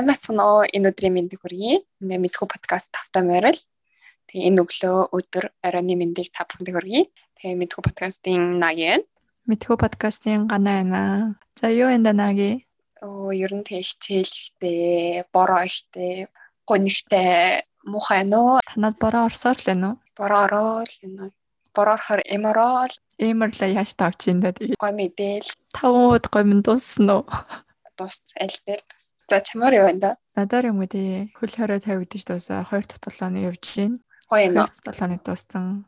сайн 0.00 0.06
байна 0.08 0.44
уу? 0.48 0.64
Энэ 0.64 0.88
өдрийн 0.90 1.12
мэндийг 1.12 1.40
хүргэе. 1.44 1.84
Ингээ 2.00 2.20
мэдхүү 2.24 2.48
подкаст 2.48 2.88
тавтай 2.88 3.20
морил. 3.20 3.58
Тэгээ 4.32 4.48
энэ 4.48 4.60
өглөө 4.64 4.98
өдөр 5.12 5.44
оройн 5.60 5.92
мэндийг 6.00 6.32
та 6.32 6.48
бүхэнд 6.48 6.72
хүргэе. 6.72 7.02
Тэгээ 7.36 7.60
мэдхүү 7.60 7.82
подкастын 7.84 8.56
нагийн. 8.56 9.04
Мэдхүү 9.44 9.76
подкастын 9.76 10.48
ганаа 10.48 10.80
байна. 10.80 11.00
За 11.60 11.68
юу 11.68 11.92
энэ 11.92 12.16
наги? 12.16 12.64
Оо 13.04 13.28
ер 13.36 13.52
нь 13.52 13.64
тэг 13.64 13.84
хичээлхтэй, 13.84 15.28
бороо 15.32 15.68
ихтэй, 15.68 16.32
гонигтэй 16.64 17.64
муухай 17.84 18.24
нөө. 18.24 18.64
Танад 18.72 18.96
бороо 18.96 19.28
орсоор 19.28 19.60
л 19.60 19.68
байна 19.68 19.86
уу? 19.92 19.96
Бороо 20.16 20.40
ороод 20.48 20.92
энэ 21.04 21.28
бороохоор 21.76 22.24
эморол 22.24 22.92
эмерла 23.20 23.66
яаш 23.68 23.92
тавч 24.00 24.32
энэ 24.32 24.40
даа. 24.48 24.52
Гой 24.80 24.92
мэдээл. 24.96 25.48
Тавууд 25.76 26.24
гой 26.32 26.44
минь 26.48 26.64
дуусна 26.64 27.20
уу? 27.20 27.28
Дус 28.00 28.24
аль 28.40 28.56
дээр 28.64 28.80
тус. 28.80 29.19
За 29.30 29.38
чамаар 29.38 29.74
юу 29.78 29.86
байна 29.86 30.00
да? 30.02 30.10
Надаар 30.34 30.74
юм 30.74 30.82
үү? 30.82 31.30
Хөл 31.38 31.54
хорой 31.54 31.78
тавигдчих 31.78 32.26
дуусаа 32.26 32.66
хоёр 32.66 32.82
толооны 32.82 33.46
явж 33.46 33.62
гин. 33.62 34.02
Гоё 34.26 34.50
юм. 34.50 34.54
Дахь 34.58 34.74
толооны 34.82 35.22
дууссан. 35.22 35.86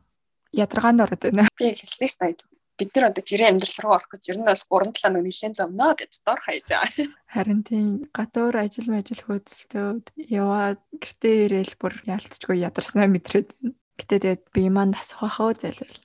Ядаргаанд 0.55 1.02
ороод 1.02 1.27
байна. 1.27 1.51
Би 1.59 1.74
хэлсэн 1.74 2.06
ш 2.06 2.15
та 2.23 2.30
бид 2.78 2.95
нар 2.95 3.10
одоо 3.10 3.23
жирийн 3.27 3.59
амьдрал 3.59 3.78
руу 3.82 3.95
орох 3.98 4.09
гэж 4.15 4.23
ер 4.30 4.38
нь 4.38 4.46
бол 4.46 4.87
3 4.87 4.95
7 4.95 5.10
нэг 5.10 5.24
нэлээд 5.27 5.59
зомноо 5.59 5.92
гэж 5.98 6.12
дор 6.23 6.38
хаяж 6.38 6.66
байгаа. 6.70 7.06
Харин 7.34 7.60
тийм 7.66 7.87
гадуур 8.15 8.56
ажил 8.62 8.88
мэжил 8.91 9.23
хөөцөлтөөд 9.27 10.06
яваад 10.30 10.80
гэртээ 11.02 11.37
ирээл 11.51 11.74
бүр 11.82 11.95
яалтчгүй 12.06 12.62
ядарснаа 12.62 13.10
мэдрээд 13.10 13.48
байна. 13.59 13.74
Гэтэ 13.98 14.16
тэгээд 14.23 14.43
би 14.54 14.62
маань 14.70 14.95
тасах 14.95 15.18
хаа 15.34 15.52
зайлвал. 15.52 15.98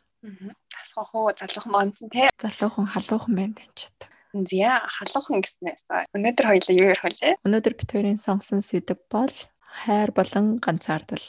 Тасах 0.74 1.08
хаа 1.14 1.38
залуухан 1.38 1.72
маань 1.72 1.94
ч 1.94 2.10
тий. 2.10 2.28
Залуухан 2.42 2.90
халуухан 2.90 3.34
байна 3.38 3.56
гэж 3.58 3.78
бод. 3.86 4.02
Зя 4.46 4.86
халуухан 4.86 5.42
гэснээс 5.42 5.90
өнөөдөр 6.14 6.46
хоёлаа 6.46 6.76
юу 6.78 6.92
ярих 6.94 7.06
вэ? 7.08 7.42
Өнөөдөр 7.42 7.74
бид 7.74 7.90
хоёрын 7.90 8.20
сонгосон 8.22 8.62
сэдв 8.62 9.00
бол 9.10 9.34
хайр 9.66 10.12
болон 10.14 10.60
ганцаардал. 10.62 11.26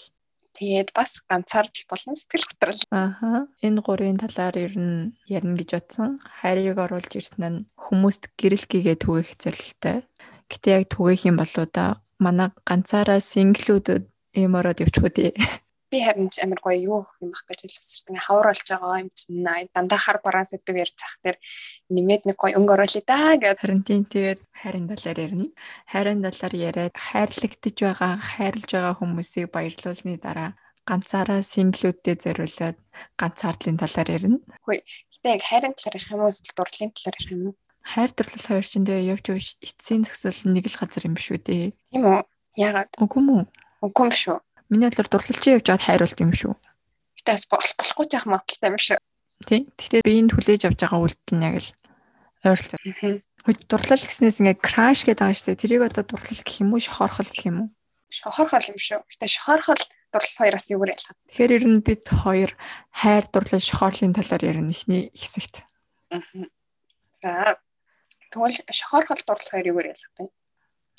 Тэгээд 0.59 0.91
бас 0.92 1.23
ганцаардал 1.31 1.84
болон 1.86 2.14
сэтгэл 2.19 2.48
готрол. 2.51 2.81
Ааха. 2.91 3.47
Энэ 3.62 3.81
гурийн 3.81 4.19
талаар 4.19 4.59
ер 4.59 4.75
нь 4.75 5.14
ярина 5.31 5.55
гэж 5.55 5.70
бодсон. 5.79 6.19
Хайрыг 6.42 6.77
оруулж 6.77 7.12
ирсэн 7.14 7.45
нь 7.47 7.64
хүмүүст 7.79 8.34
гэрэл 8.34 8.67
гээгээ 8.67 8.97
түгээх 8.98 9.31
зорилттой. 9.39 10.03
Гэтэ 10.51 10.69
яг 10.75 10.84
түгээх 10.91 11.31
юм 11.31 11.39
болоо 11.39 11.67
да 11.70 12.03
манай 12.19 12.51
ганцаараа 12.67 13.23
синглүүдэд 13.23 14.05
юм 14.34 14.53
ороод 14.59 14.83
явчихгүй 14.83 15.12
дээ 15.14 15.33
би 15.91 15.98
харин 16.05 16.28
ч 16.28 16.44
амар 16.44 16.61
гоё 16.61 16.78
юу 16.78 17.00
юм 17.20 17.33
бах 17.33 17.44
гэж 17.48 17.64
хэлсэн. 17.64 18.12
Ингээ 18.12 18.27
хавруулж 18.28 18.67
байгаа 18.69 19.03
юм 19.03 19.11
чинь 19.12 19.44
дандаа 19.72 20.00
хар 20.00 20.19
бараа 20.25 20.45
сэдв 20.45 20.77
ярьж 20.77 20.97
зах 21.00 21.17
тэр 21.25 21.36
нэмээд 21.89 22.28
нэг 22.28 22.36
гоё 22.36 22.56
өнгө 22.61 22.75
оруулъя 22.77 23.03
да 23.08 23.36
гэдэг. 23.41 23.61
Харин 23.64 23.83
тийм 23.89 24.03
тэгээд 24.05 24.41
хайрын 24.53 24.86
талаар 24.92 25.19
ярина. 25.19 25.47
Хайрын 25.89 26.20
талаар 26.25 26.55
яриад 26.55 26.95
хайрлагдж 26.95 27.78
байгаа, 27.80 28.12
хайрлж 28.20 28.69
байгаа 28.69 28.95
хүмүүсийг 29.00 29.48
баярлуулсны 29.48 30.20
дараа 30.20 30.50
ганцаараа 30.89 31.41
синглүүдэд 31.45 32.25
зориулаад 32.25 32.77
ганцаардлын 33.20 33.77
талаар 33.80 34.08
ярина. 34.08 34.39
Үгүй. 34.64 34.80
Гэтэ 34.84 35.28
яг 35.36 35.42
хайрын 35.45 35.75
талаар 35.77 35.97
ярих 35.97 36.12
юм 36.12 36.20
уу 36.25 36.33
эсвэл 36.33 36.56
дурлалын 36.56 36.92
талаар 36.97 37.17
ярих 37.20 37.33
юм 37.33 37.42
уу? 37.48 37.55
Хайр 37.89 38.11
дурлал 38.12 38.45
хоёр 38.48 38.67
ч 38.69 38.73
энэ 38.77 39.00
явж 39.12 39.25
явж 39.33 39.47
эцсийн 39.64 40.05
зөксөл 40.05 40.52
нэг 40.52 40.69
л 40.69 40.80
газар 40.80 41.08
юм 41.08 41.17
биш 41.17 41.28
үү 41.33 41.41
дээ. 41.41 41.73
Тийм 41.92 42.05
үү? 42.05 42.20
Яагаад? 42.56 42.91
Үгүй 43.00 43.23
мүү? 43.25 43.42
Үгүй 43.84 44.05
юм 44.05 44.12
шүү. 44.12 44.36
Миний 44.69 44.88
бодлоор 44.88 45.08
дурлалчин 45.08 45.56
явж 45.56 45.66
аваад 45.69 45.84
хайруулт 45.84 46.19
юм 46.20 46.33
шүү. 46.36 46.52
Гэтэ 47.19 47.48
бас 47.48 47.72
болохгүй 47.77 48.06
ч 48.08 48.12
яах 48.16 48.27
магадaltaй 48.28 48.69
юм 48.69 48.77
шүү. 48.77 48.98
Тий. 49.48 49.61
Гэхдээ 49.80 50.02
биеинд 50.05 50.33
хүлээж 50.36 50.62
авч 50.69 50.78
байгаа 50.84 51.00
үйлдэл 51.02 51.36
нь 51.41 51.47
яг 51.48 51.56
л 51.62 51.70
ойрлцоо. 52.44 52.78
Хөөе 53.48 53.64
дурлал 53.70 54.02
гэснээс 54.05 54.41
ингээ 54.44 54.58
краш 54.61 55.08
гэдэг 55.08 55.23
байгаа 55.24 55.36
шүү 55.39 55.46
дээ. 55.55 55.62
Тэрийг 55.62 55.83
одоо 55.89 56.05
дурлал 56.05 56.42
гэх 56.45 56.61
юм 56.61 56.74
уу, 56.74 56.83
шохорхол 56.83 57.30
гэх 57.33 57.48
юм 57.48 57.58
уу? 57.64 57.68
Шохорхол 58.12 58.67
юм 58.68 58.78
шүү. 58.78 59.01
Гэтэ 59.08 59.27
шохорхол 59.30 59.83
дурлал 60.12 60.36
хоёроос 60.36 60.67
юугаар 60.68 60.92
ялгаа. 60.92 61.14
Тэгэхээр 61.33 61.57
ер 61.57 61.64
нь 61.68 61.80
бид 61.84 62.05
хоёр 62.08 62.51
хайр 62.92 63.24
дурлал 63.33 63.62
шохоорлын 63.62 64.17
талаар 64.17 64.42
ярина 64.45 64.73
ихний 64.73 65.08
хэсэгт. 65.14 65.64
За 67.17 67.57
тэгвэл 68.33 68.58
шохорхол 68.68 69.23
дурлал 69.24 69.51
хоёр 69.52 69.67
юугаар 69.73 69.92
ялгадаг? 69.92 70.28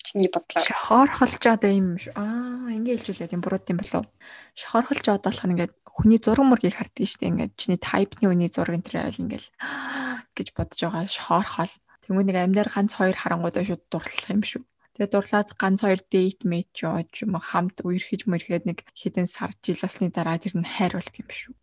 Чиний 0.03 0.31
бодлоор. 0.31 0.63
Шохорхолж 0.63 1.43
одоо 1.43 1.71
юм. 1.71 1.99
Аа, 2.15 2.71
ингэ 2.71 2.95
хэлжүүлээд 2.95 3.35
юм 3.35 3.43
буруу 3.43 3.59
юм 3.67 3.79
болов. 3.83 4.07
Шохорхолж 4.55 5.05
одоо 5.11 5.31
болохоор 5.31 5.53
ингээд 5.53 5.73
хүний 5.83 6.19
зураг 6.23 6.47
мөргийг 6.47 6.79
харддаг 6.79 7.03
шүү 7.03 7.19
дээ. 7.19 7.31
Ингээд 7.35 7.53
чиний 7.59 7.79
тайпны 7.79 8.25
үний 8.31 8.47
зураг 8.47 8.79
энэ 8.79 8.87
төр 8.87 8.97
айл 9.03 9.19
ингээл 9.19 9.49
гэж 10.37 10.47
бодож 10.55 10.79
байгаа 10.79 11.03
шохорхол. 11.11 11.73
Тэнгүү 12.07 12.23
нэг 12.23 12.37
амьдаар 12.39 12.69
ганц 12.71 12.95
хоёр 12.95 13.17
харангуудаа 13.19 13.63
шууд 13.67 13.83
дурлах 13.91 14.31
юм 14.31 14.41
шүү. 14.47 14.63
Тэгээ 14.95 15.11
дурлаад 15.11 15.49
ганц 15.59 15.79
хоёр 15.83 15.99
дейт 16.07 16.39
мэйт 16.47 16.71
жоод 16.71 17.11
юм 17.19 17.35
хамт 17.35 17.83
үерхэж 17.83 18.27
мөрхэд 18.27 18.67
нэг 18.67 18.87
хэдэн 18.95 19.27
сар 19.27 19.51
жил 19.59 19.79
болсны 19.83 20.07
дараа 20.11 20.39
тэр 20.39 20.55
нь 20.55 20.67
хайруулт 20.67 21.15
юм 21.19 21.29
шүү. 21.31 21.53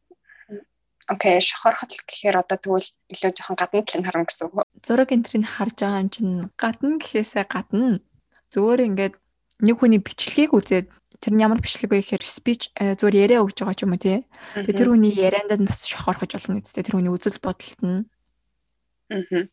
Окей, 1.08 1.38
шохорхол 1.38 1.92
гэхээр 1.92 2.40
одоо 2.42 2.58
тэгвэл 2.58 2.90
илүү 3.12 3.30
жоохон 3.36 3.56
гадна 3.60 3.84
талын 3.86 4.06
харна 4.08 4.26
гэсэн 4.26 4.46
үг. 4.50 4.66
Зураг 4.82 5.10
энтрийг 5.14 5.46
харж 5.46 5.76
байгаа 5.78 6.02
юм 6.02 6.10
чинь 6.10 6.34
гадна 6.58 6.98
гэхээсээ 6.98 7.44
гадна 7.46 8.02
Зүгээр 8.56 8.80
ингээд 8.88 9.14
нэг 9.60 9.76
хүний 9.76 10.00
бичлэгийг 10.00 10.56
үзээд 10.56 10.88
тэр 11.20 11.32
нь 11.36 11.44
ямар 11.44 11.60
бичлэг 11.60 11.92
вэ 11.92 12.00
гэхээр 12.00 12.24
speech 12.24 12.72
э, 12.76 12.96
зүгээр 12.96 13.20
яриа 13.28 13.44
өгж 13.44 13.60
байгаа 13.60 13.76
ч 13.76 13.84
юм 13.84 13.92
уу 13.92 14.00
тий. 14.00 14.24
Тэгээ 14.56 14.80
тэр 14.80 14.90
хүний 14.92 15.12
яриандаа 15.12 15.60
бас 15.60 15.84
шохорхож 15.84 16.32
болно 16.32 16.60
гэдэгтэй 16.60 16.84
тэр 16.88 16.96
хүний 16.96 17.12
үзэл 17.12 17.40
бодолт 17.40 17.80
нь. 17.84 18.04
Аа. 19.12 19.44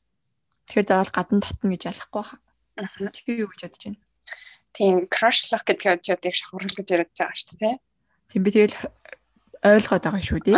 Тэгэхээр 0.68 0.88
заавал 0.88 1.12
гадна 1.12 1.44
татна 1.44 1.68
гэж 1.72 1.84
ялахгүй 1.88 2.24
хаа. 2.24 2.40
Аа. 2.80 3.12
Чи 3.12 3.44
юу 3.44 3.52
гэж 3.52 3.60
бодож 3.68 3.84
байна? 3.84 4.00
Тийм 4.72 4.96
crushlах 5.12 5.64
гэдэг 5.68 5.88
нь 6.00 6.08
яг 6.08 6.36
шохорхол 6.36 6.78
гэж 6.80 6.88
яриад 6.88 7.12
байгаа 7.12 7.36
шүү 7.36 7.48
дээ 7.52 7.60
тий. 7.60 7.76
Тийм 8.32 8.42
би 8.44 8.50
тэгэл 8.52 8.78
ойлгоод 9.64 10.04
байгаа 10.04 10.24
шүү 10.24 10.40
дээ. 10.48 10.58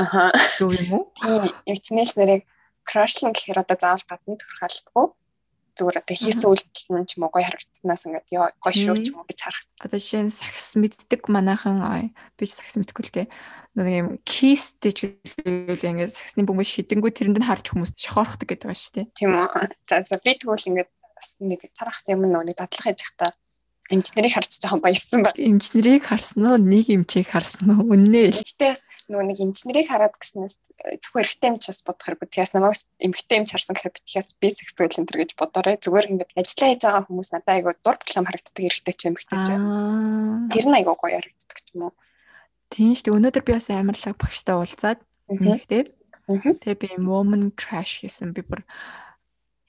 Юу 0.61 0.71
юм 0.73 0.89
уу? 0.93 1.03
Тийм 1.17 1.49
яг 1.49 1.79
чинээс 1.81 2.13
нэрийг 2.17 2.45
crushlах 2.85 3.33
гэхээр 3.33 3.61
одоо 3.61 3.77
заавал 3.77 4.05
гадна 4.05 4.37
төрөх 4.37 4.61
албагүй 4.61 5.05
зүгээр 5.75 5.99
одоо 6.01 6.15
хийсэн 6.15 6.49
үйлдэл 6.49 6.99
нь 6.99 7.07
ч 7.07 7.11
юм 7.19 7.27
уу 7.27 7.33
гоё 7.35 7.45
харагдсанаас 7.45 8.03
ингээд 8.07 8.27
ёо 8.31 8.47
гоё 8.63 8.73
шүү 8.73 8.95
ч 9.03 9.07
юм 9.11 9.19
уу 9.19 9.27
гэж 9.27 9.39
харах. 9.43 9.63
Одоо 9.83 9.99
жишээ 9.99 10.23
нь 10.25 10.33
сакс 10.33 10.79
мэддэг 10.79 11.21
манайхан 11.27 11.77
би 12.39 12.43
ч 12.47 12.51
сакс 12.55 12.79
мэдгүй 12.79 13.03
л 13.05 13.15
дээ. 13.15 13.27
Нэг 13.75 13.87
юм 13.91 14.09
кисттэй 14.23 14.91
ч 14.95 14.99
үйл 15.43 15.83
ингээд 15.83 16.15
саксны 16.15 16.47
бөмбөг 16.47 16.65
шидэнгүү 16.65 17.11
тэрэнд 17.11 17.39
нь 17.43 17.47
харж 17.47 17.65
хүмүүс 17.75 17.91
шохоорхдаг 17.99 18.47
гэдэг 18.47 18.67
байна 18.71 18.79
шүү 18.79 18.95
дээ. 18.95 19.07
Тийм 19.19 19.31
үү. 19.35 19.47
За 19.91 19.95
за 20.07 20.15
би 20.23 20.31
тэгвэл 20.39 20.69
ингээд 20.71 20.91
нэг 21.43 21.61
тарах 21.75 21.99
юм 22.07 22.23
нэг 22.23 22.55
дадлах 22.55 22.85
хийж 22.87 23.03
захта 23.85 23.95
эмчнэрийг 23.95 24.33
харж 24.33 24.51
жоохон 24.61 24.81
баяссан 24.81 25.23
баг. 25.23 25.37
Эмчнэрийг 25.37 26.03
харсан 26.05 26.45
уу? 26.45 26.57
Нэг 26.57 26.89
эмчийг 26.89 27.29
харсан 27.29 27.69
уу? 27.69 27.93
Үннээ. 27.93 28.33
Гэхдээ 28.33 28.73
нөгөө 29.13 29.25
нэг 29.29 29.39
эмчнэрийг 29.45 29.87
хараад 29.89 30.17
гэснээс 30.17 30.57
зөвхөн 31.05 31.21
эрэгтэй 31.21 31.49
эмч 31.53 31.63
бас 31.69 31.81
бодох 31.85 32.05
хэрэг. 32.05 32.25
Тэгээс 32.25 32.53
намайг 32.57 32.81
эмэгтэй 32.97 33.37
эмч 33.37 33.49
харсан 33.53 33.73
гэхээр 33.77 33.93
тэгээс 34.01 34.29
би 34.41 34.47
сексуал 34.49 34.89
энэ 34.89 35.05
төр 35.05 35.17
гэж 35.21 35.31
бодоорой. 35.37 35.77
Зүгээр 35.77 36.09
ингээд 36.17 36.33
ажиллаа 36.33 36.69
хийж 36.73 36.81
байгаа 36.81 37.05
хүмүүс 37.05 37.29
надад 37.29 37.53
айгу 37.53 37.71
дур 37.85 37.97
плам 38.01 38.25
харагддаг 38.25 38.63
эрэгтэй 38.65 38.95
ч 38.97 39.01
эмэгтэй 39.05 39.39
ч. 39.45 39.49
Тэр 39.53 40.65
нь 40.65 40.77
айгу 40.81 40.93
гоё 40.97 41.17
харагддаг 41.21 41.59
ч 41.61 41.67
юм 41.77 41.81
уу. 41.89 41.93
Тийм 42.73 42.97
шүү 42.97 43.05
дээ. 43.05 43.17
Өнөөдөр 43.21 43.43
би 43.45 43.53
бас 43.53 43.69
амарлаг 43.69 44.17
багштай 44.17 44.55
уулзаад 44.57 44.99
эмэгтэй. 45.29 45.93
Тэгээ 46.25 46.81
би 46.81 46.89
woman 47.05 47.53
crash 47.53 48.01
гэсэн 48.01 48.33
би 48.33 48.41
бүр 48.41 48.65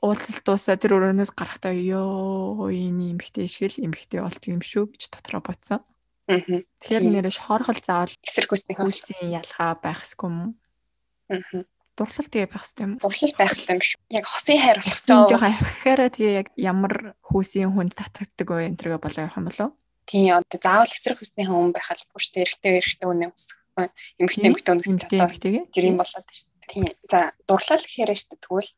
уулзалт 0.07 0.43
дуусаа 0.47 0.79
тэр 0.79 0.97
өрөөнөөс 0.97 1.35
гарахтаа 1.35 1.75
ёо 1.75 2.71
энэ 2.71 3.19
эмхтэй 3.19 3.51
шиг 3.51 3.75
л 3.75 3.91
эмхтэй 3.91 4.23
болт 4.23 4.43
юм 4.47 4.63
шүү 4.63 4.95
гэж 4.95 5.03
дотроо 5.11 5.43
бодсон. 5.43 5.83
Аа. 6.27 6.43
Тэгэхээр 6.83 7.05
нэрэж 7.07 7.37
хоорхол 7.43 7.79
заавал 7.83 8.15
эсрэг 8.23 8.51
хүсний 8.51 8.75
хөлсийн 8.79 9.31
ялгаа 9.31 9.79
байх 9.79 10.03
ёсгүй 10.03 10.27
юм. 10.27 10.39
Аа. 11.31 11.67
Дурлал 11.97 12.29
тэгээ 12.29 12.51
байх 12.51 12.67
хэрэгтэй 12.67 12.85
юм. 12.85 12.95
Дурлал 13.01 13.35
байх 13.39 13.51
хэрэгтэй 13.55 13.75
юм 13.75 13.83
шүү. 13.87 14.01
Яг 14.11 14.25
хосын 14.27 14.59
хайр 14.61 14.79
болох 14.83 15.01
байгаа. 15.07 15.31
Жохон 15.33 15.55
авихаараа 15.55 16.11
тэгээ 16.13 16.35
яг 16.37 16.49
ямар 16.61 16.95
хүүсийн 17.25 17.73
хүнд 17.73 17.93
татагддаг 17.97 18.49
вэ 18.53 18.69
энэ 18.69 18.79
төргээ 18.79 19.01
болоо 19.01 19.23
явах 19.25 19.39
юм 19.41 19.47
болов? 19.49 19.71
Тийм 20.05 20.35
одоо 20.37 20.59
заавал 20.61 20.93
эсрэг 20.93 21.19
хүсний 21.19 21.47
хүн 21.49 21.73
байх 21.73 21.89
албагүй 21.89 22.21
шүү. 22.21 22.43
Эрэгтэй 22.45 22.73
эрэгтэй 22.85 23.09
үнэ 23.09 23.27
өсөх. 23.33 23.59
Эмхтэй 24.21 24.49
эмхтэй 24.53 24.73
үнэ 24.77 24.83
өсөх. 24.85 25.09
Тэр 25.73 25.85
юм 25.89 25.97
болоод 25.97 26.27
шүү. 26.29 26.53
Тийм. 26.69 26.85
За 27.09 27.33
дурлал 27.49 27.81
гэхээр 27.81 28.13
шүү 28.13 28.39
тэгвэл 28.45 28.71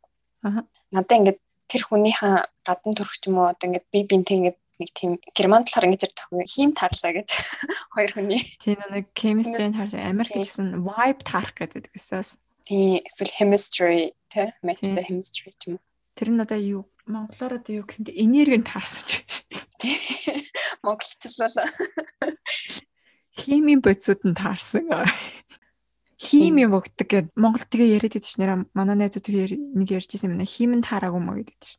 Аа 0.45 0.63
надаа 0.93 1.17
ингээд 1.19 1.41
тэр 1.69 1.83
хүнийхээ 1.85 2.35
гадна 2.65 2.93
төрөх 2.97 3.21
юм 3.27 3.39
уу 3.39 3.53
одоо 3.53 3.67
ингээд 3.69 3.87
би 3.93 4.01
бинт 4.09 4.29
ингээд 4.33 4.59
нэг 4.79 4.91
тийм 4.95 5.19
герман 5.35 5.67
талаар 5.67 5.91
ингэж 5.91 6.03
ярьдаг 6.07 6.27
хийм 6.47 6.71
таарлаа 6.73 7.13
гэж 7.13 7.29
хоёр 7.95 8.11
хүний. 8.15 8.43
Тийм 8.63 8.79
нэг 8.89 9.11
chemistry-ийн 9.13 9.75
харсан 9.75 10.07
Америк 10.07 10.39
гэсэн 10.39 10.87
vibe 10.87 11.23
таарах 11.27 11.55
гэдэг 11.59 11.91
гэсээс. 11.93 12.39
Тийм 12.63 13.03
эсвэл 13.03 13.35
chemistry 13.35 14.15
тэ 14.31 14.55
matchтэй 14.63 15.03
chemistry 15.03 15.51
юм 15.67 15.77
уу. 15.77 15.85
Тэр 16.15 16.31
нь 16.31 16.43
одоо 16.43 16.59
юу 16.59 16.83
монголоор 17.11 17.59
одоо 17.59 17.83
юу 17.83 17.85
гэхэнтэй 17.85 18.15
энергийн 18.23 18.63
таарсан 18.63 19.05
ч. 19.09 19.13
Монголчлуулаа. 20.85 21.69
Химийн 23.39 23.83
бодисууд 23.83 24.23
нь 24.23 24.39
таарсан 24.39 24.87
хими 26.19 26.67
вогддаг 26.67 27.07
гэд 27.07 27.27
Монгол 27.39 27.63
тэгээ 27.63 27.95
яриад 28.03 28.19
байдаг 28.19 28.27
ш 28.27 28.37
нэр 28.43 28.67
манай 28.75 28.97
найзууд 28.99 29.23
тэгээ 29.23 29.47
нэг 29.79 29.89
ярьж 29.95 30.11
ирсэн 30.11 30.35
юм 30.35 30.43
нэ 30.43 30.51
химэн 30.51 30.83
таараагүй 30.83 31.23
маа 31.23 31.39
гэдэг 31.39 31.59
ш. 31.63 31.79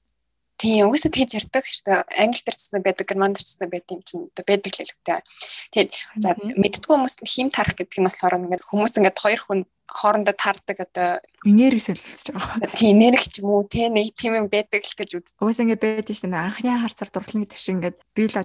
Тийм 0.59 0.91
угаасаа 0.91 1.12
тэгж 1.12 1.31
ярьдаг 1.39 1.63
шүү 1.63 1.83
дээ. 1.88 2.00
Англи 2.19 2.44
гэсэн 2.44 2.83
байдаг, 2.83 3.07
герман 3.07 3.31
гэсэн 3.31 3.71
байдаг 3.71 3.95
юм 3.95 4.03
чинь 4.03 4.27
одоо 4.27 4.44
байдаг 4.44 4.71
л 4.75 4.80
хэлэхтэй. 4.83 5.24
Тэгээд 5.71 5.91
за 6.19 6.30
мэддгүй 6.36 6.95
хүмүүс 7.00 7.15
хим 7.24 7.47
тарах 7.47 7.80
гэдэг 7.80 8.00
нь 8.00 8.07
болохоор 8.07 8.36
ингээд 8.44 8.68
хүмүүс 8.68 8.94
ингээд 9.00 9.24
хоёр 9.24 9.39
хүн 9.39 9.59
хоорондоо 9.88 10.36
таардаг 10.36 10.77
одоо 10.83 11.24
энерги 11.47 11.80
солилцож 11.80 12.35
байгаа. 12.35 12.75
Тийм 12.75 13.00
энерги 13.00 13.31
ч 13.31 13.39
юм 13.39 13.56
уу 13.56 13.63
те 13.71 13.88
нэг 13.88 14.12
тийм 14.19 14.35
юм 14.35 14.47
байдаг 14.51 14.83
л 14.83 15.00
гэж 15.00 15.09
үздэг. 15.15 15.39
Угаасаа 15.39 15.63
ингээд 15.63 15.83
байдаг 15.83 16.15
шүү 16.19 16.27
дээ. 16.27 16.44
Анхны 16.44 16.69
харцаар 16.75 17.09
дурлал 17.12 17.39
гэдэг 17.39 17.59
шиг 17.59 17.75
ингээд 17.80 17.97
би 18.12 18.24
л 18.27 18.35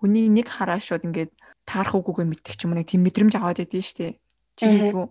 хүний 0.00 0.26
нэг 0.32 0.48
хараа 0.48 0.80
шууд 0.80 1.04
ингээд 1.04 1.32
таарах 1.68 1.92
үгүйгээ 1.92 2.24
мэддэг 2.24 2.54
ч 2.56 2.64
юм 2.64 2.72
уу 2.72 2.80
нэг 2.80 2.88
тийм 2.88 3.04
мэдрэмж 3.04 3.36
аваад 3.36 3.60
идэв 3.60 3.84
шүү 3.84 3.98
дээ. 4.00 4.12
Чи 4.56 4.64
хэлдэггүй. 4.64 5.06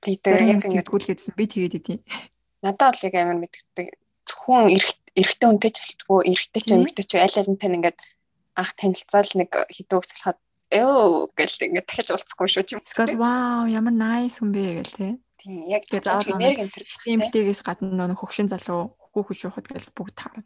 Тэгээд 0.00 0.24
яг 0.26 0.64
ингээд 0.64 0.88
гэдсэн 0.88 1.34
би 1.36 1.44
тэгээд 1.44 1.78
идэв. 1.80 2.00
Надад 2.64 2.96
бол 2.96 3.04
яг 3.04 3.14
амар 3.20 3.38
мэддэг. 3.44 3.86
Хүн 4.24 4.72
эрэгтэй 4.72 5.46
хүнтэй 5.48 5.70
ч 5.72 5.78
болтгоо 5.80 6.20
эрэгтэй 6.24 6.62
ч 6.64 6.68
эмэгтэй 6.72 7.04
ч 7.04 7.12
аль 7.20 7.36
аль 7.36 7.50
нь 7.52 7.60
тань 7.60 7.76
ингээд 7.76 7.98
анх 8.56 8.72
танилцаал 8.80 9.32
нэг 9.36 9.50
хідүүг 9.68 10.04
салахад 10.08 10.38
ёо 10.70 11.28
гэл 11.34 11.66
ингээд 11.66 11.86
дахиж 11.88 12.08
уулзахгүй 12.14 12.48
шүү 12.48 12.64
тийм. 12.64 12.80
Тэгэл 12.80 13.20
вау 13.20 13.66
ямар 13.68 13.94
nice 13.94 14.38
хүн 14.40 14.54
бэ 14.54 14.62
гэл 14.80 14.96
тий. 14.96 15.12
Тийм 15.40 15.60
яг 15.68 15.82
заавал 15.88 16.36
энерги 16.36 16.62
энэ 16.62 16.74
төр 16.74 16.84
тиймтэйгээс 16.86 17.60
гадна 17.66 18.06
нөх 18.06 18.20
хөгшин 18.22 18.48
залуу 18.52 18.94
хөхөө 19.12 19.24
хөшөөхөд 19.34 19.66
гэл 19.66 19.90
бүгд 19.96 20.14
таарна. 20.14 20.44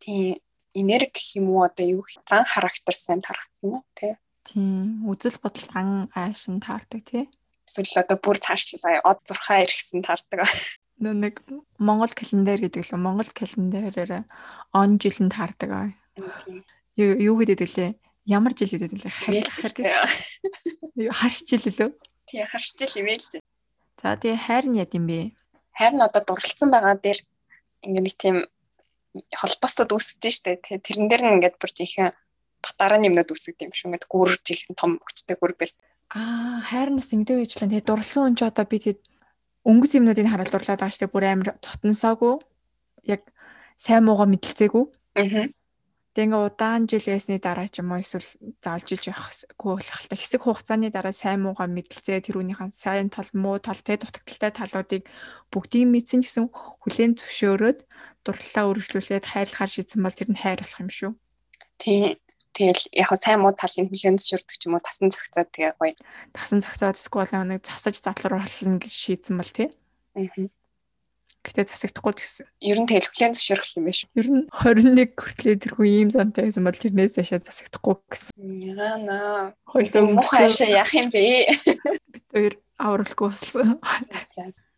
Тийм 0.00 0.40
энерги 0.72 1.12
гэх 1.12 1.36
юм 1.36 1.52
уу 1.52 1.66
одоо 1.68 1.84
юу 1.84 2.02
зан 2.24 2.44
характер 2.46 2.94
сайн 2.96 3.20
тарах 3.20 3.50
юм 3.60 3.80
уу 3.80 3.84
тий. 3.92 4.16
Тийм 4.46 5.04
үзэл 5.10 5.42
бодол 5.42 5.68
ан 5.74 6.08
аашин 6.14 6.62
таардаг 6.62 7.02
тий. 7.04 7.28
Эсвэл 7.66 8.06
одоо 8.06 8.16
бүр 8.22 8.38
цаашлаа 8.38 9.02
од 9.02 9.18
зурхаа 9.26 9.66
ирэхсэн 9.66 10.06
таардаг. 10.06 10.46
нэг 11.02 11.42
Монгол 11.82 12.12
календар 12.14 12.62
гэдэг 12.62 12.86
лөө 12.88 13.00
Монгол 13.02 13.30
календараар 13.34 14.24
он 14.72 14.96
жилэн 15.02 15.28
таардаг 15.28 15.70
аа. 15.70 15.88
Юу 16.96 17.12
юу 17.18 17.36
гэдэг 17.42 17.68
лээ? 17.76 17.90
Ямар 18.24 18.54
жил 18.56 18.72
гэдэг 18.72 19.02
лээ? 19.02 19.12
Харь 19.12 19.44
гэсэн. 19.76 21.10
Харш 21.12 21.38
жил 21.44 21.64
лөө? 21.66 21.90
Тий, 22.26 22.42
харш 22.48 22.72
жил 22.78 22.94
юм 22.96 23.12
л. 23.12 23.26
За 24.00 24.16
тэгээ 24.16 24.40
хайр 24.40 24.64
нь 24.70 24.80
яд 24.80 24.96
юм 24.96 25.04
бэ? 25.10 25.36
Хайр 25.76 25.94
нь 25.94 26.04
одоо 26.06 26.22
дурлцсан 26.24 26.72
байгаа 26.72 26.96
дээр 26.96 27.20
ингээ 27.84 28.04
нэг 28.06 28.16
тийм 28.16 28.36
холбоосод 29.36 29.92
үүсэж 29.92 30.22
штэ. 30.24 30.62
Тэгээ 30.64 30.80
тэрэн 30.80 31.06
дээр 31.08 31.22
нь 31.24 31.34
ингээд 31.38 31.56
бүр 31.60 31.72
жинхэнэ 31.76 32.16
батараа 32.64 32.98
нэмнүүд 33.00 33.30
үүсгдэг 33.32 33.68
юм 33.68 33.72
шүү. 33.76 33.88
Ингээд 33.92 34.08
гүрж 34.08 34.44
их 34.52 34.60
том 34.76 34.98
хүчтэй 35.00 35.36
гүр 35.36 35.54
бэр. 35.56 35.70
Аа, 36.14 36.62
хайрнаас 36.62 37.10
ингэдэг 37.10 37.36
байжлаа. 37.42 37.66
Тэгээ 37.66 37.86
дурлсан 37.86 38.22
хүн 38.30 38.36
ч 38.38 38.40
одоо 38.46 38.66
би 38.68 38.78
тэгээд 38.78 39.00
өнгөц 39.66 39.92
юмнуудыг 39.98 40.26
харууллаад 40.30 40.78
байгаа 40.78 40.90
дээ. 40.94 41.10
Бүр 41.10 41.24
амар 41.26 41.48
тотносоогүй. 41.58 42.34
Яг 43.10 43.22
сайн 43.74 44.06
муугаа 44.06 44.30
мэдлцээгүй. 44.30 44.84
Аа. 45.18 45.50
Тэгээ 46.16 46.32
ингээ 46.32 46.46
удаан 46.48 46.88
жил 46.88 47.04
ясны 47.12 47.36
дараа 47.36 47.68
ч 47.68 47.84
юм 47.84 47.92
уу 47.92 48.00
эсвэл 48.00 48.24
заалж 48.64 48.88
иж 48.88 49.12
явахгүй 49.12 49.72
болох 49.76 50.00
та 50.08 50.16
хэсэг 50.16 50.48
хугацааны 50.48 50.88
дараа 50.88 51.12
сайн 51.12 51.44
муугаа 51.44 51.68
мэдлцээ 51.68 52.24
тэрүүнийхэн 52.24 52.72
сайн 52.72 53.12
тал 53.12 53.28
муу 53.36 53.60
тал 53.60 53.76
тэ 53.76 54.00
дутагдaltaй 54.00 54.48
талуудыг 54.48 55.04
бүгдийг 55.52 55.84
мэдсэн 55.92 56.24
гэсэн 56.24 56.48
хүлээн 56.48 57.20
зөвшөөрөөд 57.20 57.78
дурлалаа 58.24 58.64
үргэлжлүүлээд 58.64 59.28
хайрлахаар 59.28 59.68
шийдсэн 59.76 60.00
бол 60.00 60.16
тэр 60.16 60.32
нь 60.32 60.40
хайр 60.40 60.64
болох 60.64 60.80
юм 60.80 60.88
шүү. 60.88 61.12
Тийм. 61.76 62.16
Тэгэл 62.56 62.88
яг 62.96 63.12
сайн 63.20 63.44
муу 63.44 63.52
талын 63.52 63.92
хүлэн 63.92 64.16
зөвшөөрдөг 64.16 64.56
ч 64.56 64.64
юм 64.64 64.80
уу 64.80 64.80
тасан 64.80 65.12
зохицоод 65.12 65.52
тэгээ 65.52 65.76
гоё. 65.76 65.92
Тасан 66.32 66.64
зохицоод 66.64 66.96
эсвэл 66.96 67.44
нэг 67.44 67.60
засаж 67.68 68.00
задлууруулна 68.00 68.80
гэж 68.80 68.92
шийдсэн 68.96 69.36
бол 69.36 69.52
тий. 69.52 69.68
Аа. 70.16 70.48
Гэтэ 71.44 71.68
засагдахгүй 71.68 72.16
гэсэн. 72.16 72.48
Ер 72.64 72.80
нь 72.80 72.88
тэгэл 72.88 73.12
хүлэн 73.12 73.36
зөвшөөрөх 73.36 73.68
юм 73.76 73.84
биш. 73.92 74.00
Ер 74.16 74.28
нь 74.32 74.48
21 74.48 75.20
хүртлээ 75.20 75.56
тэрхүү 75.68 75.84
ийм 75.84 76.08
зантай 76.08 76.48
байсан 76.48 76.64
бол 76.64 76.80
тэрнээс 76.80 77.20
хашаа 77.20 77.44
засагдахгүй 77.44 77.94
гэсэн. 78.08 78.32
Яана. 78.72 79.52
Хоёул 79.68 80.16
мухай 80.16 80.48
хашаа 80.48 80.80
яах 80.80 80.96
юм 80.96 81.12
бэ? 81.12 81.44
Бид 82.16 82.26
хоёр 82.32 82.54
авралгүй 82.80 83.28
болсон. 83.36 83.76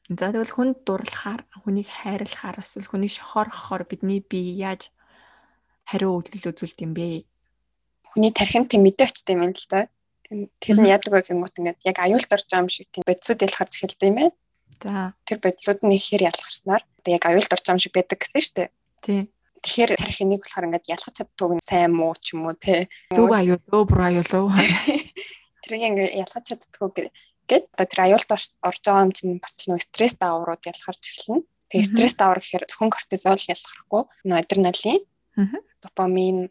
За 0.08 0.32
тэгвэл 0.34 0.50
хүнд 0.50 0.76
дурлахаар, 0.82 1.46
хүнийг 1.62 1.88
хайрлахаар 1.88 2.58
эсвэл 2.58 2.90
хүнийг 2.90 3.12
шохоорхохоор 3.12 3.84
бидний 3.86 4.24
бие 4.24 4.56
яаж 4.56 4.90
хариу 5.84 6.16
үйлдэл 6.16 6.52
үзүүлдэг 6.52 6.84
юм 6.84 6.92
бэ? 6.96 7.28
Хүний 8.12 8.32
тархинд 8.32 8.68
тийм 8.70 8.82
мэдээ 8.84 9.08
очтой 9.08 9.34
юм 9.36 9.52
л 9.52 9.66
да. 9.68 9.88
Тэр 10.60 10.76
нь 10.80 10.90
яадаг 10.92 11.12
вэ 11.12 11.20
гэмот 11.24 11.56
ингээд 11.56 11.80
яг 11.88 11.98
аюулт 12.04 12.28
орж 12.28 12.46
байгаа 12.48 12.64
юм 12.64 12.72
шиг 12.72 12.88
тийм 12.92 13.04
бодисууд 13.08 13.44
ялахар 13.44 13.68
зэхэлдэг 13.72 14.08
юм 14.08 14.18
ээ. 14.28 14.30
За. 14.84 15.16
Тэр 15.24 15.38
бодисууд 15.40 15.80
нь 15.82 15.96
ихээр 15.96 16.28
ялгарснаар 16.28 16.82
одоо 16.84 17.10
яг 17.16 17.24
аюулт 17.24 17.48
орж 17.48 17.64
байгаа 17.64 17.76
юм 17.76 17.82
шиг 17.82 17.94
байдаг 17.96 18.18
гэсэн 18.20 18.42
шүү 18.44 18.56
дээ. 18.60 18.68
Тийм. 19.00 19.24
Тэгэхээр 19.64 19.90
тархин 19.96 20.28
нэг 20.28 20.40
болохоор 20.44 20.66
ингээд 20.68 20.92
ялгах 20.92 21.16
чаддгүй 21.16 21.56
нь 21.56 21.64
сайн 21.64 21.92
муу 21.96 22.14
ч 22.14 22.36
юм 22.36 22.46
уу 22.46 22.54
те. 22.54 22.86
Зөв 23.10 23.32
аюул 23.32 23.64
уу, 23.72 23.84
бур 23.88 24.00
аюул 24.04 24.32
уу? 24.36 24.52
Тэрийг 25.64 25.82
ингээд 25.88 26.14
ялгах 26.28 26.44
чаддгүй 26.46 27.10
гэд 27.48 27.64
одоо 27.72 27.86
тэр 27.88 28.00
аюулт 28.06 28.28
орж 28.28 28.78
байгаа 28.84 29.06
юм 29.08 29.12
чинь 29.16 29.40
бас 29.40 29.56
нэг 29.64 29.82
стресс 29.82 30.14
дааврууд 30.20 30.62
ялгарч 30.62 31.02
эхэлнэ. 31.08 31.42
Тэгээ 31.72 31.88
стресс 31.88 32.14
даавар 32.20 32.40
гэхээр 32.40 32.68
зөвхөн 32.68 32.92
кортизол 32.92 33.40
ялгархгүй, 33.40 34.02
адреналин, 34.28 35.00
допамин 35.82 36.48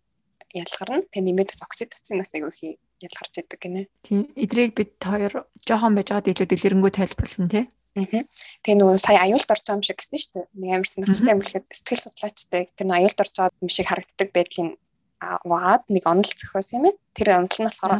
ялгарна. 0.63 1.05
Тэгээ 1.11 1.25
нэмээд 1.27 1.51
бас 1.53 1.61
окситоцин 1.65 2.21
бас 2.21 2.33
айгүй 2.33 2.51
их 2.51 2.79
ялгарч 3.03 3.33
идэг 3.37 3.59
гинэ. 3.61 3.81
Тийм. 4.03 4.25
Эдрийг 4.33 4.73
бид 4.73 4.97
хоёр 4.97 5.45
жоохон 5.67 5.93
байж 5.93 6.09
байгаад 6.09 6.31
илүү 6.33 6.47
дэлгэрэнгүй 6.49 6.91
тайлбарлана 6.93 7.51
тий. 7.51 7.65
Аа. 7.97 8.25
Тэгээ 8.61 8.77
нөгөө 8.77 8.97
сая 9.01 9.25
аюулт 9.25 9.49
орж 9.49 9.63
байгаа 9.65 9.77
юм 9.81 9.85
шиг 9.85 9.97
гэсэн 9.97 10.21
шүү 10.21 10.33
дээ. 10.37 10.45
Нэг 10.57 10.69
амар 10.77 10.89
сонирхолтой 10.89 11.33
юм 11.33 11.41
лихэд 11.41 11.65
сэтгэл 11.73 12.03
судлаачтай 12.05 12.61
тэр 12.77 12.85
нь 12.85 12.97
аюулт 12.97 13.17
орж 13.21 13.33
байгаа 13.37 13.61
юм 13.61 13.71
шиг 13.73 13.87
харагддаг 13.89 14.29
байдлын 14.33 14.69
аваад 15.17 15.83
нэг 15.89 16.03
онол 16.05 16.29
зохиос 16.29 16.69
юм 16.77 16.85
ээ. 16.89 16.95
Тэр 17.17 17.27
онол 17.41 17.57
нь 17.57 17.65
болохоор 17.65 17.93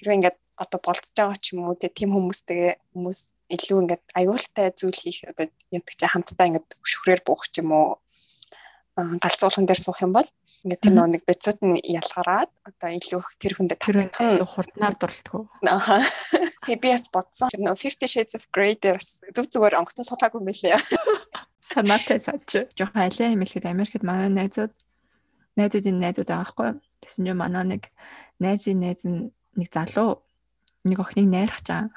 хэрвээ 0.00 0.16
ингээд 0.16 0.38
одоо 0.56 0.80
болцож 0.80 1.12
байгаа 1.16 1.36
ч 1.36 1.52
юм 1.52 1.68
уу 1.68 1.76
тийм 1.76 2.10
хүмүүстэй 2.16 2.80
хүмүүс 2.92 3.20
илүү 3.56 3.78
ингээд 3.82 4.04
аюултай 4.16 4.66
зүйл 4.72 4.96
хийх 4.96 5.20
одоо 5.28 5.46
яддаг 5.72 5.94
чи 5.96 6.06
хамтдаа 6.08 6.46
ингээд 6.48 6.68
шүхрээр 6.80 7.20
буух 7.24 7.44
ч 7.52 7.60
юм 7.60 7.72
уу 7.76 8.00
галзуулган 8.96 9.64
дээр 9.64 9.80
суух 9.80 10.04
юм 10.04 10.12
бол 10.12 10.28
ингээд 10.68 10.82
тэр 10.84 10.92
нэг 10.92 11.22
бицүүд 11.24 11.58
нь 11.64 11.80
ялгараад 11.80 12.52
одоо 12.68 12.90
илүү 12.92 13.22
тэр 13.40 13.52
хүндээ 13.56 13.78
тавталхан 13.80 14.44
хурднаар 14.44 14.94
дурлдаг. 15.00 15.48
Аа. 15.64 16.04
PBS 16.68 17.08
бодсон. 17.08 17.48
Тэр 17.48 17.64
нөө 17.64 17.80
50 17.80 18.04
Shades 18.04 18.36
of 18.36 18.44
Grey 18.52 18.76
дээр 18.76 19.00
зүг 19.00 19.48
зүгээр 19.48 19.80
онгоцон 19.80 20.04
суулаагүй 20.04 20.44
мэлээ. 20.44 20.76
Санаатай 21.72 22.20
сач. 22.20 22.68
Жохоо 22.76 23.08
алей 23.08 23.32
юм 23.32 23.42
ихэд 23.42 23.64
Америкт 23.64 24.04
манай 24.04 24.28
найзууд 24.28 24.76
найзуудын 25.56 25.96
найзууд 25.96 26.28
байгаа 26.28 26.48
хгүй. 26.52 26.70
Тэсэн 27.00 27.24
чинь 27.24 27.40
манай 27.40 27.64
нэг 27.64 27.88
найзын 28.44 28.76
найз 28.76 29.00
нэг 29.08 29.68
залуу 29.72 30.20
нэг 30.84 30.98
охиныг 31.00 31.32
найрах 31.32 31.64
чам. 31.64 31.88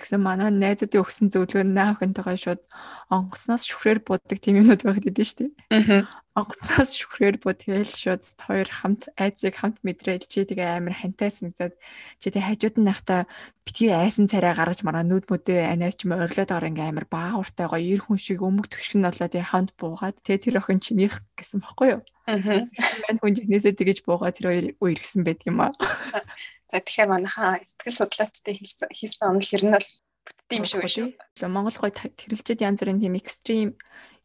Тэгсэн 0.00 0.24
манай 0.24 0.48
найзуудын 0.48 1.04
өгсөн 1.04 1.28
зөвлөгөө 1.28 1.60
наа 1.76 1.92
охинтойгоо 1.92 2.32
шууд 2.40 2.64
онгоцноос 3.12 3.68
шүхрээр 3.68 4.00
бууддаг 4.00 4.40
тийм 4.40 4.64
юмнууд 4.64 4.80
байгаад 4.80 5.12
идэв 5.12 5.28
дээ. 5.36 6.08
Онгоцноос 6.32 6.96
шүхрээр 6.96 7.36
буу 7.36 7.52
тэгэл 7.52 7.84
шууд 7.84 8.24
хоёр 8.40 8.64
хамт 8.64 9.12
айцыг 9.20 9.60
хамт 9.60 9.84
мэдрээл 9.84 10.24
чи 10.24 10.48
тэгээ 10.48 10.80
амар 10.80 10.96
хантай 10.96 11.28
санагдаад 11.28 11.76
чи 12.16 12.32
тэгээ 12.32 12.48
хажууд 12.48 12.76
нь 12.80 12.88
найхта 12.88 13.28
битгий 13.68 13.92
айсан 13.92 14.24
царай 14.24 14.56
гаргаж 14.56 14.80
мараа 14.88 15.04
нүд 15.04 15.28
мүдээ 15.28 15.68
анаас 15.68 16.00
ч 16.00 16.08
морилоод 16.08 16.48
байгаа 16.48 16.70
ингээ 16.72 16.88
амар 16.88 17.06
баагууртай 17.12 17.68
гоё 17.68 17.84
ир 17.92 18.00
хүн 18.00 18.16
шиг 18.16 18.40
өмг 18.40 18.72
төвшгөн 18.72 19.04
болоод 19.04 19.34
хамт 19.36 19.70
буугаад 19.76 20.16
тэгээ 20.24 20.44
тэр 20.48 20.56
охин 20.64 20.80
чинийх 20.80 21.20
гэсэн 21.36 21.60
баггүй 21.60 21.98
юу. 21.98 22.02
Аа. 22.24 22.64
Мань 23.04 23.20
хүн 23.20 23.36
жинээсээ 23.36 23.76
тэгэж 23.76 23.98
буугаад 24.08 24.38
тэр 24.38 24.48
хоёр 24.48 24.66
үер 24.80 24.98
гисэн 25.02 25.28
байдаг 25.28 25.50
юм 25.50 25.60
аа. 25.60 25.74
За 26.70 26.78
тэгэхээр 26.78 27.10
манайхаа 27.10 27.58
сэтгэл 27.66 27.98
судлаачтай 27.98 28.54
хийсэн 28.54 29.26
онол 29.26 29.54
ер 29.58 29.64
нь 29.66 29.74
бол 29.74 29.88
бүтдээ 30.22 30.58
юм 30.62 30.66
шүү 30.70 30.86
шүү. 30.86 31.08
Монгол 31.50 31.78
гой 31.82 31.90
тэрэлчэд 31.90 32.62
янз 32.62 32.78
бүрийн 32.78 33.02
тийм 33.02 33.18
экстрим 33.18 33.74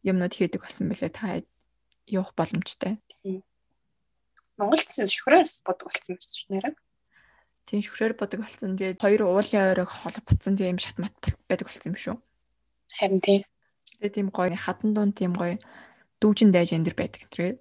юмнууд 0.06 0.34
хийдэг 0.34 0.62
болсон 0.62 0.86
байлээ 0.86 1.10
та 1.10 1.42
явах 2.06 2.38
боломжтой. 2.38 3.02
Монголд 4.56 4.88
шүхрээс 4.88 5.66
бодог 5.66 5.90
болсон 5.90 6.14
юм 6.14 6.22
шүү 6.22 6.50
нэрэг. 6.54 6.76
Тийм 7.66 7.82
шүхрээр 7.82 8.14
бодог 8.14 8.40
болсон. 8.46 8.78
Тэгээд 8.78 9.02
хоёр 9.02 9.22
уулын 9.26 9.74
ойрог 9.74 9.90
холбогдсон 9.90 10.54
тийм 10.54 10.78
шатмат 10.78 11.12
байдаг 11.50 11.66
болсон 11.66 11.90
юм 11.92 11.98
шүү. 11.98 12.16
Харин 12.94 13.20
тийм. 13.20 13.42
Тэгээд 13.98 14.14
тийм 14.14 14.28
гоё 14.30 14.54
хадан 14.54 14.94
дунд 14.94 15.18
тийм 15.18 15.34
гоё 15.34 15.58
дүүжин 16.22 16.54
дайж 16.54 16.72
энэ 16.72 16.86
төр 16.88 16.96
байдаг 16.96 17.22
тэр. 17.26 17.58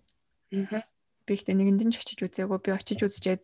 Аа. 0.53 0.85
Би 1.25 1.33
ихтэй 1.33 1.57
нэгэнд 1.57 1.89
нь 1.89 1.91
ч 1.91 2.05
очиж 2.05 2.21
үзээгүй. 2.21 2.59
Би 2.61 2.69
очиж 2.69 3.01
үзчихэд 3.01 3.43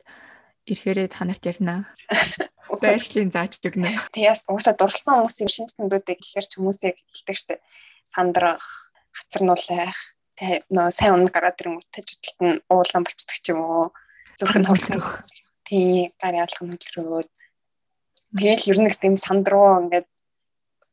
ирэхээрээ 0.71 1.07
та 1.11 1.27
нарт 1.27 1.43
ярина. 1.45 1.85
Байршлын 2.81 3.29
зааж 3.29 3.59
өгнө. 3.59 3.91
Тэгээс 4.15 4.47
уусаа 4.47 4.73
дурлсан 4.73 5.21
хүмүүсийн 5.21 5.51
шинж 5.51 5.71
тэмдүүдийг 5.75 6.23
гэхээр 6.23 6.47
ч 6.47 6.51
хүмүүсийг 6.55 6.97
хэлдэг 6.97 7.37
штеп. 7.37 7.61
Сандрах, 8.07 8.63
хацарнуулах, 9.11 9.99
тэг 10.39 10.63
нөө 10.71 10.89
сайн 10.95 11.19
унаг 11.19 11.35
гараад 11.35 11.59
ирэнгүүт 11.59 11.89
тажитлалт 11.91 12.39
нь 12.41 12.61
уулан 12.71 13.03
болцдог 13.03 13.37
ч 13.37 13.51
юм 13.51 13.59
уу. 13.61 13.85
Зүрх 14.39 14.55
нь 14.57 14.65
хөвлөрөх. 14.65 15.21
Тий, 15.67 16.15
гар 16.17 16.35
ялах 16.39 16.61
нь 16.63 16.73
хөвлөрөөд. 16.73 17.29
Тэгэл 18.39 18.69
ер 18.71 18.79
нь 18.81 18.89
тийм 18.89 19.15
сандруу 19.19 19.85
ингээд 19.85 20.07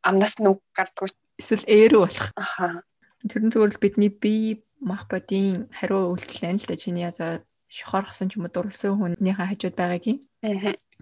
амнаас 0.02 0.42
нь 0.42 0.50
үг 0.50 0.60
гардггүй. 0.74 1.14
Эсвэл 1.38 1.64
ээрүү 1.70 2.02
болох. 2.02 2.28
Аха. 2.34 2.82
Тэр 3.24 3.42
нь 3.46 3.52
зүгээр 3.54 3.72
л 3.78 3.82
бидний 3.82 4.10
бие 4.10 4.60
мах 4.82 5.06
бодийн 5.06 5.70
хариу 5.74 6.14
үйлдэл 6.14 6.54
нь 6.54 6.60
л 6.62 6.68
да 6.68 6.76
чиний 6.76 7.06
одоо 7.06 7.42
шохорхсон 7.68 8.32
ч 8.32 8.40
юм 8.40 8.48
уу 8.48 8.52
дурлсан 8.52 8.96
хүнийхээ 8.96 9.48
хажууд 9.52 9.76
байгаагийн. 9.76 10.18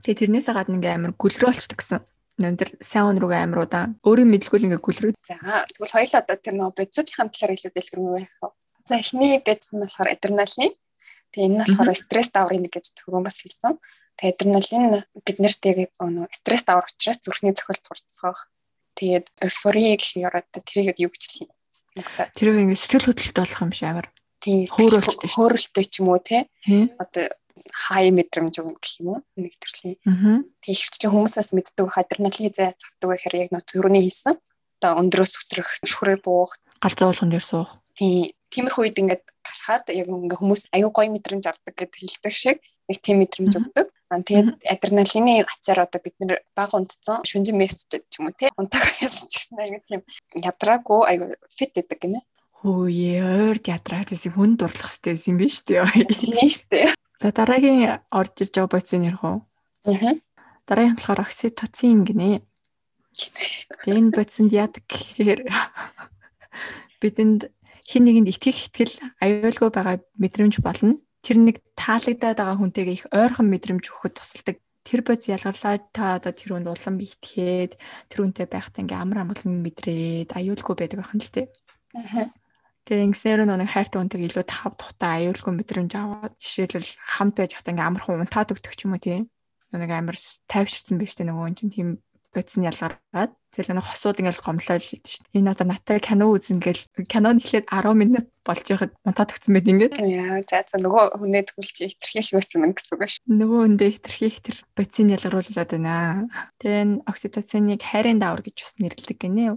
Тэгээ 0.03 0.21
тэрнээс 0.21 0.51
гадна 0.51 0.77
ингээм 0.77 0.99
амар 0.99 1.15
гүлрөө 1.15 1.49
болчдөг 1.55 1.79
гэсэн. 1.79 2.03
Өндөр 2.37 2.71
сайн 2.85 3.17
өн 3.17 3.21
рүүгээ 3.23 3.43
амар 3.47 3.65
удаа 3.65 3.85
өөрөө 4.05 4.27
мэдлгүй 4.29 4.69
ингээ 4.69 4.83
гүлрөө. 4.85 5.13
За 5.25 5.65
тэгвэл 5.73 5.95
хоёул 5.97 6.21
одоо 6.21 6.37
тэр 6.37 6.55
нөө 6.59 6.71
бицүүдийн 6.77 7.33
талаар 7.33 7.55
илүү 7.57 7.73
дэлгэрэнгүй 7.73 8.15
байх. 8.21 8.37
За 8.85 8.95
эхний 9.01 9.41
биц 9.41 9.73
нь 9.73 9.81
болохоор 9.81 10.13
адреналин. 10.13 10.73
Тэгээ 11.33 11.47
энэ 11.49 11.57
нь 11.57 11.61
болохоор 11.65 11.97
стресс 11.97 12.31
даврын 12.37 12.61
нэг 12.61 12.77
гэж 12.77 12.87
түрүүн 12.93 13.25
бас 13.25 13.41
хэлсэн. 13.41 13.81
Тэгээ 14.21 14.35
адреналин 14.37 14.85
бид 15.25 15.39
нарт 15.41 15.63
яг 15.65 15.79
нөө 15.97 16.29
стресс 16.29 16.65
давар 16.69 16.85
учраас 16.85 17.25
зүрхний 17.25 17.57
цохилт 17.57 17.85
хурцсах. 17.89 18.53
Тэгээд 19.01 19.33
эйфори 19.41 19.97
гэх 19.97 20.21
юм 20.21 20.29
одоо 20.29 20.61
тэрийг 20.61 21.01
юу 21.01 21.09
гэж 21.09 21.23
хэлэх 21.25 21.49
юм. 21.49 21.53
Тэрийг 22.37 22.57
ингээ 22.69 22.81
сэтгэл 22.81 23.09
хөдлөлт 23.17 23.37
болох 23.41 23.61
юм 23.65 23.73
шиг 23.73 23.89
амар 23.89 24.09
тийм 24.47 24.71
хөөрөлттэй 24.71 25.85
ч 25.91 25.99
юм 25.99 26.15
уу 26.15 26.23
те? 26.23 26.47
Одоо 27.03 27.35
хай 27.75 28.15
мэдрэмж 28.15 28.55
өгнө 28.63 28.79
гэх 28.79 28.95
юм 29.03 29.09
уу? 29.11 29.21
Нэг 29.35 29.59
төрлийн 29.59 29.99
тийм 30.63 30.71
ихвчлэн 30.71 31.11
хүмүүсээс 31.11 31.51
мэддэг 31.51 31.91
адреналин 31.91 32.55
зай 32.55 32.79
завдаг 32.79 33.19
гэхээр 33.19 33.35
яг 33.43 33.51
нөө 33.51 33.67
зүрхний 33.67 34.07
хийсэн 34.07 34.39
одоо 34.79 35.03
өндрөөс 35.03 35.33
өсрөх 35.41 35.69
шүхрээр 35.83 36.21
буух. 36.23 36.55
Галзуу 36.79 37.11
болгонд 37.11 37.33
дэр 37.35 37.45
суух. 37.45 37.81
Тийм 37.97 38.31
тиймэрхүү 38.53 38.83
үед 38.87 39.01
ингээд 39.01 39.25
гарахад 39.43 39.91
яг 39.91 40.07
ингээ 40.07 40.39
хүмүүс 40.39 40.63
аюу 40.71 40.91
гой 40.93 41.09
мэдрэмж 41.11 41.45
авдаг 41.49 41.75
гэдэг 41.75 41.97
хэлдэг 41.97 42.35
шиг 42.37 42.57
яг 42.63 42.99
тийм 43.03 43.25
мэдрэмж 43.25 43.53
өгдөг. 43.57 43.87
Аа 44.13 44.23
тэгээд 44.23 44.63
адреналины 44.63 45.43
ачаар 45.43 45.83
одоо 45.83 46.01
бид 46.05 46.15
нэр 46.23 46.45
баг 46.55 46.71
унтцсан 46.77 47.27
шүнжин 47.27 47.59
мессеж 47.59 47.91
ч 48.07 48.15
юм 48.21 48.31
уу 48.31 48.37
те? 48.37 48.53
Унтах 48.55 48.87
гэсэн 49.01 49.27
ч 49.27 49.43
гэсэн 49.43 49.59
аюу 49.65 49.81
тийм. 49.83 50.01
Ядраагүй 50.39 51.01
аюу 51.11 51.35
фит 51.51 51.75
гэдэг 51.75 51.99
гинэ. 51.99 52.21
Хөөе 52.67 53.23
ойрд 53.23 53.71
ядраад 53.71 54.11
гэсэн 54.11 54.35
хүн 54.35 54.59
дурлах 54.59 54.91
хэрэгтэй 54.91 55.15
байсан 55.15 55.31
юм 55.31 55.39
биш 55.39 55.63
үү? 55.71 55.87
Тийм 56.19 56.51
шүү 56.51 56.67
дээ. 56.75 56.89
За 57.23 57.31
дараагийн 57.31 58.03
орж 58.11 58.43
ирж 58.43 58.59
байгаа 58.59 58.75
боцын 58.75 59.07
ярих 59.07 59.23
уу? 59.23 59.47
Аа. 59.87 60.19
Дараагийн 60.67 60.99
болохоор 60.99 61.23
окситоцин 61.23 62.03
гинэ. 62.03 62.43
Тэгээ 63.87 63.99
энэ 64.03 64.11
боцонд 64.11 64.51
яадаг 64.51 64.83
гэхээр 64.83 65.47
бидэнд 67.07 67.55
хин 67.87 68.03
нэгэнд 68.03 68.35
итгэх 68.35 68.59
итгэл 68.67 68.99
аюулгүй 69.23 69.71
байгаа 69.71 70.03
мэдрэмж 70.19 70.59
болно. 70.59 70.99
Тэр 71.23 71.39
нэг 71.39 71.63
таалагдаад 71.79 72.35
байгаа 72.35 72.59
хүнтэйгээ 72.59 72.99
их 72.99 73.07
ойрхон 73.15 73.47
мэдрэмж 73.47 73.95
өгөхөд 73.95 74.19
тусалдаг. 74.19 74.59
Тэр 74.83 75.07
боц 75.07 75.31
ялгарлаа 75.31 75.79
та 75.95 76.19
одоо 76.19 76.35
тэр 76.35 76.59
хүнд 76.59 76.67
улам 76.67 76.99
итгээд 76.99 77.79
тэр 78.11 78.19
хүнтэй 78.27 78.51
байхдаа 78.51 78.83
ингээм 78.83 79.03
амар 79.07 79.23
амгалан 79.23 79.63
мэдрээд 79.63 80.35
аюулгүй 80.35 80.75
байдаг 80.75 81.07
ахын 81.07 81.23
л 81.23 81.31
тээ. 81.31 81.47
Аа 81.95 82.35
Тэгээ 82.87 83.07
ингэсээр 83.11 83.51
нэг 83.51 83.67
хайртай 83.67 83.99
хүнтэйг 83.99 84.23
илүү 84.31 84.47
тав 84.47 84.79
тухтай 84.79 85.27
аюулгүй 85.27 85.53
мэдрэмж 85.59 85.93
аваад 85.99 86.39
жишээлбэл 86.39 86.91
хамт 87.19 87.35
байж 87.35 87.59
хата 87.59 87.75
ингээм 87.75 87.99
амархан 87.99 88.23
унтаад 88.23 88.55
өгдөг 88.55 88.79
ч 88.79 88.87
юм 88.87 88.95
уу 88.95 89.03
тий. 89.03 89.27
Нэг 89.75 89.91
амар 89.91 90.15
тайвширсан 90.47 90.95
биш 90.95 91.19
тэ 91.19 91.27
нөгөө 91.27 91.59
чинь 91.59 91.75
тийм 91.75 91.89
бодис 92.37 92.55
нь 92.61 92.69
ялгараад 92.69 93.33
тэгэл 93.57 93.73
нэг 93.75 93.87
хосууд 93.89 94.21
ингээл 94.21 94.45
гомлол 94.45 94.85
хийдэж 94.85 95.09
шин. 95.09 95.27
Энэ 95.33 95.57
одоо 95.57 95.67
натаа 95.67 95.99
кино 95.99 96.29
үзэн 96.29 96.61
гэл 96.61 96.85
кинон 97.09 97.41
эхлээд 97.41 97.67
10 97.73 97.97
минут 97.97 98.27
болж 98.45 98.63
байхад 98.69 98.93
унтаад 99.03 99.33
өгсөн 99.33 99.53
байт 99.57 99.67
ингээд. 99.67 99.95
Яа 100.05 100.45
за 100.45 100.63
за 100.69 100.77
нөгөө 100.85 101.17
хүнээ 101.17 101.43
тгүүлж 101.49 101.77
ихтерхийх 101.89 102.37
байсан 102.37 102.59
мэн 102.61 102.77
гэсэн 102.77 102.93
үг 102.93 103.03
ш. 103.09 103.19
Нөгөө 103.25 103.61
хүндээ 103.65 103.91
ихтерхийх 103.97 104.37
тэр 104.45 104.57
бодисыг 104.77 105.11
ялгаруулад 105.17 105.71
байна. 105.73 106.29
Тэгээ 106.61 107.09
окситоциныг 107.09 107.81
хайрын 107.81 108.21
даавар 108.21 108.45
гэж 108.45 108.57
бас 108.61 108.75
нэрлэдэг 108.77 109.17
гинэ. 109.17 109.57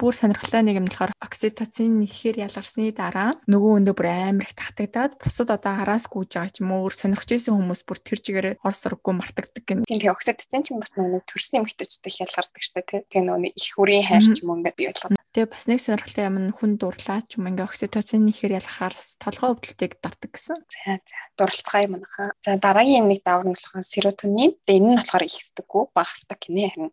Бүр 0.00 0.16
сонирхолтой 0.16 0.64
нэг 0.64 0.80
юм 0.80 0.88
болохоор 0.88 1.12
окситоцин 1.20 2.00
ихээр 2.08 2.48
ялгарсны 2.48 2.88
дараа 2.88 3.36
нөгөө 3.44 3.84
өндөө 3.84 3.94
бүр 4.00 4.08
амар 4.08 4.48
их 4.48 4.56
татагдаад 4.56 5.20
бусад 5.20 5.52
одоо 5.52 5.76
араас 5.76 6.08
гүйж 6.08 6.40
байгаа 6.40 6.48
ч 6.48 6.64
юм 6.64 6.72
уу 6.72 6.88
өөр 6.88 6.94
сонирхож 6.96 7.28
исэн 7.36 7.60
хүмүүс 7.60 7.84
бүр 7.84 8.00
тэр 8.00 8.20
чигээр 8.24 8.48
ор 8.64 8.72
сурггүй 8.72 9.12
мартагддаг 9.12 9.60
гэнэ. 9.60 9.84
Тийм 9.84 10.00
тийм 10.00 10.16
окситоцин 10.16 10.64
чинь 10.64 10.80
бас 10.80 10.96
нөгөө 10.96 11.20
төрсний 11.28 11.60
эмэгтэйчтэй 11.60 12.16
ялгардаг 12.16 12.62
шүү 12.64 12.74
дээ. 12.80 13.04
Тэгээ 13.12 13.24
нөгөө 13.28 13.52
их 13.52 13.68
хүрийн 13.76 14.08
хайр 14.08 14.24
ч 14.24 14.40
юм 14.40 14.48
уу 14.48 14.56
ингээд 14.64 14.78
бий 14.80 14.88
болгоо. 14.88 15.20
Тэгээ 15.36 15.52
бас 15.52 15.64
нэг 15.68 15.80
сонирхолтой 15.84 16.24
юм 16.32 16.36
нь 16.48 16.54
хүн 16.56 16.72
дурлаа 16.80 17.20
ч 17.28 17.30
юм 17.36 17.44
ингээ 17.52 17.68
окситоцин 17.68 18.24
ихээр 18.32 18.56
ялахаар 18.56 18.96
толгой 19.20 19.52
өвдөлтийг 19.52 19.92
дардаг 20.00 20.32
гэсэн. 20.32 20.64
За 20.64 20.96
за 20.96 21.18
дурлцгаа 21.36 21.84
юм 21.84 22.00
аха. 22.00 22.32
За 22.40 22.56
дараагийн 22.56 23.04
нэг 23.04 23.20
даавар 23.20 23.52
нь 23.52 23.54
болохоор 23.54 23.84
серотонин. 23.84 24.56
Тэгээ 24.64 24.80
энэ 24.80 24.90
нь 24.96 24.98
болохоор 24.98 25.28
ихсдэггүй 25.28 25.82
багасдаг 25.92 26.40
гинэ 26.40 26.72
харин 26.72 26.90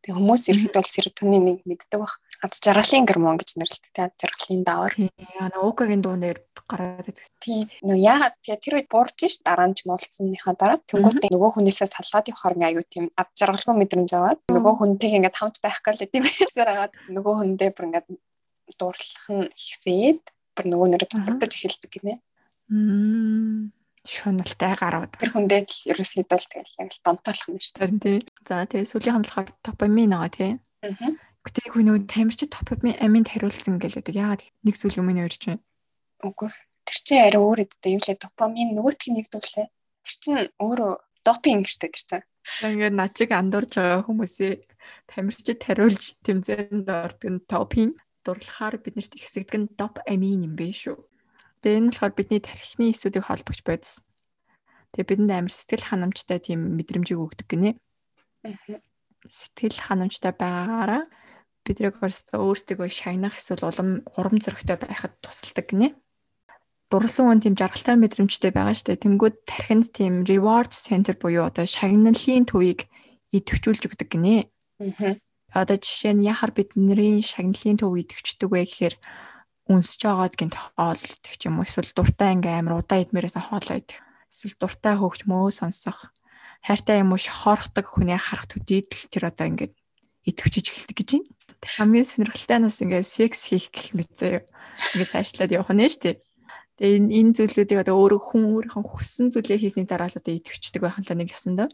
Тэг 0.00 0.16
хүмүүс 0.16 0.48
ирэхэд 0.48 0.74
бол 0.80 0.88
серотониныг 0.88 1.60
мэддэг 1.68 2.00
баг. 2.00 2.16
Аз 2.40 2.56
жаргалын 2.64 3.04
гормон 3.04 3.36
гэж 3.36 3.60
нэрлэдэг 3.60 3.92
те 3.92 4.08
жаргалын 4.16 4.64
даавар. 4.64 4.94
Яа 4.96 5.60
укагийн 5.60 6.00
дуу 6.00 6.16
нэр 6.16 6.40
гараад 6.70 7.04
байдаг. 7.04 7.26
Тийм. 7.36 7.68
Нөө 7.84 7.98
яагаад 8.00 8.36
тэгээ 8.40 8.62
тэр 8.64 8.74
үед 8.80 8.88
буурч 8.88 9.18
ш 9.28 9.44
дараа 9.44 9.68
нь 9.68 9.76
ч 9.76 9.84
муулцсныхаа 9.84 10.54
дараа 10.56 10.78
тэнгуүтээ 10.88 11.28
нөгөө 11.34 11.50
хүнээсээ 11.52 11.88
салгаад 11.90 12.30
явахаар 12.30 12.56
ингээ 12.56 12.70
аюу 12.72 12.84
тийм 12.88 13.04
аз 13.18 13.28
жаргалгүй 13.36 13.74
мэдрэмж 13.76 14.10
аваад 14.16 14.40
нөгөө 14.48 14.74
хүнтэйг 14.78 15.12
ингээ 15.18 15.36
хамт 15.36 15.56
байх 15.60 15.78
гал 15.84 16.00
гэдэг 16.00 16.20
юмсаар 16.48 16.70
агаад 16.72 16.92
нөгөө 17.12 17.34
хүндээ 17.36 17.70
бүр 17.76 17.86
ингээ 17.90 18.04
дуурлах 18.78 19.26
нь 19.34 19.50
ихсээд 19.52 20.22
бүр 20.56 20.66
нөгөө 20.70 20.88
нэрэ 20.96 21.06
дутагдаж 21.10 21.52
эхэлдэг 21.60 21.90
гинэ. 21.92 22.14
Мм 22.70 23.74
шуналтай 24.06 24.74
гарууд. 24.80 25.12
Тэр 25.20 25.32
хүндээ 25.34 25.60
л 25.68 25.92
ерөөсөйдөө 25.92 26.38
л 26.40 26.48
тэгэл 26.48 26.78
яг 26.80 26.90
л 26.94 27.04
донтоолох 27.04 27.48
нь 27.52 27.60
шүү 27.60 28.00
дээ. 28.00 28.00
Тийм. 28.00 28.20
За 28.48 28.64
тэгээ 28.64 28.88
сүүлийн 28.88 29.14
хандлахаар 29.20 29.50
допамин 29.60 30.14
байгаа 30.16 30.32
тий. 30.32 30.52
Аа. 30.80 31.12
Гэтэ 31.40 31.72
хүн 31.72 31.84
нөө 31.88 31.98
тамирч 32.04 32.44
допамин 32.44 33.00
аминд 33.00 33.32
хариулсан 33.32 33.80
гэлээдэг. 33.80 34.12
Яагаад 34.12 34.42
нэг 34.64 34.74
зүйл 34.76 35.00
юм 35.00 35.08
нэрч 35.08 35.48
байна? 35.48 35.64
Үгүй. 36.20 36.52
Тэр 36.84 36.98
чинь 37.00 37.24
арай 37.24 37.40
өөр 37.40 37.64
өдөө 37.64 37.90
юу 37.96 38.02
лээ 38.04 38.18
допамин 38.20 38.76
нөгөөтг 38.76 39.08
нэгдүүлээ. 39.08 39.66
Тэр 40.04 40.14
чинь 40.20 40.38
өөрөө 40.60 40.92
допинг 41.24 41.64
штэ 41.64 41.88
тэр 41.88 42.04
чинь. 42.04 42.24
Ингээд 42.60 42.96
начиг 42.96 43.30
андуурж 43.32 43.72
байгаа 43.72 44.04
хүмүүсээ 44.04 44.52
тамирчид 45.08 45.60
хариулж 45.64 46.20
тэмцээнд 46.24 46.88
ордог 46.88 47.30
нь 47.32 47.44
допинг 47.48 47.96
дурлахаар 48.24 48.76
биднэрт 48.80 49.16
ихсэгдэг 49.16 49.56
нь 49.60 49.72
доп 49.80 50.00
амин 50.04 50.44
юм 50.44 50.54
бэ 50.56 50.72
шүү. 50.76 50.96
Тэгээ 51.64 51.78
энэ 51.80 51.88
болохоор 51.92 52.12
бидний 52.16 52.40
тархины 52.40 52.92
эсүүдийг 52.92 53.24
холбогч 53.28 53.60
байдсан. 53.64 54.04
Тэгээ 54.92 55.08
бидэнд 55.08 55.32
амар 55.32 55.52
сэтгэл 55.52 55.88
ханамжтай 55.88 56.38
тийм 56.40 56.76
мэдрэмжийг 56.76 57.20
өгдөг 57.20 57.48
гинэ. 57.48 57.76
Сэтгэл 59.28 59.78
ханамжтай 59.88 60.32
байгаагаараа 61.66 62.00
бидрэг 62.00 62.00
өөрсдөө 62.32 62.88
шагнах 62.88 63.36
эсвэл 63.36 63.68
улам 63.68 63.90
урам 64.16 64.40
зоригтой 64.40 64.76
байхад 64.80 65.14
тусалдаг 65.20 65.66
гинэ. 65.68 65.94
Дурлсан 66.90 67.30
хүн 67.30 67.40
тийм 67.40 67.54
жаргалтай 67.54 67.96
мэдрэмжтэй 68.00 68.50
байгаа 68.50 68.74
штэ. 68.74 68.98
Тэнгүүд 68.98 69.46
тархинд 69.46 69.92
тийм 69.94 70.24
reward 70.26 70.72
center 70.74 71.14
буюу 71.14 71.46
одоо 71.46 71.66
шагналын 71.68 72.48
төвийг 72.48 72.90
идэвхжүүлж 73.30 73.82
өгдөг 73.86 74.08
гинэ. 74.10 74.50
Одоо 75.54 75.76
жишээ 75.78 76.14
нь 76.18 76.26
яхаар 76.26 76.50
бидний 76.50 77.22
шагналын 77.22 77.78
төв 77.78 77.94
идэвхждэг 77.94 78.48
вэ 78.50 78.66
гэхээр 78.66 78.94
үнсэж 79.70 80.00
байгаад 80.02 80.34
идэх 81.14 81.34
ч 81.38 81.46
юм 81.46 81.62
уу 81.62 81.66
эсвэл 81.66 81.94
дуртай 81.94 82.34
ингээм 82.34 82.66
амар 82.66 82.82
удаа 82.82 82.98
идмээрээс 83.06 83.38
хоолоо 83.38 83.78
идэх. 83.78 84.02
Эсвэл 84.30 84.58
дуртай 84.58 84.94
хөөгч 84.98 85.30
мөө 85.30 85.50
сонсох. 85.54 86.10
Хайртай 86.66 87.02
юм 87.02 87.14
уу 87.14 87.20
шохорхдаг 87.22 87.86
хүнээ 87.86 88.18
харах 88.18 88.50
төдийд 88.50 88.90
л 88.90 89.06
тэр 89.10 89.30
одоо 89.30 89.46
ингээд 89.46 89.74
идэвчж 90.26 90.66
эхэлдэг 90.70 90.96
гэж 90.98 91.08
байна. 91.14 91.28
Хамгийн 91.60 92.06
сонирхолтой 92.08 92.58
нь 92.58 92.66
бас 92.66 92.80
ингээд 92.80 93.06
секс 93.06 93.52
хийх 93.52 93.68
гэх 93.68 93.92
мэт 93.92 94.10
заяа. 94.16 94.42
Ингээд 94.96 95.12
цаашлаад 95.12 95.50
явах 95.52 95.72
нь 95.76 95.84
шүү 95.84 96.02
дээ. 96.04 96.16
Тэгээ 96.80 96.96
энэ 96.96 97.12
энэ 97.20 97.34
зүйлүүдийг 97.36 97.78
одоо 97.84 97.94
өөрөө 98.00 98.20
хүн 98.24 98.42
өөрийнхөө 98.48 98.84
хүссэн 98.88 99.26
зүйлээ 99.32 99.60
хийсний 99.60 99.84
дараа 99.84 100.08
л 100.08 100.16
одоо 100.16 100.32
идэвчдэг 100.32 100.80
байх 100.80 100.96
нь 100.96 101.08
нэг 101.12 101.36
ясандаа. 101.36 101.68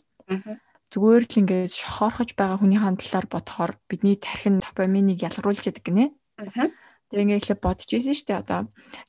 Зүгээр 0.90 1.24
л 1.26 1.38
ингээд 1.46 1.72
шохорхож 1.74 2.34
байгаа 2.34 2.58
хүний 2.58 2.82
хандлаар 2.82 3.26
бодохоор 3.30 3.78
бидний 3.86 4.18
тархин 4.18 4.58
допаминыг 4.58 5.22
ялгаруулж 5.22 5.62
яадаг 5.70 5.86
гинэ. 5.86 6.10
Аа 6.42 6.70
Тэгээ 7.06 7.22
ингээ 7.22 7.38
ихлэ 7.38 7.56
бодож 7.62 7.86
ийсэн 7.86 8.18
шүү 8.18 8.26
дээ 8.26 8.42
одоо 8.42 8.60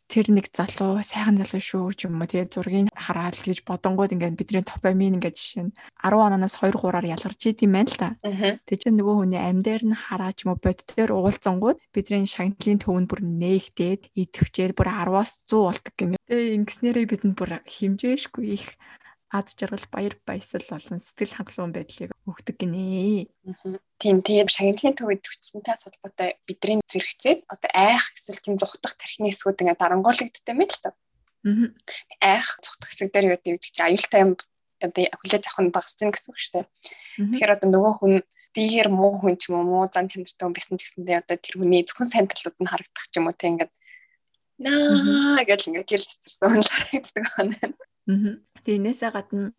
тэр 0.05 0.29
нэг 0.29 0.53
залуу 0.53 1.01
сайхан 1.01 1.41
залуу 1.41 1.61
шүү 1.65 1.97
ч 1.97 2.05
юм 2.05 2.21
уу 2.21 2.29
тэгээ 2.29 2.53
зургийг 2.53 2.93
хараад 2.93 3.41
гэж 3.41 3.65
бодонгууд 3.65 4.13
ингээ 4.13 4.37
бидний 4.37 4.61
допамин 4.61 5.17
ингээ 5.17 5.33
жишээ 5.33 5.65
нь 5.65 5.73
10 6.05 6.13
ононоос 6.13 6.61
2 6.61 6.77
3-аар 6.77 7.09
ялгарч 7.09 7.41
идэм 7.49 7.73
байна 7.73 7.89
л 7.89 7.97
та. 7.97 8.09
Тэгээ 8.69 8.81
чинь 8.85 8.97
нөгөө 9.01 9.15
хүний 9.17 9.41
амьдэр 9.41 9.81
нь 9.89 9.97
хараач 9.97 10.37
юм 10.45 10.53
уу 10.53 10.61
боддоор 10.61 11.11
уулзсангууд 11.17 11.77
бидний 11.89 12.29
шагналын 12.29 12.79
төвөнд 12.85 13.09
бүр 13.09 13.21
нээгдээд 13.25 14.01
идэвчээд 14.13 14.77
бүр 14.77 14.89
10-аас 14.93 15.31
100 15.49 15.65
болдог 15.65 15.93
гэмээр. 15.97 16.21
Тэгээ 16.29 16.55
ингэснээрээ 16.61 17.05
бидэнд 17.09 17.33
бүр 17.33 17.51
химжээшгүй 17.65 18.45
их 18.53 18.77
ад 19.33 19.49
жаргал 19.57 19.85
баяр 19.91 20.15
баясал 20.21 20.63
болон 20.69 21.01
сэтгэл 21.01 21.35
хангалуун 21.35 21.73
байдлыг 21.73 22.11
өгдөг 22.27 22.55
гинэ. 22.59 23.31
Тийм 23.97 24.19
тийм 24.21 24.47
шагналын 24.51 24.95
төвөд 24.99 25.23
төвчсөнтэй 25.23 25.75
холбоотой 25.79 26.29
бидний 26.43 26.83
зэрэгцээд 26.91 27.47
одоо 27.47 27.71
айх 27.71 28.11
эсвэл 28.19 28.43
тийм 28.43 28.55
зүхтах 28.59 28.99
тархины 28.99 29.31
хэсгүүд 29.31 29.63
ингээ 29.63 29.79
дарангуулагддаг 29.79 30.51
юм 30.51 30.61
л 30.67 30.79
та. 30.83 30.91
Айх 32.19 32.47
зүхтах 32.59 32.91
хэсэг 32.91 33.09
дээр 33.15 33.31
юу 33.31 33.39
гэдэг 33.39 33.71
чинь 33.71 33.87
аюултай 33.87 34.21
юм 34.27 34.31
одоо 34.83 35.03
хүлээж 35.07 35.43
авах 35.47 35.61
нь 35.63 35.73
багасчихна 35.73 36.13
гэсэн 36.13 36.29
үг 36.29 36.37
шүү 36.37 36.53
дээ. 36.53 36.65
Тэгэхээр 37.17 37.55
одоо 37.55 37.67
нөгөө 37.71 37.93
хүн 37.97 38.13
дигээр 38.53 38.89
муу 38.91 39.11
хүн 39.17 39.35
ч 39.39 39.49
юм 39.49 39.63
уу 39.63 39.65
муу 39.65 39.85
зан 39.87 40.05
чанартай 40.11 40.43
хүн 40.45 40.53
байсан 40.53 40.75
ч 40.77 40.85
гэсэндээ 40.85 41.21
одоо 41.23 41.37
тэр 41.39 41.55
хүний 41.57 41.81
зөвхөн 41.87 42.11
сайн 42.11 42.27
талууд 42.29 42.57
нь 42.61 42.69
харагдах 42.69 43.05
ч 43.09 43.13
юм 43.17 43.25
уу 43.25 43.33
те 43.33 43.49
ингээд 43.49 43.73
наа 44.61 45.41
гэж 45.47 45.61
ингээд 45.71 45.89
гэрэл 45.89 46.09
цэцэрсэн 46.11 46.49
хүн 46.53 46.65
харагддаг 46.67 47.25
байна. 47.33 47.57
Тэгээ 48.61 48.77
энээсээ 48.77 49.11
гадна 49.15 49.55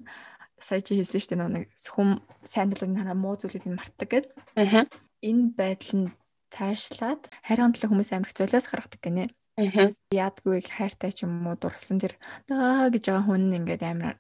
сая 0.61 0.83
чи 0.83 0.99
хэлсэн 0.99 1.21
шүү 1.21 1.31
дээ 1.35 1.49
нэг 1.49 1.65
сүм 1.75 2.23
сайн 2.45 2.71
дулаг 2.71 2.91
нараа 2.93 3.17
муу 3.19 3.35
зүйлийг 3.39 3.67
мартдаг 3.67 4.09
гэд. 4.09 4.27
Аа. 4.57 4.87
Энэ 5.23 5.55
байдал 5.59 5.95
нь 5.99 6.15
цаашлаад 6.55 7.29
хайрын 7.45 7.75
төлөө 7.75 7.91
хүмүүс 7.91 8.11
амирх 8.15 8.35
золиос 8.35 8.67
гаргадаг 8.71 9.01
гинэ. 9.03 9.25
Аа. 9.59 9.95
Яадгүй 10.15 10.63
хайртай 10.65 11.13
ч 11.13 11.27
юм 11.27 11.47
уу 11.47 11.57
дурсан 11.59 11.99
тэр 11.99 12.15
наа 12.47 12.89
гэж 12.91 13.05
байгаа 13.11 13.27
хүн 13.27 13.55
ингээд 13.59 13.83
амир 13.83 14.17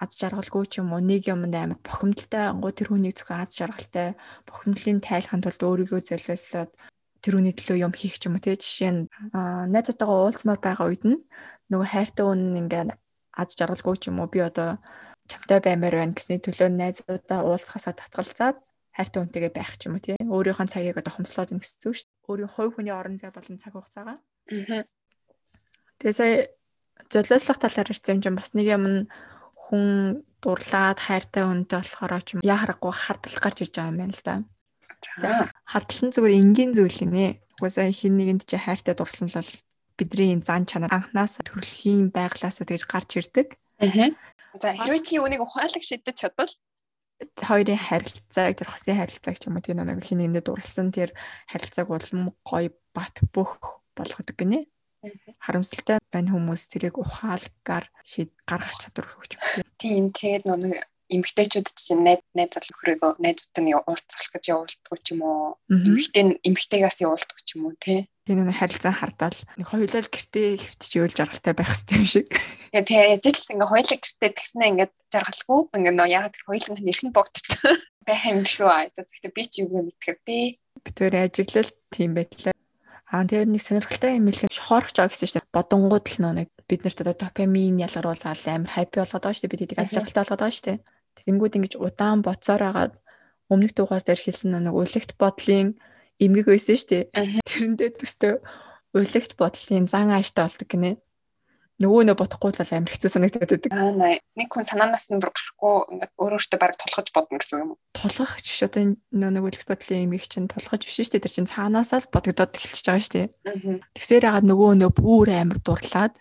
аз 0.00 0.16
жаргалгүй 0.16 0.64
ч 0.72 0.80
юм 0.80 0.96
уу 0.96 1.04
нэг 1.04 1.28
юмд 1.28 1.52
амар 1.52 1.78
бохимдолтой 1.84 2.44
ангуу 2.48 2.72
тэр 2.72 2.88
хүнийг 2.88 3.20
зөвхөн 3.20 3.44
аз 3.44 3.52
жаргалтай 3.52 4.16
бохимдлын 4.48 5.04
тайлханд 5.04 5.44
тулд 5.44 5.60
өөрийгөө 5.60 6.00
золиослоод 6.00 6.72
тэр 7.20 7.32
хүний 7.36 7.52
төлөө 7.52 7.84
юм 7.84 7.92
хийх 7.92 8.16
ч 8.16 8.32
юм 8.32 8.40
уу 8.40 8.44
тий 8.44 8.56
жишээ 8.56 8.92
нь 8.96 9.02
найзтайгаа 9.36 10.24
уулзмаар 10.24 10.60
байгаа 10.64 10.88
үед 10.88 11.04
нь 11.04 11.20
нөгөө 11.68 11.88
хайртай 11.92 12.24
хүн 12.24 12.56
ингээд 12.64 12.96
аз 13.36 13.48
жаргалгүй 13.60 13.96
ч 14.00 14.08
юм 14.08 14.24
уу 14.24 14.28
би 14.32 14.40
одоо 14.40 14.80
чамтай 15.30 15.60
баймаар 15.62 15.96
байна 16.02 16.16
гэсний 16.18 16.42
төлөө 16.42 16.68
найзуудаа 16.74 17.40
уулзахасаа 17.46 17.94
татгалзаад 17.94 18.58
хайртай 18.90 19.20
хүнтэйгээ 19.22 19.52
байх 19.54 19.72
ч 19.78 19.86
юм 19.86 19.96
уу 19.96 20.02
тий 20.02 20.18
өөрийнхөө 20.18 20.66
цагийг 20.66 20.98
одоо 20.98 21.14
хомслоод 21.14 21.54
ин 21.54 21.62
гэсэн 21.62 21.88
үг 21.88 21.96
шүү 21.96 22.08
дээ 22.10 22.28
өөрийн 22.30 22.50
хувь 22.50 22.72
хүний 22.74 22.94
орон 22.94 23.16
зай 23.16 23.30
болон 23.30 23.56
цаг 23.62 23.72
хугацаагаа 23.72 24.18
тэгээ 26.02 26.18
сая 26.18 26.34
золиослох 27.08 27.58
талаар 27.62 27.88
ирсэн 27.88 28.18
юм 28.18 28.22
чинь 28.22 28.38
бас 28.38 28.50
нэг 28.52 28.66
юм 28.66 28.84
нь 28.90 29.00
хүн 29.70 29.86
дурлаад 30.42 30.98
хайртай 30.98 31.44
хүнтэй 31.46 31.78
болохоор 31.80 32.22
ч 32.26 32.28
юм 32.34 32.42
яа 32.42 32.58
харахгүй 32.60 32.92
хардлах 32.92 33.40
гарч 33.40 33.56
ирж 33.62 33.74
байгаа 33.76 33.92
юм 33.92 34.00
байна 34.00 34.16
л 34.16 34.24
да. 34.26 34.34
Хардлал 35.64 36.02
нь 36.08 36.14
зүгээр 36.14 36.40
энгийн 36.40 36.72
зүйл 36.74 36.98
юм 37.06 37.14
ээ. 37.14 37.30
Угаасаа 37.60 37.88
хин 37.92 38.14
нэгэнд 38.18 38.42
чи 38.48 38.56
хайртай 38.56 38.94
дурсан 38.96 39.28
л 39.28 39.38
бол 39.38 39.52
бидний 39.96 40.32
зан 40.40 40.64
чанар 40.64 40.92
анханаас 40.92 41.38
төрөлхийн 41.44 42.08
байглаасаа 42.10 42.64
тэгж 42.64 42.84
гарч 42.88 43.10
ирдэг. 43.20 43.48
Аа. 43.80 44.16
За 44.58 44.74
хэрвээ 44.74 45.02
чи 45.06 45.22
үүнийг 45.22 45.42
ухаалаг 45.46 45.82
шидэж 45.84 46.16
чадвал? 46.18 46.50
Хоёрын 47.38 47.78
харилцааг 47.78 48.56
тэр 48.58 48.68
хосын 48.72 48.98
харилцааг 48.98 49.36
ч 49.38 49.46
юм 49.46 49.60
уу 49.60 49.62
тийм 49.62 49.78
нэг 49.84 50.02
хин 50.02 50.18
нэгэнд 50.24 50.48
дурлсан 50.48 50.90
тэр 50.90 51.14
харилцааг 51.46 51.86
улам 51.86 52.34
гоё 52.42 52.72
бат 52.96 53.14
бүх 53.30 53.60
болгодог 53.94 54.34
гинэ. 54.34 54.66
Харамсалтай 55.40 56.00
байна 56.12 56.32
хүмүүс 56.32 56.66
тэрийг 56.72 56.96
ухаалгаар 56.98 57.86
шийд 58.04 58.32
гаргах 58.48 58.76
чадвар 58.80 59.06
өгч 59.20 59.32
байна. 59.36 59.68
Тийм 59.80 60.12
тэгээд 60.12 60.44
нэг 60.48 60.89
эмгтээчүүд 61.10 61.68
чинь 61.74 62.06
найз 62.06 62.22
найз 62.38 62.50
залхөрөөгөө 62.54 63.18
найзуудтай 63.18 63.62
нэг 63.66 63.76
уулзах 63.82 64.30
гэж 64.30 64.44
явуулдаг 64.54 64.98
ч 65.02 65.06
юм 65.12 65.22
уу. 65.26 65.58
Эмгтээ 65.66 66.38
эмгтээгээс 66.46 66.98
явуулдаг 67.02 67.38
ч 67.42 67.58
юм 67.58 67.68
уу 67.68 67.74
тий. 67.76 68.06
Тийм 68.24 68.46
нэг 68.46 68.54
харилцаа 68.54 68.94
хардаал 68.94 69.38
нэг 69.58 69.66
хоёулаа 69.66 70.06
гэртээ 70.06 70.48
хөвтөж 70.62 70.92
өөл 71.02 71.18
жаргалтай 71.18 71.54
байх 71.58 71.70
хэрэгтэй 71.74 71.98
юм 71.98 72.06
шиг. 72.06 72.28
Тэгээ 72.70 73.18
ажил 73.18 73.42
ингээ 73.50 73.72
хоёулаа 73.74 73.98
гэртээ 73.98 74.30
тэгснэ 74.30 74.64
ингээд 74.70 74.92
жаргалгүй 75.10 75.60
ингээ 75.74 75.94
нөө 75.98 76.08
ягаад 76.14 76.34
тэр 76.38 76.46
хоёулаа 76.46 76.78
нэрхэн 76.78 77.10
богдсон. 77.10 77.74
Байх 78.06 78.24
юм 78.24 78.46
шүү 78.46 78.68
аа 78.70 78.86
зөвхөн 78.94 79.34
би 79.34 79.42
ч 79.44 79.52
юу 79.66 79.82
мэдэх 79.82 80.22
тий. 80.22 80.62
Битүүр 80.86 81.14
ажиглал 81.26 81.70
тийм 81.90 82.14
байтлаа 82.14 82.54
Аа 83.10 83.26
тэгээд 83.26 83.50
нэг 83.50 83.62
сонирхолтой 83.66 84.22
юм 84.22 84.30
хэлэх 84.30 84.54
шохорч 84.54 84.94
жаа 84.94 85.10
гэсэн 85.10 85.42
чинь 85.42 85.50
бодонгууд 85.50 86.06
л 86.06 86.18
нөө 86.22 86.34
нэг 86.46 86.48
бид 86.70 86.86
нарт 86.86 87.02
одоо 87.02 87.18
допамин 87.18 87.82
ялгаруулаад 87.82 88.38
амар 88.46 88.70
хайпи 88.70 89.02
болоод 89.02 89.18
байгаа 89.18 89.34
шүү 89.34 89.42
дээ. 89.50 89.54
Бид 89.58 89.64
эдийг 89.66 89.78
аз 89.82 89.90
жаргалтай 89.90 90.22
болоод 90.22 90.38
байгаа 90.38 90.54
шүү 90.54 90.66
дээ. 90.70 90.78
Тэгэнгүүт 91.18 91.56
ингэж 91.58 91.74
удаан 91.80 92.20
боцоор 92.22 92.62
агаад 92.62 92.94
өмнөх 93.50 93.72
дугаар 93.74 94.04
дээр 94.04 94.20
хэлсэн 94.20 94.54
нэг 94.54 94.74
үлэгт 94.74 95.18
бодлын 95.18 95.78
эмгэг 96.22 96.46
байсан 96.46 96.76
шүү 96.78 96.90
дээ. 96.90 97.04
Тэрэндээ 97.48 97.90
төстөө 97.98 98.34
үлэгт 98.94 99.34
бодлын 99.40 99.86
зан 99.90 100.14
ааштай 100.14 100.46
болдог 100.46 100.68
гинэ 100.70 100.92
нөгөө 101.80 102.12
нөө 102.12 102.16
бодохгүй 102.20 102.52
л 102.52 102.60
амар 102.76 102.92
хэцүү 102.92 103.08
санагдаад 103.08 103.50
байдаг. 103.56 103.72
Аа 103.72 104.20
нэг 104.36 104.48
хүн 104.52 104.68
санаанаас 104.68 105.08
нь 105.08 105.16
бүр 105.16 105.32
гарахгүй 105.32 105.76
ингээд 105.96 106.12
өөр 106.20 106.36
өөртөө 106.36 106.58
баг 106.60 106.76
тулгаж 106.76 107.08
бодно 107.16 107.40
гэсэн 107.40 107.60
юм 107.64 107.70
уу? 107.72 107.80
Тулгах 107.96 108.36
ч 108.44 108.60
одоо 108.68 109.00
нөө 109.16 109.30
нэг 109.32 109.44
үлгэх 109.48 109.64
бодлын 109.64 110.12
их 110.12 110.28
чинь 110.28 110.44
тулгаж 110.52 110.84
биш 110.84 111.00
шүү 111.00 111.16
дээ. 111.16 111.24
Тэр 111.24 111.34
чинь 111.40 111.48
цаанаасаа 111.48 112.04
л 112.04 112.12
бодогдоод 112.12 112.52
эхэлчихэж 112.52 112.84
байгаа 112.84 113.00
шүү 113.00 113.14
дээ. 113.16 113.28
Тэгсээр 113.96 114.24
хагаад 114.28 114.48
нөгөө 114.52 114.70
нөө 114.76 114.90
бүр 114.92 115.28
амар 115.32 115.58
дурлаад 115.64 116.14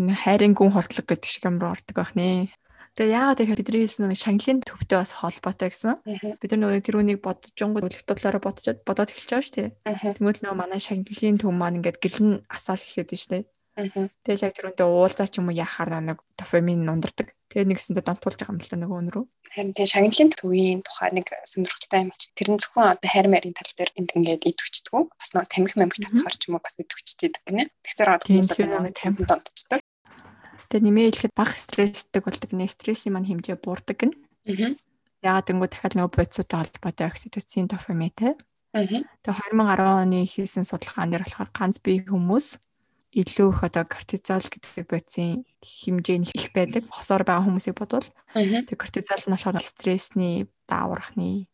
хайрын 0.00 0.56
гүн 0.56 0.72
хортлог 0.72 1.04
гэдэг 1.04 1.28
шиг 1.28 1.44
амар 1.44 1.76
ордог 1.76 1.92
байх 1.92 2.16
нэ. 2.16 2.48
Тэгээ 2.96 3.12
яагаад 3.12 3.38
тэгэхээр 3.44 3.60
биднээс 3.60 4.00
нэг 4.00 4.16
шанглын 4.16 4.64
төвтэй 4.64 4.96
бас 4.96 5.12
холбоотой 5.20 5.68
гэсэн. 5.68 6.00
Бид 6.40 6.50
нар 6.56 6.60
нөгөө 6.64 6.80
тэрүүнийг 6.80 7.20
үлгэх 7.20 8.08
бодлороо 8.08 8.40
бодчоод 8.40 8.80
бодоод 8.88 9.12
эхэлж 9.12 9.30
байгаа 9.36 9.44
шүү 9.44 9.56
дээ. 9.60 9.70
Тэгмэл 10.16 10.40
нөгөө 10.40 10.56
манай 10.56 10.80
шанглын 10.80 11.36
төв 11.36 11.52
маань 11.52 11.84
ингээд 11.84 12.00
гэрлэн 12.00 12.48
асаал 12.48 12.80
эхлэдэг 12.80 13.20
шүү 13.20 13.32
дээ. 13.36 13.44
Тэгэл 13.76 14.48
яг 14.48 14.56
тэрүүндээ 14.56 14.88
уулзаа 14.88 15.28
ч 15.28 15.36
юм 15.36 15.52
уу 15.52 15.60
яхаар 15.60 16.00
нэг 16.00 16.24
дофамин 16.40 16.88
ундардаг. 16.88 17.36
Тэгээ 17.52 17.68
нэгсэндээ 17.76 18.08
донтуулж 18.08 18.40
байгаа 18.40 18.56
юм 18.56 18.60
л 18.64 18.70
да 18.72 18.76
нөгөө 18.80 19.00
өнрөө. 19.04 19.24
Харин 19.52 19.72
тэгээ 19.76 19.92
шагналын 19.92 20.32
төвийн 20.32 20.80
тухай 20.80 21.12
нэг 21.12 21.28
сонирхолтой 21.44 22.00
юм 22.00 22.08
байна. 22.08 22.32
Тэр 22.32 22.48
нь 22.48 22.60
зөвхөн 22.64 22.96
одоо 22.96 23.08
хайр 23.12 23.28
марийн 23.28 23.52
тал 23.52 23.72
дээр 23.76 23.92
энд 24.00 24.16
ингээд 24.16 24.48
идэвчдэг. 24.48 25.12
Бас 25.12 25.30
нөгөө 25.36 25.52
тамхи 25.52 25.76
мамхи 25.76 26.00
татхаар 26.00 26.36
ч 26.40 26.48
юм 26.48 26.56
уу 26.56 26.64
бас 26.64 26.80
идэвччихэдэг 26.80 27.44
гинэ. 27.44 27.68
Тэгсээр 27.84 28.16
одоо 28.16 28.24
хүмүүс 28.32 28.50
одоо 28.56 28.96
тамхи 28.96 29.24
донтцдаг. 29.28 29.80
Тэгээ 30.70 30.84
нэмээ 30.86 31.06
хэлэхэд 31.14 31.34
бага 31.36 31.54
стресстэй 31.54 32.20
болдог 32.22 32.50
нэ 32.52 32.66
стрессийн 32.66 33.14
маань 33.14 33.28
хэмжээ 33.30 33.56
буурдаг 33.62 33.96
гин. 33.96 34.12
Яагаад 35.22 35.48
гэвэл 35.48 35.70
дахиад 35.70 35.94
нөгөө 35.96 36.12
бодисуудтай 36.14 36.58
холбоотой 36.60 37.06
окситоцин 37.06 37.66
дофаминтэй. 37.70 38.34
Тэгээ 38.74 39.06
2010 39.24 40.04
оны 40.04 40.18
хийсэн 40.28 40.64
судалгаан 40.68 41.10
дээр 41.10 41.24
болохоор 41.24 41.50
ганц 41.54 41.80
бие 41.80 42.04
хүмүүс 42.04 42.60
илүү 43.16 43.48
их 43.48 43.60
одоо 43.64 43.84
кортизол 43.88 44.44
гэдэг 44.44 44.84
бодисын 44.92 45.48
хэмжээ 45.64 46.18
нь 46.20 46.28
их 46.28 46.52
байдаг. 46.52 46.84
Хосоор 46.92 47.24
байгаа 47.24 47.48
хүмүүсийг 47.48 47.76
бодвол 47.80 48.08
тэг 48.36 48.76
кортизол 48.76 49.24
нь 49.24 49.32
болохоор 49.32 49.56
стрессний 49.64 50.46
дааврахны 50.68 51.48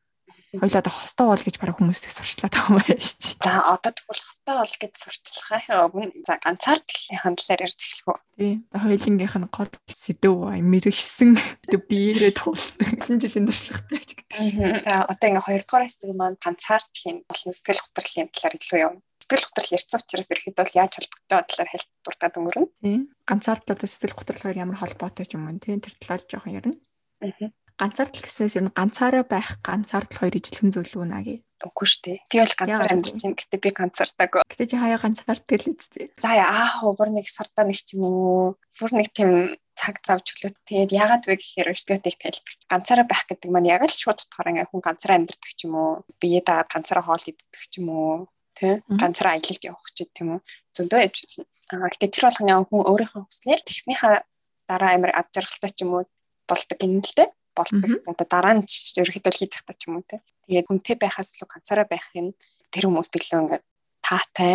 хоёул 0.52 0.76
одоо 0.76 0.92
хостой 0.92 1.26
бол 1.32 1.40
гэж 1.40 1.56
бараг 1.56 1.76
хүмүүстэй 1.80 2.12
сурчлаад 2.12 2.52
байгаа 2.52 2.68
юм 2.68 2.76
байна. 2.84 3.00
За 3.40 3.52
одоо 3.72 3.92
тэгвэл 3.96 4.20
хостой 4.20 4.54
бол 4.60 4.74
гэж 4.76 4.92
сурчлахаа 5.00 5.88
өмнө 5.88 6.12
за 6.28 6.36
ганцаар 6.44 6.80
талын 6.84 7.36
талаар 7.40 7.64
ярьж 7.64 7.80
эхлэх 7.80 8.08
үү. 8.12 8.18
Тий. 8.36 8.54
Хоёулынгийнх 8.76 9.36
нь 9.40 9.48
гол 9.48 9.72
сэдв 9.88 10.34
мэрэгсэн 10.60 11.30
биеэрээ 11.72 12.32
туулсан. 12.36 12.84
Хэн 13.00 13.16
жилийн 13.16 13.48
туршлагатай 13.48 14.00
ч 14.04 14.10
гэдэг. 14.12 14.84
За 14.84 15.08
одоо 15.08 15.26
ингээ 15.32 15.48
хоёрдугаар 15.48 15.88
хэсэг 15.88 16.12
маань 16.12 16.36
ганцаар 16.36 16.84
талын 16.84 17.24
болон 17.24 17.52
сэтгэл 17.56 17.84
хөдлөлийн 17.88 18.28
талаар 18.28 18.56
илүү 18.60 18.80
явна 18.84 19.00
сэтгэл 19.22 19.46
готрол 19.48 19.76
ярьсан 19.78 20.00
учраас 20.04 20.30
ирэхэд 20.32 20.56
бол 20.60 20.76
яаж 20.76 20.92
байгаа 21.00 21.48
талаар 21.48 21.70
хэлт 21.72 21.90
дуртаад 22.04 22.36
өнгөрнө. 22.36 22.68
Тийм. 22.84 23.00
Ганцаардл 23.24 23.72
одоо 23.72 23.88
сэтгэл 23.88 24.18
готролгоор 24.18 24.60
ямар 24.60 24.76
холбоотой 24.76 25.24
юм 25.32 25.48
уу 25.48 25.56
тийм 25.56 25.80
тэр 25.80 25.94
талаар 25.96 26.22
жоохон 26.28 26.52
ярина. 26.52 26.76
Аа. 27.22 27.48
Ганцаардл 27.80 28.22
гэснээс 28.24 28.56
ер 28.58 28.64
нь 28.68 28.76
ганцаараа 28.76 29.24
байх 29.24 29.58
ганцаардл 29.64 30.18
хоёр 30.18 30.34
ижилхэн 30.36 30.72
үү 30.72 31.06
наа 31.08 31.22
гээ. 31.24 31.38
Үгүй 31.62 31.86
шүү 31.86 32.02
дээ. 32.02 32.18
Би 32.26 32.36
бол 32.42 32.54
ганцаар 32.58 32.90
амьдарч 32.90 33.18
байна. 33.22 33.38
Гэтэ 33.38 33.56
би 33.62 33.70
ганцаардаг. 33.70 34.30
Гэтэ 34.50 34.64
чи 34.66 34.76
хаяа 34.76 34.98
ганцаардаг 34.98 35.58
л 35.62 35.70
үстэй. 35.72 36.06
За 36.18 36.30
аа 36.34 36.66
хөө 36.82 36.92
бүр 36.98 37.10
нэг 37.14 37.26
сардаа 37.30 37.64
нэг 37.64 37.78
ч 37.78 37.94
юм 37.94 38.02
уу. 38.10 38.58
Бүр 38.82 38.90
нэг 38.98 39.08
тийм 39.14 39.54
цаг 39.78 40.02
зав 40.02 40.20
чөлөөт. 40.26 40.58
Тэгээд 40.66 40.90
яагаад 40.90 41.24
вэ 41.30 41.38
гэхээр 41.38 41.70
өшгөөтэй 41.70 42.14
тайлбар. 42.18 42.54
Ганцаараа 42.66 43.06
байх 43.06 43.24
гэдэг 43.30 43.48
маань 43.50 43.70
яг 43.70 43.86
л 43.86 43.94
шууд 43.94 44.18
утгаар 44.26 44.50
ингээ 44.50 44.68
хүн 44.68 44.82
ганцаараа 44.82 45.16
амьдардаг 45.22 45.52
ч 45.54 45.60
юм 45.66 45.74
уу. 45.78 46.02
Бие 46.18 46.42
дагаад 46.42 46.68
ганцаараа 46.70 47.04
хоол 47.06 47.30
иддэг 47.30 47.62
ч 47.70 47.78
юм 47.78 47.88
уу 47.94 48.26
тий 48.58 48.82
ганцаараа 49.00 49.38
аялалд 49.38 49.62
явах 49.64 49.90
ч 49.94 49.98
гэх 50.04 50.22
юм 50.22 50.30
уу 50.36 50.40
зөндөө 50.76 51.00
явж 51.06 51.18
байна. 51.24 51.48
Аа 51.72 51.90
гэтээ 51.94 52.10
тэр 52.10 52.24
болгоны 52.26 52.52
хүн 52.68 52.82
өөрийнхөө 52.90 53.22
хүслээр 53.24 53.60
тэгснийхаа 53.64 54.14
дараа 54.68 54.90
амар 54.94 55.12
ад 55.16 55.28
жаргалтай 55.34 55.70
ч 55.72 55.78
юм 55.86 55.90
уу 55.96 56.02
болдог 56.50 56.78
юм 56.84 57.00
л 57.00 57.14
дээ 57.16 57.28
болдог. 57.56 57.90
Одоо 58.08 58.26
дараа 58.28 58.54
нь 58.56 58.64
ерөөхдөө 58.64 59.32
хийж 59.32 59.52
захтаа 59.56 59.76
ч 59.76 59.88
юм 59.88 60.00
уу 60.00 60.04
тий. 60.08 60.20
Тэгээд 60.48 60.68
хүнтэй 60.68 60.96
байхаас 60.98 61.36
илүү 61.36 61.48
ганцаараа 61.48 61.86
байх 61.88 62.06
нь 62.16 62.36
тэр 62.72 62.84
хүмүүст 62.88 63.14
илүү 63.16 63.40
ингээд 63.42 63.64
таатай 64.02 64.54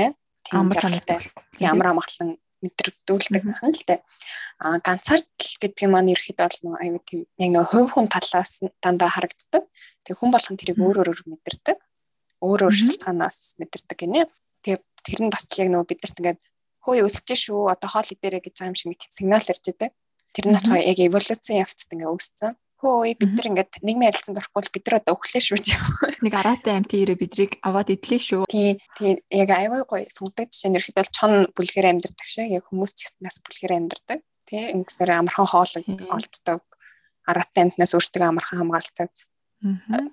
амар 0.51 0.77
санаатай 0.77 1.19
ямар 1.62 1.88
амгалан 1.93 2.38
мэдрэгдүүлдэг 2.63 3.43
байна 3.45 3.69
л 3.69 3.86
дээ. 3.86 3.99
Аа 4.65 4.77
ганцаардл 4.81 5.53
гэдэг 5.62 5.86
нь 5.86 5.93
маань 5.93 6.13
ерөөхдөө 6.13 6.47
бол 6.65 6.81
аюу 6.81 7.01
тийм 7.05 7.21
яг 7.38 7.49
нэг 7.53 7.65
хувь 7.69 7.91
хүн 7.93 8.07
талаас 8.10 8.65
дандаа 8.81 9.10
харагддаг. 9.13 9.63
Тэг 10.01 10.13
хүн 10.17 10.33
болгон 10.33 10.57
тэрийг 10.57 10.81
өөр 10.81 11.05
өөрөөр 11.05 11.21
мэдэрдэг 11.29 11.77
өөр 12.41 12.69
өөр 12.69 12.75
шалтгаанаас 12.75 13.57
мэдэрдэг 13.57 13.97
гинэ. 13.97 14.29
Тэгээ 14.62 14.79
тэр 15.05 15.19
нь 15.25 15.33
бас 15.33 15.45
яг 15.57 15.69
нөгөө 15.73 15.89
бидэрт 15.89 16.17
ингээд 16.21 16.39
хөөе 16.86 17.01
өсөж 17.05 17.29
шүү 17.33 17.73
одоо 17.73 17.89
хоол 17.89 18.10
идэрэ 18.13 18.39
гэж 18.45 18.55
юм 18.65 18.77
шиг 18.77 19.01
сигнал 19.10 19.41
ирж 19.41 19.63
байдаг. 19.65 19.91
Тэр 20.33 20.45
нь 20.49 20.53
болохоор 20.53 20.86
яг 20.86 20.99
эволюцийн 21.01 21.65
явцад 21.65 21.89
ингээд 21.93 22.13
үүссэн. 22.13 22.53
Хөөе 22.77 23.17
бид 23.17 23.33
нар 23.33 23.49
ингээд 23.49 23.81
нийгмийн 23.81 24.13
харилцаанд 24.13 24.37
орохгүй 24.37 24.69
бид 24.69 24.85
нар 24.85 24.97
одоо 25.01 25.17
өглөө 25.17 25.41
шүү 25.41 25.57
гэж. 25.57 25.67
Нэг 26.25 26.33
араатай 26.37 26.77
амтын 26.77 27.01
ирээ 27.01 27.17
бидрийг 27.17 27.53
аваад 27.65 27.89
идлээ 27.89 28.21
шүү. 28.21 28.41
Тий, 28.45 28.77
тий 28.93 29.17
яг 29.33 29.49
аюу 29.49 29.81
гой 29.89 30.05
сундаг 30.13 30.53
жишээ 30.53 30.69
нь 30.69 30.77
ерөөхдөө 30.77 31.09
чон 31.09 31.33
бүлгээр 31.57 31.89
амьдардаг 31.89 32.27
шүү. 32.29 32.45
Яг 32.53 32.69
хүмүүс 32.69 32.93
ч 32.93 33.17
нас 33.17 33.41
бүлгээр 33.41 33.73
амьдардаг. 33.81 34.21
Тий 34.45 34.61
ингэснээр 34.77 35.25
амархан 35.25 35.49
хоол 35.49 35.73
олддог. 36.13 36.61
Араатай 37.25 37.65
амтнаас 37.65 37.97
өөрсдөө 37.97 38.29
амархан 38.29 38.61
хамгаалдаг. 38.61 39.09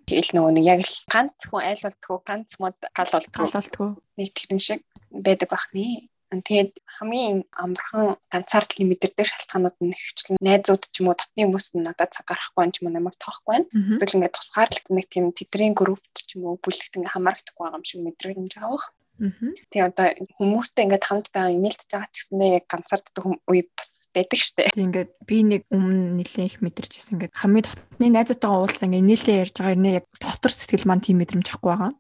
Тэгэл 0.08 0.32
нөгөө 0.32 0.52
нэг 0.56 0.64
яг 0.64 0.80
л 0.80 0.96
ганц 1.12 1.36
хүн 1.52 1.68
айл 1.68 1.84
болтгоо 1.84 2.16
ганц 2.24 2.56
мод 2.56 2.80
гал 2.80 3.12
болтгоо. 3.12 3.44
Гал 3.44 3.56
болтгоо. 3.60 3.90
Нэг 4.16 4.32
тэрэн 4.32 4.56
шиг 4.56 4.80
байдаг 5.12 5.52
бах 5.52 5.68
нэ. 5.76 6.08
Тэгээд 6.42 6.72
хамгийн 6.98 7.46
амархан 7.54 8.16
ганцаардлын 8.32 8.88
мэдэрдэг 8.90 9.26
шалтгаанууд 9.28 9.76
нь 9.84 9.94
ихчлэн 9.94 10.40
найзууд 10.40 10.82
ч 10.90 11.04
юм 11.04 11.12
уу 11.12 11.16
дотны 11.18 11.46
хүмүүс 11.46 11.78
нь 11.78 11.86
надад 11.86 12.10
цаг 12.10 12.26
гарахгүй 12.26 12.72
юм 12.80 12.90
намайг 12.90 13.14
тоохгүй 13.20 13.52
байна. 13.52 13.70
Эсвэл 13.94 14.16
ингээд 14.18 14.34
тусгаарлагдсан 14.34 14.96
нэг 14.96 15.06
тийм 15.12 15.30
тэдний 15.30 15.70
группт 15.76 16.16
ч 16.26 16.34
юм 16.34 16.50
уу 16.50 16.58
бүлэгт 16.58 16.96
ингээд 16.98 17.14
хамаарахгүй 17.14 17.62
байгаа 17.62 17.78
юм 17.78 17.86
шиг 17.86 18.00
мэдрэмж 18.02 18.52
авах. 18.58 18.90
Тэгээ 19.14 19.86
одоо 19.94 20.06
хүмүүстэй 20.42 20.90
ингээд 20.90 21.06
хамт 21.06 21.30
байгаа 21.30 21.54
инээлтж 21.54 21.86
байгаа 21.86 22.10
ч 22.10 22.16
гэсэндээ 22.18 22.50
яг 22.58 22.66
ганцаарддаг 22.66 23.24
үе 23.46 23.62
бас 23.70 24.10
байдаг 24.10 24.40
штэ. 24.42 24.74
Тэг 24.74 24.86
ингээд 24.90 25.10
би 25.22 25.36
нэг 25.46 25.62
өмнө 25.70 26.18
нэлээд 26.18 26.50
их 26.50 26.58
мэдэрч 26.58 26.98
ирсэн 26.98 27.14
ингээд 27.22 27.38
хамгийн 27.38 27.62
дотны 27.62 28.06
найзуудтайгаа 28.10 28.58
уулзсан 28.58 28.90
ингээд 28.90 29.06
инээлээ 29.06 29.42
ярьж 29.46 29.54
байгаа 29.54 29.76
юм 29.78 29.86
яг 29.86 30.06
дотор 30.18 30.50
сэтгэл 30.50 30.88
маань 30.90 31.04
тийм 31.06 31.22
мэдрэмж 31.22 31.46
авахгүй 31.46 31.70
байгаа. 31.70 31.92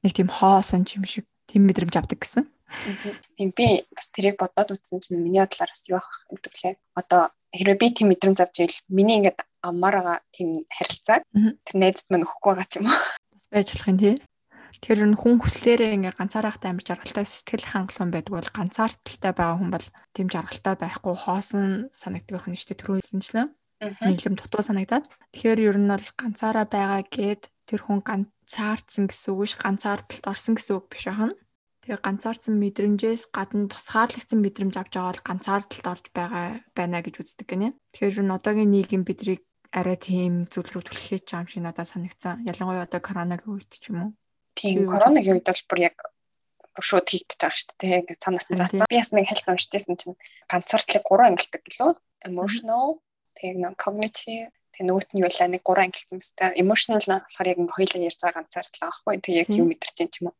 Нэг 0.00 0.12
тийм 0.16 0.28
хоосон 0.32 0.88
юм 0.88 1.04
шиг 1.04 1.28
тийм 1.44 1.68
мэдрэмж 1.68 1.94
авдаг 2.00 2.16
гэсэн. 2.16 2.48
Тийм 3.36 3.50
би 3.56 3.88
бас 3.96 4.12
тэрийг 4.12 4.36
бодоод 4.36 4.76
үзсэн 4.76 5.00
чинь 5.00 5.24
миний 5.24 5.40
бодлоор 5.40 5.72
бас 5.72 5.88
юу 5.88 5.98
ах 5.98 6.24
гэдэг 6.28 6.54
лээ. 6.60 6.74
Одоо 6.94 7.32
хэрвээ 7.52 7.80
би 7.80 7.86
тийм 7.96 8.08
мэдрэмж 8.12 8.38
авч 8.44 8.56
ивэл 8.60 8.78
миний 8.92 9.16
ингээд 9.18 9.40
аммаар 9.64 9.96
байгаа 10.04 10.18
тийм 10.32 10.62
харилцаа 10.68 11.24
тэр 11.64 11.76
найзд 11.80 12.12
маань 12.12 12.28
өгөхгүй 12.28 12.52
байгаа 12.52 12.68
ч 12.68 12.74
юм 12.78 12.86
уу. 12.92 13.00
Бас 13.32 13.46
байж 13.48 13.68
болох 13.72 13.88
юм 13.88 13.98
тий. 13.98 14.16
Тэгэхээр 14.78 15.00
нь 15.08 15.16
хүн 15.16 15.36
хүслээрээ 15.40 15.96
ингээ 15.96 16.14
ганцаарахтай 16.20 16.70
амир 16.70 16.84
жаргалтай 16.84 17.26
сэтгэл 17.26 17.66
хангалуун 17.72 18.12
байдаг 18.12 18.32
бол 18.36 18.50
ганцаардaltaй 18.52 19.32
байгаа 19.32 19.56
хүн 19.58 19.70
бол 19.72 19.86
тийм 20.12 20.28
жаргалтай 20.28 20.74
байхгүй 20.76 21.14
хоосон 21.16 21.88
санагддаг 21.90 22.46
нь 22.46 22.54
шүү 22.54 22.68
дээ 22.76 22.80
түрүү 22.84 22.96
хэлсэнчлэн. 23.00 23.48
Нийлэм 23.80 24.34
дутуу 24.36 24.62
санагдаад. 24.62 25.08
Тэгэхээр 25.32 25.60
ер 25.72 25.76
нь 25.80 25.88
бол 25.88 26.06
ганцаараа 26.20 26.66
байгаа 26.68 27.02
гэд 27.08 27.42
тэр 27.64 27.80
хүн 27.80 28.04
ганцаардсан 28.04 29.08
гэсэн 29.08 29.32
үг 29.34 29.48
ш 29.48 29.54
ганцаардалт 29.56 30.24
орсон 30.28 30.54
гэсэн 30.54 30.76
үг 30.78 30.86
биш 30.92 31.08
ахна. 31.08 31.34
Тэгээ 31.88 32.04
ганцаардсан 32.04 32.54
мэдрэмжээс 32.60 33.32
гадна 33.32 33.64
тусгаарлагдсан 33.72 34.44
мэдрэмж 34.44 34.76
авч 34.76 34.92
байгаа 34.92 35.08
бол 35.08 35.24
ганцаардалт 35.24 35.86
орж 35.88 36.04
байгаа 36.12 36.60
байна 36.76 37.00
гэж 37.00 37.24
үздэг 37.24 37.48
гинэ. 37.48 37.72
Тэгэхээр 37.96 38.28
энэ 38.28 38.36
одоогийн 38.36 38.68
нийгэм 38.76 39.08
бидрийг 39.08 39.48
арай 39.72 39.96
тийм 39.96 40.52
зүйл 40.52 40.68
рүү 40.68 40.84
түлхэж 40.84 41.24
байгаа 41.24 41.44
юм 41.44 41.48
шиг 41.48 41.64
надад 41.64 41.88
санагдсан. 41.88 42.44
Ялангуяа 42.44 42.84
одоо 42.84 43.00
коронавигийн 43.00 43.56
үед 43.56 43.72
ч 43.72 43.88
юм 43.88 43.96
уу. 44.04 44.10
Тийм 44.52 44.84
коронавигийн 44.84 45.40
үед 45.40 45.48
бол 45.48 45.64
бүр 45.64 45.80
яг 45.88 45.96
шууд 46.76 47.08
хийгдэж 47.08 47.40
байгаа 47.40 47.56
шүү 47.56 47.76
дээ. 47.80 47.98
Ингээд 48.04 48.20
цаанаас 48.20 48.48
нь 48.52 48.60
заасан. 48.60 48.84
Би 48.84 49.00
бас 49.00 49.12
нэг 49.16 49.24
хэлт 49.24 49.48
уншижсэн 49.48 49.96
чинь 49.96 50.20
ганцаардлыг 50.52 51.04
гурван 51.08 51.40
ангилдаг 51.40 51.62
гэлөө. 51.64 51.92
Emotional, 52.28 53.00
тэгээ 53.40 53.64
нэг 53.64 53.80
cognitive, 53.80 54.52
тэгээ 54.76 54.86
нөгөөт 54.92 55.10
нь 55.16 55.24
байлаа 55.24 55.48
нэг 55.48 55.62
гурван 55.64 55.88
ангилсан 55.88 56.20
баста. 56.20 56.52
Emotional 56.52 57.00
нь 57.00 57.16
болохоор 57.16 57.48
яг 57.48 57.58
хоёулаа 57.64 58.06
ярьж 58.12 58.20
байгаа 58.20 58.44
ганцаардлаа 58.44 58.88
аахгүй. 58.92 59.16
Тэгээ 59.24 59.40
яг 59.40 59.48
юу 59.56 59.66
мэдэрч 59.72 59.96
юм 60.04 60.10
ч 60.12 60.16
юм 60.20 60.28
уу. 60.28 60.36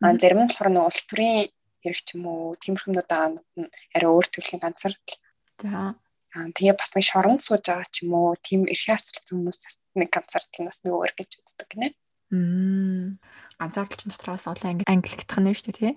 А 0.00 0.16
зарим 0.16 0.44
нь 0.44 0.48
болохоор 0.48 0.70
нэг 0.72 0.84
улс 0.88 1.02
төрийн 1.04 1.52
хэрэг 1.84 2.00
ч 2.00 2.08
юм 2.16 2.24
уу, 2.28 2.56
тиймэрхэмнүүд 2.56 3.08
байгаа 3.08 3.30
нь 3.36 3.68
арай 3.96 4.10
өөр 4.10 4.26
төрлийн 4.32 4.64
ганцаардл. 4.64 5.16
За. 5.60 5.96
Тэгээ 6.30 6.76
бас 6.76 6.92
нэг 6.96 7.04
шоронд 7.04 7.40
сууж 7.44 7.64
байгаа 7.68 7.88
ч 7.88 8.04
юм 8.04 8.16
уу, 8.16 8.36
тийм 8.40 8.64
эрхээ 8.64 8.96
асуулсан 8.96 9.44
хүмүүс 9.44 9.58
бас 9.60 9.76
нэг 9.96 10.08
ганцаардл 10.08 10.64
нас 10.64 10.80
нэг 10.84 10.92
өөр 10.96 11.12
гэж 11.16 11.30
үздэг 11.40 11.68
гинэ. 11.68 11.88
Мм 12.30 13.18
ганцаардл 13.60 13.98
чинь 13.98 14.12
дотроос 14.12 14.46
олон 14.48 14.80
англигдах 14.86 15.40
нь 15.42 15.52
шүү 15.52 15.68
дээ 15.68 15.76
тий. 15.76 15.92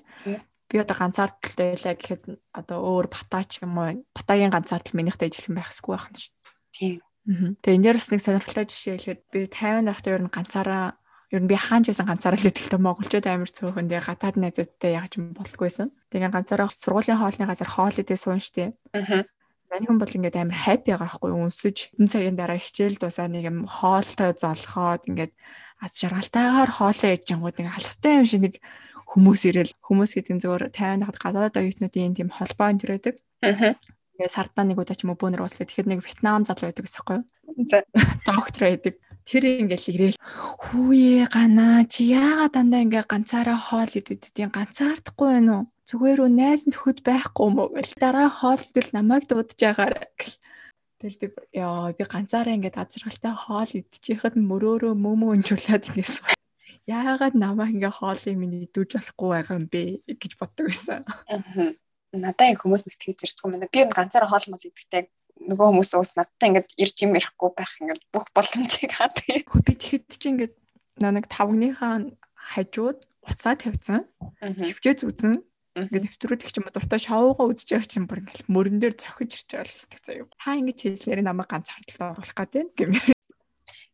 Би 0.68 0.76
одоо 0.82 0.98
ганцаардалтай 0.98 1.78
байлаа 1.78 1.96
гэхэд 1.96 2.24
одоо 2.52 2.80
өөр 2.82 3.08
батаа 3.08 3.44
ч 3.46 3.62
юм 3.62 3.78
уу 3.78 4.04
батагийн 4.12 4.52
ганцаардал 4.52 4.98
минийхтэй 4.98 5.30
ижилхэн 5.30 5.56
байх 5.56 5.70
хэсгүй 5.72 5.94
байх 5.94 6.08
нь 6.12 6.20
шүү. 6.20 6.34
Тийм. 6.74 6.96
Тэгээ 7.62 7.78
энэ 7.78 7.86
дээрс 7.88 8.10
нэг 8.12 8.22
сонирхолтой 8.26 8.66
жишээ 8.68 8.98
хэлэхэд 9.00 9.22
би 9.32 9.40
50 9.48 9.88
дахь 9.88 10.04
дээр 10.04 10.22
нь 10.28 10.34
ганцаараа 10.34 11.00
ер 11.34 11.42
нь 11.42 11.50
би 11.50 11.58
хаанч 11.58 11.90
байсан 11.90 12.06
ганцаараа 12.06 12.38
л 12.38 12.50
идэлтэй 12.54 12.78
монголчууд 12.78 13.26
амар 13.26 13.50
цөөхөн 13.50 13.90
тэгээ 13.90 14.06
гадаад 14.06 14.36
найзуудтай 14.38 14.94
яаж 14.94 15.18
юм 15.18 15.34
болтгойсэн. 15.34 15.90
Тэгээ 16.14 16.30
ганцаараа 16.30 16.70
сургуулийн 16.70 17.18
хоолны 17.18 17.50
газар 17.50 17.70
хоол 17.74 17.98
идээ 17.98 18.20
суун 18.22 18.38
штэ. 18.38 18.78
Аа. 18.94 19.26
Мань 19.74 19.86
хүн 19.90 19.98
бол 19.98 20.14
ингээд 20.14 20.38
амар 20.38 20.54
хайп 20.54 20.86
байгаа 20.86 21.10
байхгүй 21.10 21.34
өнсөж 21.34 21.78
энэ 21.98 22.12
цагийн 22.14 22.38
дараа 22.38 22.62
хичээл 22.62 23.02
дусаа 23.02 23.26
нэг 23.26 23.50
юм 23.50 23.66
хоолтой 23.66 24.30
золхоод 24.38 25.10
ингээд 25.10 25.34
аз 25.82 25.92
жаргалтайгаар 25.98 26.70
хоолоо 26.70 27.10
ээж 27.10 27.22
жангууд 27.26 27.58
нэг 27.58 27.68
алхтай 27.74 28.22
юм 28.22 28.28
шиг 28.30 28.42
нэг 28.46 28.56
хүмүүс 29.10 29.42
ирэл 29.50 29.74
хүмүүс 29.82 30.12
гэдэг 30.14 30.38
зүгээр 30.38 30.64
50 30.70 31.02
дахад 31.02 31.18
гадаад 31.18 31.58
оюутнуудын 31.58 32.14
тийм 32.14 32.30
холбоо 32.30 32.70
энэ 32.70 32.82
төрөдөг. 32.86 33.16
Аа. 33.42 33.74
Тэгээ 34.14 34.30
сардаа 34.30 34.64
нэг 34.70 34.78
удаа 34.78 34.94
ч 34.94 35.02
юм 35.02 35.18
уу 35.18 35.20
бөөнөр 35.20 35.42
уулзсан. 35.42 35.66
Тэгэхээр 35.66 35.90
нэг 35.90 36.00
Вьетнам 36.06 36.46
залуу 36.46 36.70
байдаг 36.70 36.86
гэсэн 36.86 37.02
юм 37.02 37.08
байна. 37.10 37.26
За. 37.66 37.78
Доктор 38.30 38.62
байдаг. 38.70 38.96
Тэр 39.24 39.44
ингээл 39.64 39.92
ирээл 39.92 40.20
хүүе 40.20 41.32
ганаа 41.32 41.88
чи 41.88 42.12
яагаад 42.12 42.54
дандаа 42.54 42.84
ингээ 42.84 43.06
ганцаараа 43.08 43.60
хоол 43.60 43.92
идэдtiin 43.96 44.52
ганцаардахгүй 44.52 45.30
байна 45.32 45.52
уу? 45.56 45.66
Зүгээр 45.88 46.20
үү 46.24 46.32
найз 46.32 46.64
нөхөд 46.68 47.00
байхгүй 47.08 47.44
юм 47.48 47.56
уу 47.60 47.70
гэл. 47.76 47.96
Дараа 48.04 48.28
хоол 48.28 48.60
идэл 48.60 48.92
намайг 48.96 49.24
дуудаж 49.28 49.60
агаар 49.64 50.12
гэл. 50.20 50.36
Тэгэл 51.00 51.20
би 51.20 51.28
яа 51.56 51.92
би 51.92 52.04
ганцаараа 52.04 52.56
ингээд 52.56 52.80
азаргалтай 52.80 53.34
хоол 53.36 53.72
идчихэхэд 53.80 54.36
мөрөөрөө 54.40 54.94
мөмө 54.96 55.36
өнжүүлээд 55.36 55.88
ингэсэн. 55.92 56.36
Яагаад 56.88 57.36
намайг 57.36 57.76
ингээ 57.76 57.94
хоолыг 58.00 58.36
минь 58.40 58.68
идүүж 58.68 58.92
болохгүй 58.96 59.30
байгаа 59.32 59.56
юм 59.60 59.68
бэ 59.72 59.84
гэж 60.20 60.32
боддог 60.40 60.68
байсан. 60.68 61.04
Аа. 61.32 61.72
Надаа 62.12 62.48
их 62.52 62.64
хүмүүс 62.64 62.84
нэг 62.88 62.96
тэгж 63.00 63.20
ирдэг 63.24 63.44
юм 63.44 63.52
байна. 63.56 63.72
Би 63.72 63.80
ганцаараа 63.88 64.32
хоол 64.32 64.48
мал 64.52 64.64
идэхтэй 64.64 65.08
нөгөө 65.40 65.68
хүмүүс 65.70 65.92
уус 65.98 66.14
надтай 66.18 66.52
ингээд 66.52 66.70
ирж 66.78 66.98
юм 67.04 67.18
ярихгүй 67.18 67.50
байх 67.58 67.74
ингээд 67.82 68.04
бүх 68.14 68.28
боломжийг 68.36 68.92
хаадаг. 68.94 69.48
Би 69.66 69.74
тэгэхэд 69.74 70.06
чи 70.14 70.28
ингээд 70.30 70.56
нэг 71.02 71.26
тавгныхаа 71.32 72.12
хажууд 72.38 73.00
уцаа 73.26 73.56
тавьсан. 73.58 74.06
Төвчөө 74.40 74.94
зүүсэн 75.00 75.34
Ингээд 75.74 76.06
нэвтрүүлэх 76.06 76.54
ч 76.54 76.62
юм 76.62 76.70
уу 76.70 76.76
дуртай 76.78 77.02
шоугаа 77.02 77.50
үзэж 77.50 77.74
байгаа 77.74 77.90
чинь 77.90 78.06
бүр 78.06 78.22
ингээд 78.22 78.46
мөрөн 78.46 78.78
дээр 78.78 78.94
зохиж 78.94 79.42
ирж 79.42 79.50
байгаа 79.50 79.66
л 79.66 79.74
хэлдэг 79.74 80.02
заяа. 80.06 80.30
Та 80.38 80.54
ингэж 80.54 80.80
хэлснээр 80.86 81.22
намайг 81.26 81.50
ганц 81.50 81.68
хардлагад 81.74 82.14
оруулах 82.14 82.38
гэдэг 82.38 82.66
гэмээр. 82.78 83.18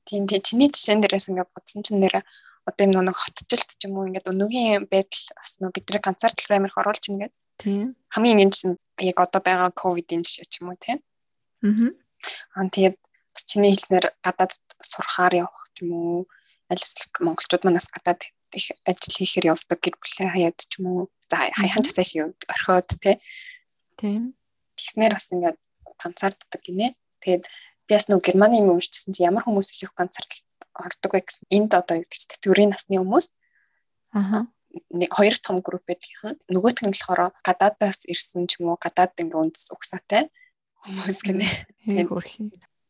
Тийм 0.03 0.23
тийм 0.27 0.43
чиний 0.43 0.67
жишээн 0.67 0.99
дээрээс 0.99 1.31
ингээд 1.31 1.55
бодсон 1.55 1.81
чинь 1.87 2.03
нэрэ 2.03 2.19
одоо 2.67 2.83
юм 2.83 2.99
нэг 2.99 3.15
хотчлт 3.15 3.69
ч 3.79 3.81
юм 3.87 3.95
уу 3.95 4.11
ингээд 4.11 4.27
өнөөгийн 4.27 4.91
байдал 4.91 5.25
бас 5.39 5.51
нөө 5.63 5.71
бидний 5.71 6.03
ганцаардлага 6.03 6.59
амирх 6.59 6.75
оруулж 6.83 6.99
чинь 6.99 7.15
ингээд. 7.15 7.33
Тийм. 7.63 7.87
Хамгийн 8.11 8.43
энэ 8.43 8.55
чинь 8.59 8.75
яг 8.99 9.17
одоо 9.23 9.39
байгаа 9.39 9.71
ковидын 9.71 10.27
жишээ 10.27 10.51
ч 10.51 10.59
юм 10.59 10.75
уу 10.75 10.77
тийм. 10.83 10.99
Аа. 11.63 11.91
Аа 12.55 12.69
тэгээд 12.69 12.97
чиний 13.47 13.71
хэлснээр 13.71 14.11
гадаад 14.23 14.53
сурахаар 14.83 15.33
явах 15.47 15.65
ч 15.75 15.83
юм 15.83 15.91
уу 15.95 16.19
аль 16.71 16.81
эсвэл 16.81 17.11
монголчууд 17.25 17.63
манаас 17.63 17.87
гадаад 17.87 18.21
их 18.53 18.71
ажил 18.85 19.15
хийхээр 19.15 19.51
явдаг 19.53 19.79
гэр 19.79 19.95
бүлээ 19.99 20.29
хаяад 20.33 20.57
ч 20.59 20.79
юм 20.79 20.85
уу. 20.87 21.01
За 21.29 21.37
хаяхан 21.53 21.85
юу 22.19 22.33
орхиод 22.49 22.89
те. 22.99 23.21
Тийм 23.99 24.39
тэгснэр 24.79 25.13
бас 25.13 25.27
ингээд 25.31 25.59
ганцаарддаг 25.99 26.61
гинэ. 26.63 26.95
Тэгээд 27.19 27.43
би 27.87 27.91
бас 27.91 28.07
нөгөө 28.07 28.25
германы 28.25 28.63
юм 28.63 28.71
уншижсэн 28.75 29.13
чи 29.13 29.27
ямар 29.27 29.43
хүмүүс 29.43 29.75
их 29.83 29.91
ганцаардал 29.95 30.43
ордог 30.79 31.11
вэ 31.11 31.21
гэсэн 31.27 31.45
энд 31.51 31.71
одоо 31.75 31.99
юу 31.99 32.07
гэж 32.07 32.39
төрийн 32.39 32.71
насны 32.71 32.97
хүмүүс. 32.99 33.35
Ааа 34.15 34.47
нэг 34.89 35.11
хоёр 35.11 35.35
том 35.41 35.59
групп 35.65 35.83
байдаг 35.89 36.09
юм. 36.23 36.37
Нөгөөх 36.47 36.85
нь 36.85 36.93
болохоор 36.93 37.33
гадаадаас 37.43 38.05
ирсэн 38.05 38.47
ч 38.47 38.61
юм 38.61 38.71
уу 38.71 38.77
гадаад 38.79 39.17
ингээ 39.17 39.41
үндэс 39.41 39.73
угсаатай 39.73 40.29
хүмүүс 40.83 41.19
гинэ. 41.27 41.47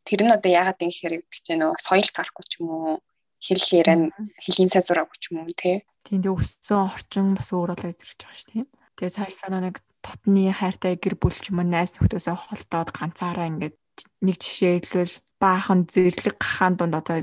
Тэр 0.06 0.22
нь 0.26 0.34
одоо 0.34 0.52
яагаад 0.52 0.82
ингэ 0.82 0.98
хэрэг 0.98 1.24
гэж 1.30 1.46
нөө 1.58 1.78
соёл 1.78 2.10
гарахгүй 2.10 2.46
ч 2.50 2.62
юм 2.62 2.70
уу 2.70 2.98
хэл 3.40 3.66
яран 3.80 4.02
хэлийн 4.42 4.70
сай 4.70 4.82
зураагүй 4.84 5.18
ч 5.22 5.32
юм 5.32 5.46
уу 5.46 5.54
тий. 5.54 5.86
Тийм 6.04 6.22
дээ 6.26 6.34
өссөн 6.34 6.90
орчин 6.90 7.38
бас 7.38 7.50
өөр 7.54 7.78
болоод 7.78 8.02
ирж 8.02 8.20
байгаа 8.20 8.38
шүү 8.38 8.50
тийм. 8.52 8.68
Тэгээ 8.98 9.16
цаашаа 9.16 9.62
нэг 9.62 9.80
дотны 10.04 10.52
хайртай 10.52 10.96
гэр 11.00 11.16
бүл 11.20 11.36
ч 11.36 11.54
юм 11.54 11.62
уу 11.62 11.68
найз 11.68 11.94
нөхдөсөө 11.96 12.36
холдоод 12.36 12.90
ганцаараа 12.92 13.48
ингээд 13.48 13.78
нэг 14.26 14.36
жишээ 14.40 14.74
хэлвэл 14.90 15.16
баахан 15.40 15.88
зэрлэг 15.88 16.36
гахаан 16.40 16.76
дунд 16.76 16.96
одоо 17.00 17.18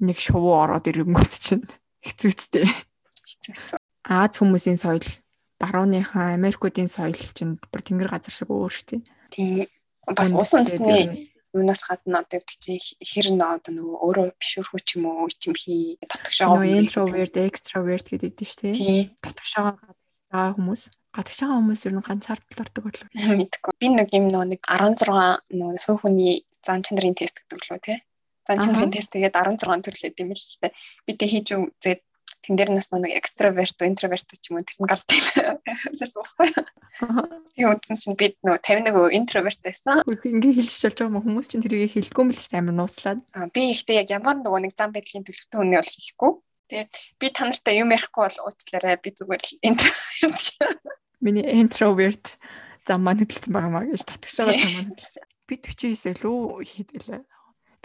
нэг 0.00 0.16
шувуу 0.16 0.54
ороод 0.54 0.88
ирэнгүүт 0.88 1.34
чинь 1.34 1.64
хэцүү 2.06 2.28
үстэй. 2.30 2.64
Хэцүү. 2.64 3.76
Аз 4.08 4.40
хүмүүсийн 4.40 4.80
соёл 4.80 5.04
барууныхан 5.60 6.38
Америкуудын 6.38 6.88
соёл 6.88 7.18
чинь 7.34 7.58
бүр 7.58 7.82
тэнгэр 7.82 8.08
газар 8.08 8.32
шиг 8.32 8.48
өөр 8.48 8.72
шүү 8.72 8.86
дээ. 8.88 9.02
Тийм. 9.30 9.66
Бас 10.08 10.32
усан 10.32 10.64
цэсний 10.64 11.28
юунаас 11.52 11.82
гадна 11.88 12.20
одоо 12.24 12.40
чинь 12.46 12.80
хэр 13.00 13.32
нөө 13.32 13.50
одоо 13.56 13.72
нөгөө 13.72 13.96
өөрөө 14.04 14.28
бишүүрхүү 14.40 14.80
ч 14.84 14.88
юм 14.96 15.04
уу 15.08 15.28
ичим 15.32 15.54
хий 15.56 15.96
татгшаа 16.04 16.48
нөгөө 16.52 16.76
introvert 16.80 17.34
extrovert 17.40 18.06
гэдэг 18.08 18.32
дээ 18.36 18.48
шүү 18.48 18.60
дээ. 18.76 19.02
Татгшаа 19.24 19.76
гадагшаа 19.80 20.52
хүмүүс 20.56 20.82
гадагшаа 21.16 21.48
хүмүүс 21.56 21.80
ер 21.88 21.94
нь 21.96 22.04
ганцаардл 22.04 22.62
ордог 22.62 22.82
болов? 22.84 23.08
Мэдгүй. 23.40 23.72
Би 23.80 23.88
нэг 23.88 24.08
юм 24.12 24.28
нөгөө 24.28 24.48
нэг 24.52 24.60
16 24.68 25.56
нөгөө 25.56 25.80
хувь 25.84 26.00
хүний 26.04 26.44
зан 26.60 26.84
чанарын 26.84 27.16
тест 27.16 27.40
гэдэг 27.48 27.64
лөө 27.64 27.80
тий. 27.80 27.98
Зан 28.44 28.60
чанарын 28.60 28.92
тест 28.92 29.12
тэгээд 29.16 29.32
16 29.32 29.88
төрлөө 29.88 30.12
юм 30.20 30.32
л 30.36 30.44
дээ. 30.60 30.72
Би 31.08 31.12
тэ 31.16 31.26
хийж 31.32 31.48
үзээд 31.56 32.00
тэн 32.42 32.56
дээр 32.56 32.70
нас 32.72 32.88
нэг 32.92 33.12
экстраверт, 33.18 33.76
интроверт 33.82 34.28
ч 34.28 34.50
юм 34.50 34.58
уу 34.58 34.66
тэр 34.66 34.78
нь 34.80 34.88
гардаг 34.88 35.20
байсан 36.00 36.20
байхгүй. 36.22 36.48
Би 37.56 37.62
үдсэн 37.68 37.96
чинь 38.00 38.16
би 38.18 38.32
нөгөө 38.40 38.60
51 38.64 39.16
интроверт 39.18 39.60
байсан. 39.64 40.02
Ингээ 40.06 40.56
хэлж 40.60 40.74
болж 40.84 40.98
байгаа 40.98 41.22
хүмүүс 41.24 41.48
чинь 41.48 41.64
тэрийг 41.64 41.92
хэлдэггүй 41.92 42.22
юм 42.24 42.32
л 42.32 42.40
шүү 42.40 42.52
дээ 42.52 42.62
амар 42.62 42.76
нууцлаад. 42.76 43.20
Аа 43.36 43.48
би 43.52 43.62
ихтэй 43.72 44.00
яг 44.00 44.08
ямар 44.12 44.36
нөгөө 44.40 44.60
нэг 44.64 44.72
зам 44.76 44.92
байдлын 44.94 45.26
төлөвтэй 45.26 45.58
үнэ 45.58 45.78
бол 45.80 45.92
хэлэхгүй. 45.92 46.32
Тэгээд 46.68 46.92
би 47.20 47.26
та 47.32 47.42
нартай 47.48 47.74
юм 47.80 47.92
ярихгүй 47.92 48.22
бол 48.28 48.38
уучлаарай 48.44 48.96
би 49.00 49.10
зүгээр 49.12 49.44
интроверт. 49.64 50.44
миний 51.24 51.44
introvert 51.44 52.38
замаа 52.86 53.16
хөдөлсөн 53.18 53.52
байгаа 53.52 53.72
маа 53.72 53.84
гэж 53.88 54.04
татгаш 54.06 54.36
байгаа 54.38 54.56
замаа 54.56 54.84
хөдөлсөн. 54.92 55.24
Би 55.48 55.54
49 55.56 56.22
лөө 56.24 56.64
хийдэлээ. 56.64 57.22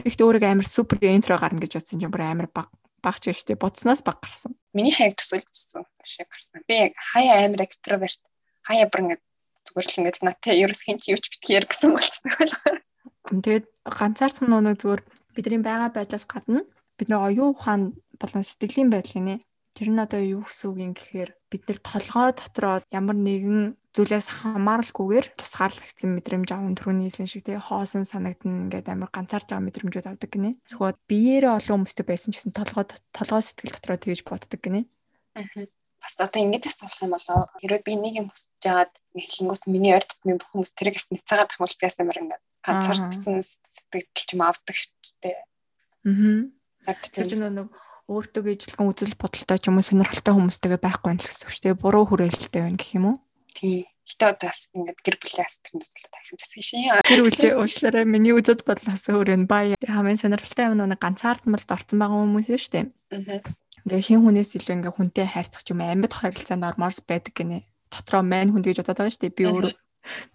Тэгэхдээ 0.03 0.27
өөрийгөө 0.27 0.51
амар 0.51 0.67
супер 0.67 0.97
интро 1.08 1.38
гарна 1.38 1.62
гэж 1.63 1.79
бодсон 1.79 1.99
чинь 2.01 2.12
бүр 2.13 2.23
амар 2.27 2.49
баг 2.51 2.69
багч 3.03 3.27
гэжтэй 3.27 3.59
бодсноос 3.59 4.01
баг 4.01 4.23
гарсан. 4.23 4.55
Миний 4.71 4.95
хаяг 4.95 5.19
төсөөлжсөн 5.19 5.83
шиг 6.07 6.27
гарсан. 6.31 6.63
Би 6.67 6.95
хаяа 6.95 7.45
амар 7.45 7.67
экстраверт 7.67 8.21
хаяа 8.63 8.87
бүр 8.87 9.01
ингэ 9.03 9.17
зүгээр 9.67 9.87
л 9.91 9.99
ингэ 9.99 10.23
надтай 10.23 10.63
ерөөс 10.63 10.81
хин 10.87 10.97
ч 10.97 11.11
юу 11.11 11.19
ч 11.19 11.27
битгээр 11.35 11.67
гэсэн 11.67 11.91
болчихдог 11.91 12.33
байлаа. 12.39 12.79
Тэгээд 13.27 13.65
ганцаархан 13.83 14.47
нөө 14.47 14.75
зүгээр 14.79 15.01
бидний 15.35 15.61
байгаа 15.61 15.91
байдлаас 15.91 16.25
гадна 16.27 16.63
бид 16.97 17.07
нөгөө 17.11 17.27
оюун 17.27 17.51
ухаан 17.53 17.81
болон 18.21 18.43
сэтгэлийн 18.43 18.89
байдал 18.89 19.19
гинэ. 19.19 19.35
Тэр 19.73 19.89
нь 19.89 20.01
одоо 20.01 20.21
юу 20.21 20.45
гэсэн 20.45 20.69
үг 20.69 20.77
юм 20.77 20.93
гэхээр 20.93 21.31
бид 21.49 21.63
нар 21.65 21.79
толгой 21.81 22.29
дотроо 22.38 22.75
ямар 22.93 23.17
нэгэн 23.17 23.73
зүйлээс 23.93 24.29
хамааралгүйгээр 24.41 25.38
тусгаарлагдсан 25.38 26.13
мэдрэмж 26.17 26.49
аван 26.49 26.73
түрүүний 26.73 27.09
хэлсэн 27.09 27.29
шиг 27.29 27.45
тий 27.45 27.57
хоосон 27.62 28.05
санагдана 28.09 28.69
ингээд 28.69 28.89
амар 28.89 29.09
ганцаарч 29.13 29.53
байгаа 29.53 29.65
мэдрэмжүүд 29.69 30.09
авдаг 30.09 30.29
гинэ. 30.33 30.57
Зөвхөн 30.65 30.97
биеэрээ 31.09 31.53
олон 31.57 31.86
хүмүүстэй 31.86 32.05
байсан 32.05 32.33
ч 32.33 32.41
гэсэн 32.41 32.57
толгой 32.57 32.86
толгой 33.13 33.41
сэтгэл 33.45 33.73
дотроо 33.77 33.97
тэгж 34.01 34.21
боддог 34.25 34.62
гинэ. 34.62 34.81
Аа. 35.38 35.65
Бас 36.01 36.17
одоо 36.19 36.41
ингэж 36.41 36.63
асуулах 36.73 37.01
юм 37.05 37.13
болоо. 37.13 37.41
Хэрвээ 37.62 37.86
би 37.86 37.93
нэг 38.01 38.13
юм 38.17 38.27
хүсэж 38.33 38.51
жагаад 38.65 38.93
эхлэнгүүт 39.13 39.63
миний 39.69 39.93
ойр 39.93 40.05
дотмын 40.05 40.41
бүх 40.41 40.49
хүмүүс 40.51 40.73
тэрийг 40.73 40.97
бас 40.97 41.07
нэцаагаад 41.13 41.53
хамуул 41.53 41.77
би 41.77 41.86
бас 41.86 41.97
амар 42.01 42.17
ингээд 42.17 42.43
ганцаардсан 42.65 43.36
сэтгэл 43.39 44.09
ч 44.17 44.29
юм 44.33 44.41
авдаг 44.41 44.75
шүү 44.75 45.21
дээ. 45.21 45.38
Аа. 46.09 46.97
Тэр 47.13 47.29
чинь 47.29 47.45
нэг 47.55 47.69
өөртөө 48.11 48.51
ижлэгэн 48.51 48.89
үзэл 48.91 49.15
бодолтой 49.15 49.57
ч 49.59 49.65
юм 49.71 49.79
уу 49.79 49.85
сонирхолтой 49.87 50.33
хүмүүстэйгээ 50.35 50.81
байхгүй 50.83 51.09
байх 51.15 51.23
гэсэн 51.23 51.45
үг 51.47 51.53
шүү 51.55 51.63
дээ. 51.71 51.81
Буруу 51.81 52.03
хүрээлэлтэй 52.07 52.61
байна 52.63 52.79
гэх 52.79 52.91
юм 52.99 53.05
уу? 53.07 53.17
Тий. 53.55 53.87
Гэтэ 54.03 54.35
одоо 54.35 54.51
бас 54.51 54.67
ингээд 54.75 54.99
гэр 54.99 55.17
бүлийн 55.23 55.47
астрын 55.47 55.79
төсөл 55.79 56.11
тахимжсан 56.11 56.59
шин. 56.59 56.91
Тэр 57.07 57.23
үлийн 57.23 57.55
уучлаарай 57.55 58.03
миний 58.03 58.35
үзэл 58.35 58.59
бодлоос 58.67 59.07
өөр 59.07 59.31
энэ 59.31 59.47
бая 59.47 59.79
хамгийн 59.79 60.19
сонирхолтой 60.19 60.67
юм 60.67 60.83
нэг 60.83 60.99
ганцаардмалд 60.99 61.69
орсон 61.71 62.03
байгаа 62.03 62.19
хүмүүс 62.19 62.51
шүү 62.51 62.71
дээ. 62.75 62.85
Аа. 63.15 63.39
Ингээ 63.87 64.03
хин 64.03 64.19
хүнээс 64.27 64.59
илүү 64.59 64.75
ингээ 64.83 64.93
хүнтэй 64.99 65.23
хайрцах 65.23 65.63
юм 65.71 65.79
амьд 65.79 66.11
харилцаанд 66.11 66.67
ормоорс 66.67 66.99
байдаг 67.07 67.31
гинэ. 67.31 67.63
Дотроо 67.87 68.27
мань 68.27 68.51
хүнд 68.51 68.67
гэж 68.67 68.83
бодоод 68.83 68.99
байгаа 68.99 69.15
шүү 69.15 69.23
дээ. 69.23 69.37
Би 69.39 69.43
өөрөө. 69.47 69.73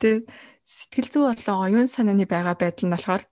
Тэгээ 0.01 0.21
сэтгэл 0.65 1.09
зүй 1.13 1.25
болоо 1.29 1.57
оюун 1.69 1.89
санааны 1.89 2.25
байгаа 2.25 2.57
байдал 2.57 2.89
нь 2.89 2.93
болохоор 2.97 3.23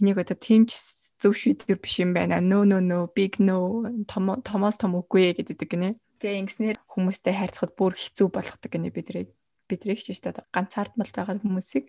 энийг 0.00 0.16
одоо 0.20 0.36
тэмч 0.36 0.72
зөв 1.20 1.32
шийдвэр 1.38 1.78
биш 1.78 2.00
юм 2.02 2.14
байна. 2.14 2.40
No 2.40 2.64
no 2.64 2.80
no 2.80 3.08
big 3.14 3.38
no 3.38 3.84
томоос 4.08 4.76
том 4.78 4.98
үгүй 4.98 5.34
гэдэг 5.34 5.68
гинэ. 5.68 5.98
Тэгээ 6.18 6.40
ингэснээр 6.42 6.78
хүмүүстэй 6.88 7.34
харьцахад 7.34 7.72
бүр 7.78 7.94
хэцүү 7.94 8.28
болгодог 8.32 8.70
гинэ 8.70 8.90
бидрийг 8.94 9.30
бидрийг 9.68 10.00
ч 10.00 10.12
шүү 10.12 10.32
дээ 10.34 10.44
ганцаардмал 10.52 11.12
байгаа 11.12 11.40
хүмүүсийг. 11.40 11.86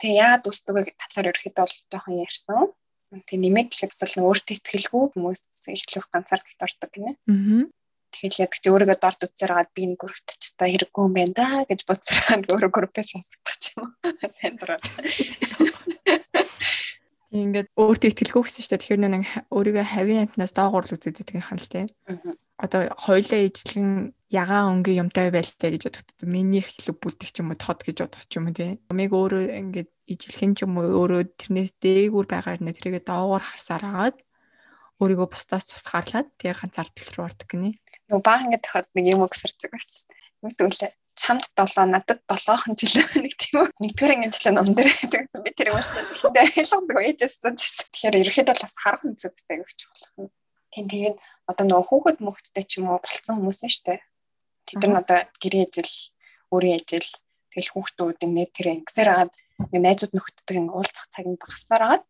Тэгээ 0.00 0.20
яагаад 0.20 0.48
үсдэг 0.48 0.96
талаар 0.96 1.30
ерөөхдөө 1.30 1.64
бол 1.64 1.76
жоохон 1.92 2.22
ярьсан. 2.24 2.72
Тэгээ 3.12 3.42
нэмээд 3.44 3.68
гэхэд 3.70 3.92
бас 3.92 4.12
л 4.16 4.24
өөртөө 4.24 4.54
ихтгэлгүй 4.56 5.02
хүмүүс 5.12 5.42
ихлэх 5.68 6.06
ганцаардалд 6.08 6.64
ордог 6.64 6.90
гинэ. 6.96 7.12
Аа. 7.28 7.68
Тэгэхээр 8.12 8.44
яг 8.44 8.52
ч 8.56 8.64
өөрийгөө 8.68 8.98
дорд 9.00 9.20
үзээр 9.24 9.52
хагаад 9.52 9.72
би 9.72 9.82
энэ 9.88 10.00
группт 10.00 10.30
ч 10.36 10.44
та 10.52 10.68
хэрэггүй 10.68 11.02
юм 11.04 11.12
байна 11.16 11.32
да 11.32 11.48
гэж 11.64 11.80
бодсораад 11.88 12.44
өөрөө 12.44 12.72
группээс 12.72 13.08
шасагдах 13.16 13.56
юм. 13.72 13.88
Сайн 14.36 14.56
дураад. 14.60 14.84
Ингээд 17.32 17.72
өөртөө 17.80 18.08
ихтгэлгүй 18.12 18.42
гэсэн 18.44 18.60
чинь 18.60 18.72
тэгэхээр 18.76 19.00
нэг 19.08 19.24
өөрийгөө 19.48 19.86
хавийн 19.88 20.28
амтнаас 20.28 20.52
доогуур 20.52 20.84
л 20.84 20.94
үзээд 21.00 21.16
байдаг 21.16 21.36
юм 21.40 21.46
хань 21.48 21.62
л 21.64 21.72
тий. 21.72 21.84
Одоо 22.60 22.80
хоёлаа 22.92 23.40
ижлэн 23.48 24.12
ягаан 24.28 24.84
өнгийн 24.84 25.08
юмтай 25.08 25.32
байлтай 25.32 25.72
гэж 25.72 25.82
бодоход 25.88 26.28
миний 26.28 26.60
хэлэг 26.60 27.00
бүдэх 27.00 27.32
ч 27.32 27.40
юм 27.40 27.56
уу 27.56 27.56
тод 27.56 27.80
гэж 27.88 28.04
бодох 28.04 28.28
ч 28.28 28.36
юм 28.36 28.52
уу 28.52 28.56
тий. 28.56 28.84
Мэг 28.92 29.16
өөрөө 29.16 29.48
ингээд 29.48 29.90
ижилхэн 30.12 30.52
ч 30.60 30.68
юм 30.68 30.76
уу 30.76 30.92
өөрөө 30.92 31.22
тэрнээс 31.40 31.72
дээгүүр 31.80 32.26
байгаа 32.28 32.60
юм 32.60 32.68
тэрийгэ 32.68 33.00
доогуур 33.00 33.40
харсаар 33.40 33.84
агаад 33.88 34.16
өөрийгөө 35.00 35.28
бусдаас 35.32 35.72
тусгаарлаад 35.72 36.28
тэгээ 36.36 36.60
ганцаардал 36.60 37.10
руу 37.16 37.26
ордог 37.32 37.48
гинэ. 37.48 37.80
Нөгөө 38.12 38.22
баг 38.22 38.40
ингээд 38.44 38.64
тохиод 38.68 38.88
нэг 38.92 39.06
юм 39.08 39.24
өгсөрцөг 39.24 39.72
байсан. 39.72 40.12
Нэг 40.44 40.54
түлээ 40.60 40.92
чамд 41.14 41.44
7 41.56 41.92
надад 41.92 42.20
7хон 42.24 42.74
жил 42.78 43.04
нэг 43.24 43.34
тийм 43.36 43.56
үү 43.60 43.68
нэгдүгээр 43.84 44.14
ангийн 44.16 44.32
жил 44.32 44.54
ном 44.56 44.68
дээр 44.72 44.88
гэсэн 44.88 45.42
би 45.44 45.50
тэр 45.52 45.72
юм 45.72 45.80
шиг 45.84 46.00
ихэндээ 46.08 46.44
ойлгодог 46.56 46.98
ээжсэн 47.04 47.54
ч 47.56 47.60
гэсэн 47.68 47.86
тэгэхээр 47.92 48.20
ерөөхдөө 48.24 48.56
бас 48.56 48.74
харах 48.80 49.04
үнцэг 49.04 49.32
гэсэн 49.36 49.60
өгч 49.60 49.80
болох. 49.88 50.32
Тийм 50.72 50.86
тэгээд 50.88 51.16
одоо 51.50 51.64
нөгөө 51.68 51.86
хүүхэд 51.88 52.18
мөхтдээ 52.24 52.64
ч 52.64 52.70
юм 52.80 52.88
уу 52.88 53.00
болцсон 53.04 53.36
хүмүүс 53.36 53.60
нь 53.60 53.74
штэ. 53.76 54.00
Тэд 54.64 54.80
нар 54.88 55.04
одоо 55.04 55.18
гэрээ 55.36 55.68
ижил 55.68 55.92
өөрийн 56.48 56.80
ижил 56.80 57.08
тэгэл 57.52 57.72
хүүхдүүд 57.76 58.20
нэ 58.24 58.44
тэр 58.56 58.66
ингэсээр 58.80 59.08
агаад 59.12 59.32
ингээ 59.68 59.84
найзууд 59.84 60.12
нөхдөд 60.16 60.48
ингээ 60.48 60.72
уулзах 60.72 61.06
цаг 61.12 61.28
нь 61.28 61.36
багасаар 61.36 61.82
агаад. 61.84 62.04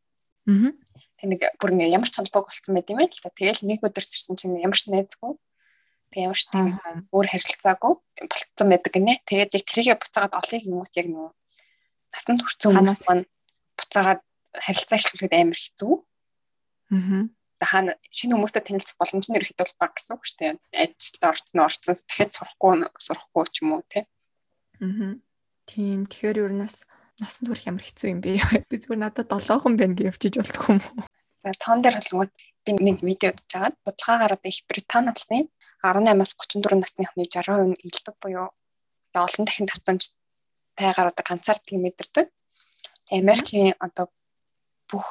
Аа. 0.47 0.71
Тэг 1.19 1.27
нэг 1.27 1.41
бүр 1.59 1.71
ингээ 1.75 1.91
ямар 1.91 2.07
ч 2.07 2.15
холбоог 2.15 2.47
болцсон 2.47 2.75
байт 2.79 2.91
юм 2.95 3.03
байл 3.03 3.11
та. 3.11 3.35
Тэгэл 3.35 3.67
нэг 3.67 3.83
өдөр 3.83 4.05
сэрсэн 4.07 4.38
чинь 4.38 4.62
ямар 4.62 4.79
ч 4.79 4.87
найзгүй 4.95 5.35
Тэг 6.12 6.29
ямар 6.29 6.37
ч 6.37 6.44
тийм 6.53 6.77
өөр 7.09 7.27
харилцаагүй 7.33 7.92
болцсон 8.29 8.68
байдаг 8.68 8.92
гинэ. 8.92 9.14
Тэгээд 9.25 9.57
яг 9.57 9.64
тэрийгэ 9.64 9.96
буцаагаад 9.96 10.37
олыг 10.37 10.62
юмуут 10.68 10.92
яг 11.01 11.09
нөгөө 11.09 11.31
насанд 12.12 12.40
хүрсэн 12.44 12.68
хүмүүс 12.77 13.03
маань 13.09 13.25
буцаагаад 13.81 14.20
харилцаа 14.53 14.98
эхлэхэд 15.01 15.33
амар 15.33 15.57
хэцүү. 15.57 15.94
Аа. 16.92 17.25
Хаана 17.62 17.92
шинэ 18.12 18.35
хүмүүстэй 18.37 18.62
танилцах 18.62 18.98
боломж 19.01 19.27
нь 19.31 19.38
ирэхэд 19.38 19.61
бол 19.64 19.75
баг 19.81 19.92
гэсэн 19.96 20.14
үг 20.18 20.22
шүү 20.27 20.38
дээ. 20.38 20.53
Ажилд 20.83 21.22
орцсон 21.25 21.59
орцсон 21.64 21.94
дахиад 21.96 22.31
сурахгүй 22.35 22.72
сурахгүй 23.01 23.44
ч 23.48 23.57
юм 23.64 23.70
уу 23.72 23.83
тий. 23.88 24.05
Аа. 24.85 25.16
Тийм 25.64 26.05
тэгэхээр 26.11 26.42
ер 26.44 26.53
нь 26.53 26.61
нас 26.61 26.85
насанд 27.22 27.48
хүрэх 27.48 27.70
ямар 27.70 27.85
хэцүү 27.87 28.09
юм 28.12 28.20
бэ? 28.20 28.42
Би 28.68 28.77
зүгээр 28.77 29.01
надад 29.01 29.31
7 29.31 29.62
хүн 29.62 29.79
байна 29.79 29.94
гэж 29.94 30.11
явчих 30.11 30.42
болтгүй 30.42 30.68
юм 30.77 30.83
уу? 30.83 31.07
За 31.42 31.55
тоон 31.55 31.81
дээр 31.83 31.96
болгоод 32.03 32.33
би 32.66 32.70
нэг 32.79 32.98
видео 33.03 33.31
үзэж 33.35 33.51
байгаа. 33.55 33.75
Бодлогоогоор 33.87 34.35
одоо 34.37 34.51
их 34.51 34.62
Британи 34.66 35.11
алсан 35.11 35.37
юм. 35.42 35.48
18-аас 35.83 36.33
34 36.38 36.79
насны 36.79 37.05
хүний 37.11 37.27
60% 37.27 37.75
нь 37.75 37.83
илдэг 37.87 38.14
буюу 38.23 38.55
олон 39.14 39.45
дахин 39.45 39.66
татамжтайгаар 39.66 41.11
одоо 41.11 41.25
ганцаардл 41.27 41.83
мэдэрдэг. 41.83 42.27
Америкийн 43.11 43.75
одоо 43.83 44.07
бүх 44.88 45.11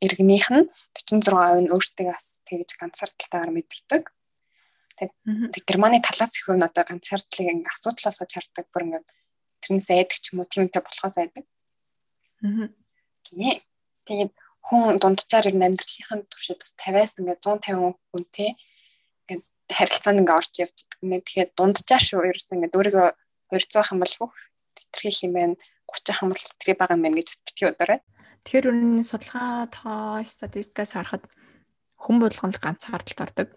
иргэнийх 0.00 0.48
нь 0.50 0.64
46% 0.96 1.68
нь 1.68 1.72
өөрсдөө 1.72 2.06
бас 2.10 2.42
тэгж 2.48 2.70
ганцаардалтайгаар 2.80 3.52
мэдэрдэг. 3.54 4.02
Тэгээд 4.96 5.64
Германы 5.68 6.00
талаас 6.00 6.32
их 6.36 6.48
нь 6.48 6.64
одоо 6.64 6.84
ганцаардлыг 6.88 7.48
ингээ 7.52 7.72
асуудал 7.72 8.08
болгож 8.08 8.32
хардаг 8.32 8.66
бүр 8.72 8.82
ингээ 8.84 9.04
тэрнээс 9.60 9.88
айдаг 9.92 10.16
ч 10.16 10.32
юм 10.32 10.40
уу 10.40 10.48
тиймтэй 10.48 10.82
болохоос 10.82 11.16
айдаг. 11.20 11.44
Аа. 12.40 12.72
Тэгээд 14.08 14.32
хүн 14.66 14.96
дунджаар 15.02 15.48
ер 15.52 15.56
нь 15.56 15.66
амьдралынхаа 15.68 16.24
туршид 16.32 16.58
бас 16.60 16.72
50-аас 16.80 17.12
ингээ 17.20 17.38
150 17.44 17.94
хүн 18.10 18.24
те 18.32 18.56
харилцаанд 19.70 20.20
ингээ 20.22 20.38
орж 20.38 20.52
явж 20.62 20.76
байгаа 20.86 21.02
юм. 21.02 21.22
Тэгэхээр 21.26 21.50
дунджаа 21.58 22.00
шүү 22.00 22.28
ерөөс 22.30 22.48
ингээ 22.54 22.76
өөрийгөө 22.76 23.08
200 23.50 23.80
ах 23.82 23.90
юм 23.92 24.00
бол 24.02 24.14
бүх 24.20 24.34
тэтэрхий 24.76 25.26
юм 25.26 25.34
байна. 25.34 25.54
30 25.90 26.10
ах 26.12 26.22
юм 26.22 26.30
бол 26.30 26.42
тэтэрхий 26.46 26.76
байгаа 26.78 26.96
юм 26.96 27.04
байна 27.04 27.18
гэж 27.18 27.28
битгий 27.46 27.68
удараа. 27.70 28.00
Тэгэхээр 28.46 28.70
үнэн 28.70 29.02
судалгаа 29.02 29.66
тоо 29.74 30.22
статистикаас 30.22 30.94
харахад 30.94 31.24
хүн 31.98 32.16
болгон 32.22 32.52
л 32.54 32.62
ганцаардалд 32.62 33.24
ордог. 33.26 33.48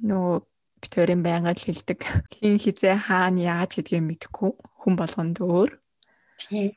Нөгөө 0.00 0.36
битүүрийн 0.80 1.22
байнга 1.22 1.52
л 1.52 1.60
хэлдэг. 1.60 2.00
Хин 2.32 2.56
хизээ 2.56 2.96
хаана 2.96 3.40
яаж 3.42 3.76
гэдгийг 3.76 4.04
мэдэхгүй 4.08 4.50
хүн 4.56 4.94
болгонд 4.96 5.36
өөр. 5.42 5.70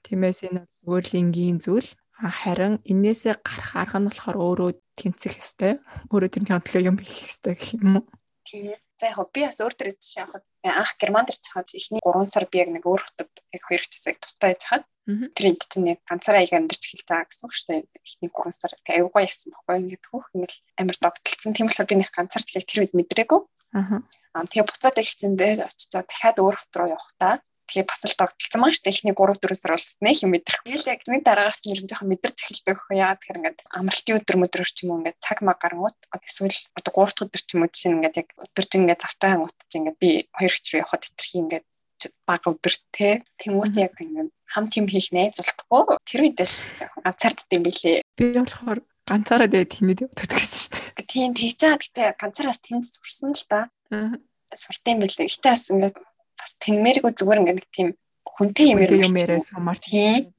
Тиймээс 0.04 0.40
энэ 0.50 0.68
өөр 0.84 1.04
л 1.06 1.20
энгийн 1.22 1.64
зүйл. 1.64 1.88
Харин 2.18 2.82
энээсээ 2.86 3.42
гарах 3.42 3.72
арга 3.78 3.98
нь 4.02 4.08
болохоор 4.10 4.38
өөрөө 4.38 4.72
тэмцэх 4.98 5.42
ёстой. 5.42 5.82
Өөрөө 6.12 6.30
тэрний 6.30 6.54
хөдөлгөөн 6.54 6.90
юм 6.92 6.98
хийх 7.02 7.30
ёстой 7.30 7.54
гэх 7.58 7.78
юм 7.78 8.02
уу? 8.02 8.06
За 9.00 9.06
яг 9.10 9.30
би 9.34 9.42
бас 9.46 9.60
өөр 9.64 9.76
төрөж 9.76 10.00
шахаад 10.02 10.46
анх 10.68 10.94
германд 11.00 11.32
ирж 11.32 11.46
хаад 11.52 11.70
эхний 11.74 12.02
3 12.04 12.28
сар 12.28 12.46
би 12.52 12.62
яг 12.62 12.70
нэг 12.70 12.84
өөр 12.86 13.02
хотод 13.02 13.32
яг 13.56 13.64
хоёр 13.66 13.82
хэсэг 13.82 14.20
тустай 14.20 14.54
яж 14.54 14.64
хаад 14.68 14.86
тэр 15.08 15.46
энд 15.50 15.62
чинь 15.66 15.90
яг 15.92 16.00
ганцаараа 16.06 16.44
аяг 16.44 16.54
амьдарч 16.54 16.84
эхэлж 16.86 17.08
байгаа 17.08 17.28
гэсэн 17.32 17.46
үг 17.48 17.54
шүү 17.56 17.68
дээ. 17.72 17.82
Эхний 18.06 18.32
3 18.32 18.52
сар 18.52 18.72
тэг 18.86 18.94
аюугаа 19.00 19.24
ясан 19.26 19.50
бохгүй 19.52 19.76
ингээд 19.82 20.06
хөөх 20.06 20.28
ингээд 20.36 20.54
амар 20.78 20.98
догтлцсон. 21.02 21.54
Тийм 21.56 21.68
болохоор 21.68 21.90
би 21.90 21.96
нэг 21.98 22.12
ганцаардлыг 22.12 22.66
тэр 22.68 22.82
үед 22.86 22.94
мэдрээгүй. 22.94 23.42
Аа. 23.76 24.04
Тэгээ 24.52 24.68
буцаад 24.68 24.98
ихсэн 25.02 25.34
дээр 25.40 25.60
очичоо 25.66 26.04
дахиад 26.06 26.38
өөр 26.44 26.56
хот 26.60 26.74
руу 26.76 26.90
явахдаа 26.96 27.34
Тэгээ 27.72 27.88
бас 27.88 28.04
л 28.04 28.20
догтлцсан 28.20 28.60
маань 28.60 28.76
шүү 28.76 28.84
дээ. 28.84 28.92
Эхний 28.92 29.16
3 29.16 29.40
4 29.40 29.56
сар 29.56 29.72
болсон 29.72 30.04
нэ 30.04 30.12
юм 30.20 30.32
мэдрэх. 30.36 30.60
Тэгэл 30.68 30.92
яг 30.92 31.02
нэг 31.08 31.24
дараагаас 31.24 31.64
нэр 31.64 31.80
нь 31.80 31.88
жоохон 31.88 32.12
мэдэрч 32.12 32.38
эхэлдэг 32.44 32.78
хөө 32.84 32.96
яа 33.00 33.16
тэгэхээр 33.16 33.40
ингээд 33.40 33.60
амралтын 33.72 34.18
өдөр 34.20 34.38
мөдрөөр 34.44 34.72
ч 34.76 34.78
юм 34.84 34.90
уу 34.92 35.00
ингээд 35.00 35.18
цаг 35.24 35.40
маг 35.40 35.58
гарангууд 35.64 36.00
эсвэл 36.20 36.60
одоо 36.76 36.92
3 36.92 37.16
дахь 37.16 37.24
өдөр 37.32 37.42
ч 37.42 37.50
юм 37.56 37.62
уу 37.64 37.72
жишээ 37.72 37.92
ингээд 37.96 38.20
яг 38.20 38.30
өдөрж 38.36 38.72
ингээд 38.76 39.04
завтай 39.08 39.32
ангууд 39.32 39.56
ч 39.56 39.72
ингээд 39.80 39.98
би 40.04 40.10
хоёр 40.36 40.52
хэч 40.52 40.66
рүү 40.68 40.82
явхад 40.84 41.04
хэтэрхий 41.08 41.40
ингээд 41.48 41.66
баг 42.28 42.44
өдөр 42.50 42.74
те 42.92 43.10
тэмүүт 43.40 43.76
яг 43.80 43.96
ингээд 44.04 44.30
хамт 44.52 44.74
юм 44.76 44.88
хийх 44.92 45.10
найз 45.16 45.40
болтгоо 45.40 45.96
тэр 46.04 46.28
үедээ 46.28 46.50
жоохон 46.76 47.04
ганцаардд 47.08 47.50
юм 47.56 47.64
билээ. 47.64 48.04
Би 48.20 48.26
болохоор 48.36 48.80
ганцаараа 49.08 49.50
дээд 49.50 49.72
хинэд 49.78 50.04
явдаг 50.06 50.28
гэсэн 50.28 50.60
шүү 50.60 50.72
дээ. 50.98 51.08
Тийм 51.08 51.32
тэгж 51.36 51.60
байгаа 51.62 51.80
гэхдээ 51.80 52.08
ганцаараас 52.20 52.60
тэмц 52.60 52.86
сурсан 52.98 53.32
л 53.36 53.46
да. 53.50 53.72
Суртын 54.52 55.00
билээ. 55.00 55.28
Гэтэ 55.32 55.50
бас 55.52 55.64
ингээд 55.72 55.96
бас 56.42 56.58
тэнмээргүй 56.58 57.12
зүгээр 57.14 57.42
ингээд 57.46 57.60
нэг 57.62 57.70
тийм 57.70 57.90
хүнтэй 58.26 58.74
юм 58.74 59.16
яриа 59.16 59.40
сумаар 59.40 59.78
тийм. 59.78 60.34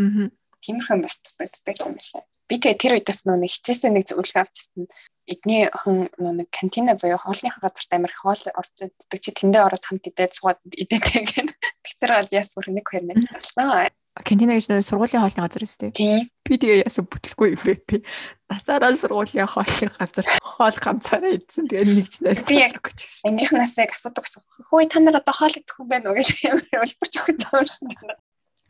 Аа. 0.00 0.32
Тиймэрхэн 0.64 1.04
бас 1.04 1.20
дутагддаг 1.22 1.76
юм 1.84 1.94
байна. 2.00 2.24
Би 2.48 2.56
тэгээ 2.56 2.80
тэр 2.80 2.92
үедээс 2.96 3.28
нөө 3.28 3.44
нэг 3.44 3.52
хичээсээ 3.52 3.92
нэг 3.92 4.08
зөвлөгөө 4.08 4.42
авчихсан. 4.42 4.88
Эдний 5.28 5.68
хүн 5.68 6.08
нэг 6.16 6.48
кантина 6.48 6.96
буюу 6.96 7.20
хоолны 7.20 7.52
газарт 7.52 7.92
амир 7.92 8.12
хоол 8.16 8.40
орж 8.56 8.88
иддэг 8.88 9.20
чи 9.20 9.30
тэндээ 9.36 9.68
ороод 9.68 9.84
хамт 9.84 10.08
идээд 10.08 10.32
суугаад 10.32 10.58
идээд 10.72 11.04
гэх. 11.04 11.52
Тэгсэр 11.84 12.10
гал 12.16 12.32
яс 12.32 12.56
бүр 12.56 12.72
нэг 12.72 12.88
хоёр 12.88 13.04
найз 13.04 13.28
болсон. 13.28 13.92
Кантина 14.24 14.56
гэж 14.56 14.66
нөө 14.72 14.82
сургуулийн 14.82 15.22
хоолны 15.22 15.44
газар 15.44 15.62
өстэй. 15.68 15.92
Тийм. 15.92 16.32
Би 16.42 16.56
тэгээ 16.56 16.88
яасан 16.88 17.04
бүтлэхгүй 17.06 17.54
юм 17.54 17.84
бэ? 17.84 18.02
Насаараа 18.48 18.96
сургуулийн 18.96 19.46
хоолны 19.46 19.92
газар 19.92 20.24
хоол 20.58 20.74
ганцаараа 20.82 21.38
идсэн. 21.38 21.70
Тэгээ 21.70 21.86
нэг 21.94 22.08
ч 22.10 22.18
найс 22.26 22.42
би 22.42 22.58
яг 22.58 22.82
ангийнхнаас 22.82 23.78
яг 23.78 23.94
асуудаг 23.94 24.26
гэсэн. 24.26 24.42
Хөөе 24.66 24.90
та 24.90 24.98
нар 24.98 25.22
одоо 25.22 25.34
хоол 25.38 25.54
идэх 25.54 25.78
хүн 25.78 25.86
байна 25.86 26.10
уу 26.10 26.18
гэж 26.18 26.28
өгөх 26.34 27.38
зам 27.38 27.62
шиг 27.62 27.86
байна. 27.94 28.18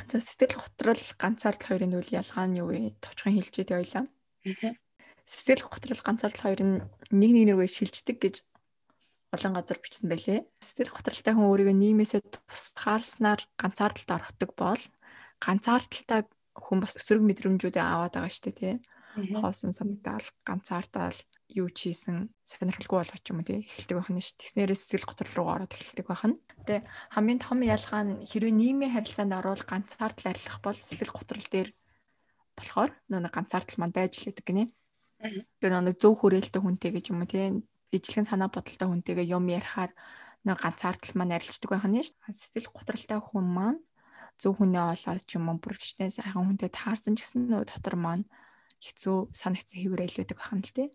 За 0.04 0.20
сэтгэл 0.20 0.60
готрол 0.60 1.04
ганцаардл 1.16 1.68
хоёрын 1.68 1.96
үйл 1.96 2.12
ялгаа 2.12 2.44
нь 2.44 2.60
юу 2.60 2.68
вэ? 2.68 2.92
Товчхон 3.00 3.34
хэлжээд 3.40 3.72
явлаа. 3.72 4.04
Сэтгэл 5.24 5.64
готрол 5.68 6.02
ганцаардл 6.04 6.44
хоёр 6.44 6.60
нь 6.64 6.76
нэг 7.12 7.30
нэг 7.32 7.44
нэргээ 7.56 7.72
шилждэг 7.72 8.16
гэж 8.20 8.36
олон 9.32 9.52
газар 9.56 9.80
бичсэн 9.80 10.08
байлээ. 10.08 10.44
Сэтгэл 10.60 10.92
готролтой 10.92 11.32
хүн 11.36 11.48
өөрийгөө 11.48 11.76
нийгмээсээ 11.76 12.22
тусгаарснаар 12.24 13.40
ганцаардалд 13.60 14.10
орохдаг 14.12 14.50
бол 14.56 14.82
ганцаардалтай 15.40 16.24
хүн 16.56 16.78
бас 16.80 16.96
өсвөр 16.96 17.20
мэдрэмжүүдээ 17.28 17.84
аваад 17.84 18.16
байгаа 18.16 18.32
шүү 18.32 18.44
дээ 18.48 18.56
тий. 18.56 18.74
Хоосон 19.36 19.74
санагдаал, 19.74 20.24
ганцаардаал, 20.46 21.18
юу 21.56 21.68
ч 21.72 21.88
хийсэн 21.88 22.28
сонирхолгүй 22.44 22.98
болгоч 23.00 23.24
юм 23.32 23.40
тий 23.44 23.64
эхэлдэг 23.64 23.96
байх 23.96 24.10
нь 24.12 24.20
ш. 24.20 24.36
Тэгснээрээ 24.36 24.76
сэтгэл 24.76 25.08
готрол 25.08 25.34
руу 25.36 25.48
ороод 25.48 25.72
эхэлдэг 25.72 26.06
байх 26.08 26.24
нь. 26.28 26.36
Тэгээ 26.68 26.84
хамгийн 27.16 27.40
том 27.40 27.58
ялгаа 27.64 28.02
нь 28.04 28.12
хэрвээ 28.28 28.52
нийгмийн 28.52 28.92
харилцаанд 28.92 29.32
орвол 29.32 29.64
ганцаардал 29.64 30.28
арилгах 30.28 30.60
бол 30.60 30.76
сэтгэл 30.76 31.16
готрол 31.16 31.46
дээр 31.48 31.68
болохоор 32.58 32.90
нөгөө 33.08 33.32
ганцаардал 33.32 33.78
маань 33.80 33.96
байж 33.96 34.12
лээдэг 34.20 34.44
гинэ. 34.44 34.64
Тэр 35.62 35.72
нэг 35.72 35.96
зөв 35.96 36.14
хүрээлттэй 36.20 36.60
хүнтэй 36.60 36.90
гэж 36.92 37.04
юм 37.10 37.24
уу 37.24 37.30
тий 37.30 37.64
ижлэгэн 37.96 38.28
санаа 38.28 38.52
бодолтой 38.52 38.88
хүнтэйгээ 38.88 39.32
юм 39.32 39.48
ярихаар 39.48 39.92
нэг 40.44 40.58
ганцаардал 40.60 41.14
маань 41.16 41.34
арилждаг 41.36 41.70
байх 41.72 41.86
нь 41.88 42.04
ш. 42.04 42.12
Сэтгэл 42.28 42.68
готролтой 42.76 43.18
хүн 43.24 43.46
маань 43.48 43.80
зөв 44.36 44.60
хүнээ 44.60 44.84
олоод 44.94 45.24
ч 45.24 45.40
юм 45.40 45.48
уу 45.48 45.58
бүргчнээ 45.58 46.12
сайхан 46.12 46.44
хүнтэй 46.44 46.70
таарсан 46.70 47.16
гэсэн 47.16 47.48
нөө 47.48 47.66
дотор 47.66 47.96
маань 47.96 48.24
хэцүү 48.84 49.34
санагцсан 49.34 49.78
хэврэйлэдэг 49.82 50.36
байх 50.38 50.52
нь 50.54 50.62
л 50.62 50.74
тий. 50.76 50.88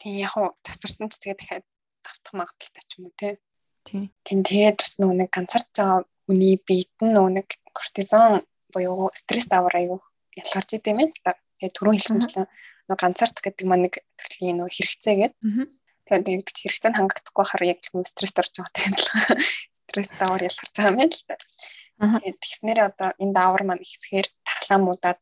Тийм 0.00 0.16
яг 0.24 0.34
уу 0.40 0.56
тасарсан 0.64 1.12
ч 1.12 1.20
тэгээд 1.20 1.40
дахиад 1.40 1.66
давтах 2.00 2.32
магадaltaй 2.32 2.84
ч 2.88 2.90
юм 2.96 3.12
уу 3.12 3.14
тий. 3.20 3.36
Тийм. 3.84 4.08
Тэгээд 4.24 4.80
бас 4.80 4.96
нөгөө 4.96 5.16
нэг 5.20 5.30
ганцаарч 5.30 5.68
байгаа 5.76 6.00
хүний 6.24 6.56
биед 6.56 6.92
нь 7.04 7.12
нөгөө 7.12 7.32
нэг 7.36 7.48
кортизон 7.76 8.40
буюу 8.72 9.12
стресс 9.12 9.48
давар 9.52 9.76
аягүй 9.76 10.00
ялгарч 10.40 10.70
идэм 10.80 11.04
юм 11.04 11.10
та. 11.20 11.36
Тэгээд 11.60 11.76
түрүүн 11.76 11.96
хэлсэнчлэн 12.00 12.46
нөгөө 12.88 13.00
ганцаарт 13.00 13.36
гэдэг 13.44 13.66
маань 13.68 13.84
нэг 13.88 13.94
төрлийн 14.16 14.56
нөгөө 14.64 14.72
хэрэгцээ 14.72 15.14
гэдэг. 15.20 15.38
Тэгээд 16.08 16.26
нэгдэж 16.32 16.56
хэрэгцээнд 16.64 16.96
хангагдахгүй 16.96 17.44
хараа 17.44 17.68
яг 17.68 17.80
стресс 18.08 18.34
орж 18.40 18.54
байгаа 18.56 18.88
л 18.96 19.04
стресс 19.78 20.10
давар 20.16 20.42
ялгарч 20.48 20.74
байгаа 20.80 20.96
юм 20.96 21.12
л 21.12 21.24
та. 21.28 21.36
Тэгээд 22.00 22.38
тэгснээрээ 22.40 22.86
одоо 22.88 23.08
энэ 23.20 23.36
даавар 23.36 23.62
маань 23.68 23.84
ихсгээр 23.84 24.28
тархламуудад 24.48 25.20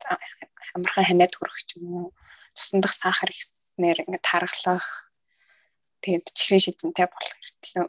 амархан 0.78 1.06
ханиад 1.10 1.34
хүрэх 1.34 1.58
ч 1.66 1.82
юм 1.82 1.86
уу 1.90 2.06
цусндах 2.54 2.94
сахар 2.94 3.30
ихснээр 3.78 4.02
ингээд 4.10 4.26
тархлах 4.26 4.86
тэгээд 6.02 6.26
чихрийн 6.34 6.62
шижинтэй 6.66 7.06
болох 7.06 7.34
эрсдэл 7.38 7.86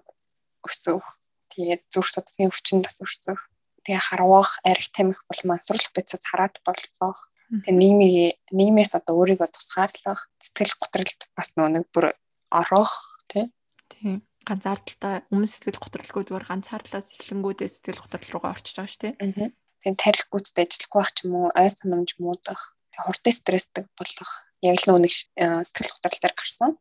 өсөх 0.61 1.05
тэгээд 1.49 1.81
зүрх 1.89 2.09
судасны 2.13 2.45
өвчин 2.45 2.85
бас 2.85 3.01
өсөх 3.01 3.49
тэгээ 3.81 3.97
харвах 3.97 4.61
арх 4.61 4.85
тамхи 4.93 5.17
бол 5.25 5.41
мансруулах 5.49 5.89
процесс 5.97 6.21
хараат 6.29 6.61
болгох 6.61 7.17
тэгээ 7.65 7.73
нийгмийн 7.73 8.37
нийгмээс 8.53 8.93
одоо 9.01 9.17
өөрийгөө 9.17 9.49
тусгаарлах 9.49 10.29
сэтгэл 10.37 10.77
готролд 10.77 11.21
бас 11.33 11.49
нэг 11.57 11.89
бүр 11.89 12.13
орох 12.53 12.93
тий. 13.25 13.49
Тийм 13.89 14.21
ганцаардалтай 14.45 15.25
өмнө 15.33 15.49
сэтгэл 15.49 15.81
готролгүй 15.81 16.23
зүгээр 16.25 16.49
ганцаардлаас 16.49 17.13
эхлэнгүүдээ 17.17 17.69
сэтгэл 17.69 18.01
готрол 18.01 18.29
руугаа 18.33 18.53
орчиж 18.57 18.77
байгаа 18.77 18.93
шүү. 18.93 19.13
Аа. 19.21 19.53
Тэгээд 19.85 20.01
тарих 20.01 20.25
гүйцэд 20.33 20.57
ажиллахгүй 20.65 20.99
байх 21.01 21.11
ч 21.13 21.17
юм 21.25 21.33
уу, 21.37 21.47
ой 21.53 21.69
санамж 21.69 22.09
муудах, 22.17 22.61
хурдан 22.97 23.35
стресстэй 23.35 23.85
болох 23.93 24.48
яг 24.61 24.77
л 24.83 24.99
нэг 24.99 25.13
э, 25.13 25.63
сэтгэл 25.63 25.93
готрол 25.95 26.19
дээр 26.19 26.35
гарсан. 26.35 26.71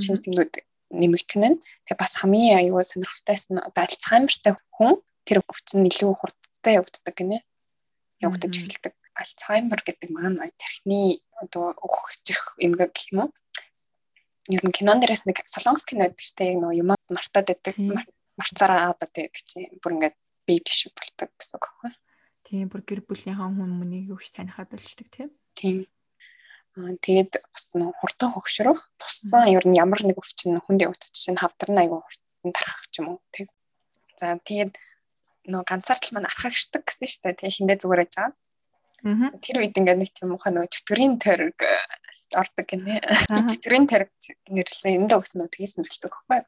Шинэ 0.00 0.22
тэмдгүүд 0.24 0.54
нэмэгдэх 0.92 1.36
нь. 1.40 1.60
Тэгээд 1.86 2.00
бас 2.00 2.14
хамгийн 2.20 2.58
аюул 2.60 2.84
сонирхолтойс 2.84 3.50
нь 3.52 3.60
одоо 3.60 3.82
альцгеймертэй 3.84 4.54
хүн 4.76 5.00
тэр 5.26 5.42
өвчин 5.44 5.88
илүү 5.88 6.12
хурдтай 6.16 6.78
явагддаг 6.78 7.14
гинэ. 7.16 7.38
Явагдаж 8.22 8.54
эхэлдэг. 8.54 8.94
Альцгеймер 9.16 9.80
гэдэг 9.80 10.08
маань 10.12 10.52
тархины 10.60 11.24
одоо 11.40 11.72
өгчих 11.80 12.56
эмгэг 12.60 12.92
гэх 12.92 13.12
юм 13.12 13.28
уу? 13.28 13.30
ер 14.48 14.62
нь 14.62 14.74
кинон 14.74 15.02
дээрээс 15.02 15.26
нэг 15.26 15.42
солонгос 15.42 15.84
кино 15.86 16.06
гэдэг 16.06 16.22
чинь 16.22 16.54
яг 16.54 16.58
нөгөө 16.62 16.78
юм 16.78 16.90
мартаад 17.10 17.46
байдаг 17.50 17.74
марцаараа 18.38 18.94
аваад 18.94 19.10
байдаг 19.10 19.34
чинь 19.34 19.74
бүр 19.82 19.98
ингээд 19.98 20.16
би 20.46 20.54
биш 20.62 20.86
болдог 20.94 21.30
гэсэн 21.34 21.58
үг 21.58 21.66
аахгүй. 21.66 21.92
Тийм 22.46 22.70
бүр 22.70 22.82
гэр 22.86 23.00
бүлийнхаа 23.02 23.50
хүн 23.50 23.72
мөнийг 23.74 24.14
юуш 24.14 24.30
танихаа 24.30 24.70
болждаг 24.70 25.08
тийм. 25.10 25.34
Тийм. 25.58 25.76
Аа 26.76 26.92
тэгээд 27.00 27.32
бас 27.40 27.72
нэг 27.72 27.96
хурдан 28.00 28.30
хөгшрөх 28.36 28.80
туссан 29.00 29.48
ер 29.48 29.64
нь 29.64 29.80
ямар 29.80 30.00
нэг 30.04 30.20
өвчин 30.20 30.60
хүнд 30.60 30.84
явагдаж 30.84 31.12
чинь 31.16 31.40
хавдарна 31.40 31.80
айгу 31.80 32.04
хурдан 32.04 32.52
тарах 32.52 32.84
ч 32.92 33.00
юм 33.00 33.16
уу 33.16 33.20
тийм. 33.32 33.48
За 34.20 34.36
тэгээд 34.36 34.76
нөгөө 35.48 35.68
ганцаардл 35.72 36.12
маань 36.12 36.28
архагшдаг 36.28 36.84
гэсэн 36.84 37.08
шүү 37.08 37.22
дээ. 37.24 37.38
Тэгээ 37.40 37.56
хиндэ 37.56 37.80
зүгээр 37.80 38.00
байж 38.04 38.14
байгаа. 38.20 38.36
Тэр 39.40 39.56
үед 39.64 39.78
ингээд 39.78 40.00
нэг 40.04 40.10
тийм 40.12 40.28
муухай 40.34 40.52
нөгөө 40.52 40.72
чөтгөрийн 40.74 41.14
тойрог 41.16 41.58
ордог 42.34 42.66
гинэ. 42.66 42.98
Би 43.30 43.40
тэтгэрийн 43.46 43.86
тариг 43.86 44.10
нэрлсэн 44.50 44.98
энэ 44.98 45.08
л 45.08 45.16
өгсөн 45.20 45.38
нөө 45.40 45.50
тгийс 45.52 45.78
нэрлдэг 45.78 46.10
байхгүй. 46.10 46.40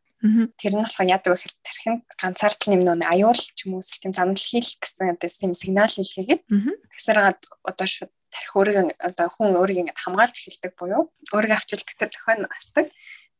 Тэр 0.58 0.72
нь 0.74 0.82
болохоор 0.82 1.12
яадаг 1.14 1.30
вэ 1.30 1.36
гэхээр 1.38 1.54
тархинд 1.62 2.02
ганцаардл 2.18 2.68
нэм 2.74 2.82
нөө 2.82 3.06
аюул 3.06 3.38
ч 3.38 3.58
юм 3.64 3.78
уу 3.78 3.84
тийм 3.86 4.10
занал 4.10 4.34
хийх 4.34 4.82
гэсэн 4.82 5.14
одоо 5.14 5.30
тийм 5.30 5.54
сигнал 5.54 5.86
хийлгээгээд 5.86 6.42
тэгсээр 6.90 7.18
одоо 7.62 7.86
шууд 7.86 8.12
тархи 8.32 8.52
өөрийг 8.58 8.76
одоо 8.98 9.26
хүн 9.32 9.56
өөрийг 9.60 9.80
ингээд 9.82 10.02
хамгаалж 10.04 10.36
эхэлдэг 10.38 10.72
буюу 10.76 11.02
өөрийгөө 11.34 11.58
авчил 11.58 11.82
гэтэр 11.84 12.10
дохион 12.12 12.40
асдаг. 12.48 12.86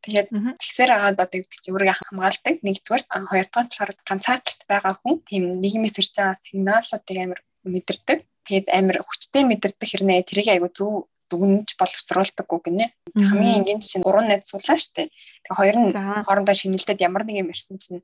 Тэгээд 0.04 0.28
тэгсээр 0.62 0.90
агаад 0.94 1.18
одоо 1.18 1.36
юу 1.42 1.48
гэж 1.50 1.64
өөрийгөө 1.68 1.96
хамгаалдаг. 2.08 2.54
Нэгдүгээр 2.62 3.02
хоёрдугаар 3.10 3.68
талаар 3.68 3.92
ганцаардалт 4.08 4.62
байгаа 4.70 4.94
хүн 4.96 5.14
тийм 5.28 5.44
нийгмээс 5.52 5.96
ирж 5.98 6.12
байгаа 6.14 6.36
сигналуудыг 6.38 7.18
амар 7.18 7.40
мэдэрдэг. 7.66 8.18
Тэгээд 8.46 8.66
амар 8.72 8.96
хүчтэй 9.02 9.42
мэдэрдэг 9.44 9.88
хэрнээ 9.90 10.28
тэрийг 10.28 10.48
айгу 10.54 10.68
зөв 10.70 11.10
дүгнж 11.28 11.76
боловсруулдаггүй 11.76 12.60
гинэ. 12.64 12.86
Хамгийн 13.12 13.60
энгийн 13.60 13.80
жишээ 13.82 14.00
нь 14.00 14.06
гурван 14.06 14.26
найз 14.28 14.48
суулаа 14.48 14.78
штэ. 14.80 15.12
Тэгээ 15.44 15.58
хоёр 15.60 15.76
нь 15.76 15.92
хоорондоо 16.24 16.56
шинэлдэд 16.56 17.04
ямар 17.04 17.28
нэг 17.28 17.44
юм 17.44 17.52
ирсэн 17.52 17.76
чинь 17.76 18.00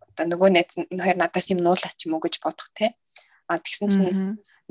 одоо 0.00 0.24
нөгөө 0.28 0.48
найз 0.56 0.72
нь 0.80 0.88
энэ 0.88 1.04
хоёр 1.04 1.18
надаас 1.20 1.46
юм 1.52 1.60
нуулаач 1.60 1.98
юм 2.08 2.16
уу 2.16 2.24
гэж 2.24 2.40
бодох 2.40 2.68
те. 2.72 2.96
А 3.48 3.60
тэгсэн 3.60 3.88
чинь 3.92 4.08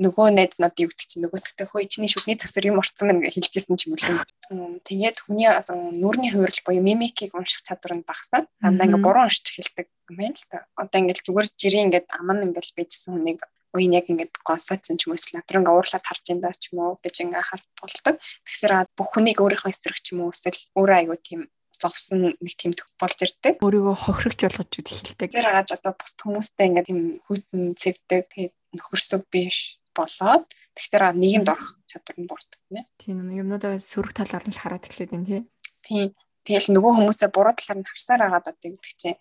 нөгөө 0.00 0.32
найз 0.32 0.56
над 0.56 0.72
юу 0.80 0.88
гэдэг 0.88 1.08
чинь 1.08 1.22
нөгөөдөгтэй 1.26 1.66
хөөе 1.68 1.86
чиний 1.90 2.08
шүдний 2.08 2.36
төгсөр 2.40 2.68
юм 2.72 2.80
орцсон 2.80 3.12
байна 3.12 3.28
гэж 3.28 3.34
хэлжсэн 3.36 3.76
ч 3.76 3.90
юм 3.90 3.98
уу. 3.98 4.80
Тэгээд 4.88 5.16
хүний 5.28 5.48
нүрийн 5.48 6.32
хувирал 6.32 6.60
буюу 6.64 6.84
мимикийг 6.84 7.36
унших 7.36 7.60
чадвар 7.60 8.00
нь 8.00 8.06
багасаад 8.08 8.48
дандаа 8.62 8.86
ингээ 8.88 9.04
буруу 9.04 9.28
уншиж 9.28 9.46
хэлдэг 9.52 9.86
юм 10.08 10.16
байна 10.16 10.36
л 10.36 10.48
та. 10.48 10.64
Одоо 10.80 10.98
ингээл 11.02 11.26
зүгээр 11.28 11.48
жирийн 11.60 11.86
ингээд 11.92 12.08
аман 12.08 12.44
ингээл 12.46 12.76
байжсэн 12.76 13.12
хүнийг 13.12 13.40
уян 13.72 13.96
яг 13.96 14.06
ингээд 14.08 14.32
гонсоцсон 14.44 14.96
ч 14.96 15.08
юм 15.08 15.12
уу 15.12 15.20
эсвэл 15.20 15.44
ингээ 15.44 15.72
уурлаад 15.72 16.04
харж 16.04 16.24
энэ 16.32 16.42
даа 16.44 16.54
ч 16.56 16.72
юм 16.72 16.84
уу 16.84 16.96
гэж 17.00 17.16
ингээ 17.24 17.44
харт 17.44 17.68
болдог. 17.80 18.14
Тэгсэр 18.48 18.72
бүх 18.96 19.08
хүнийг 19.12 19.38
өөрийнхөө 19.40 19.72
эсрэг 19.72 19.98
ч 20.00 20.12
юм 20.12 20.28
уу 20.28 20.32
эсвэл 20.32 20.60
өөрөө 20.76 20.96
айгуу 21.00 21.18
тийм 21.20 21.48
зовсон 21.80 22.36
нэг 22.36 22.54
тийм 22.56 22.72
төгт 22.76 22.94
болж 23.00 23.18
ирдэг. 23.24 23.54
Өөрийгөө 23.64 23.96
хохирогч 23.96 24.40
болгож 24.44 24.72
үт 24.76 24.88
эхэлдэг. 24.92 25.28
Тэр 25.32 25.48
агаад 25.48 25.72
одоо 25.72 25.92
бус 25.96 26.12
хүмүүстэй 26.20 26.66
ингээ 26.68 26.86
тийм 26.86 27.00
хүйтэн 27.26 27.62
цэвдэг 27.80 28.22
тэгээд 28.28 28.54
нөхөрсөг 28.76 29.22
биш 29.32 29.81
болоод 29.96 30.44
тэгсэр 30.76 31.12
нийгэмд 31.16 31.48
орох 31.52 31.70
чадвар 31.88 32.16
нь 32.18 32.28
буурдаг 32.28 32.60
нэ. 32.72 32.88
Тийм 33.00 33.22
юмнуудаа 33.28 33.76
сөрөг 33.78 34.12
талаар 34.16 34.44
нь 34.48 34.56
хараад 34.56 34.88
эхлэв 34.88 35.12
юм 35.12 35.24
тий. 35.28 35.42
Тийм. 35.84 36.16
Тэгэл 36.42 36.74
нөгөө 36.74 36.92
хүмүүсээ 36.98 37.30
буруу 37.30 37.54
талаар 37.54 37.78
нь 37.80 37.88
харсаар 37.88 38.22
агаад 38.26 38.50
одоо 38.50 38.70
гэдэг 38.72 38.94
чинь 38.98 39.20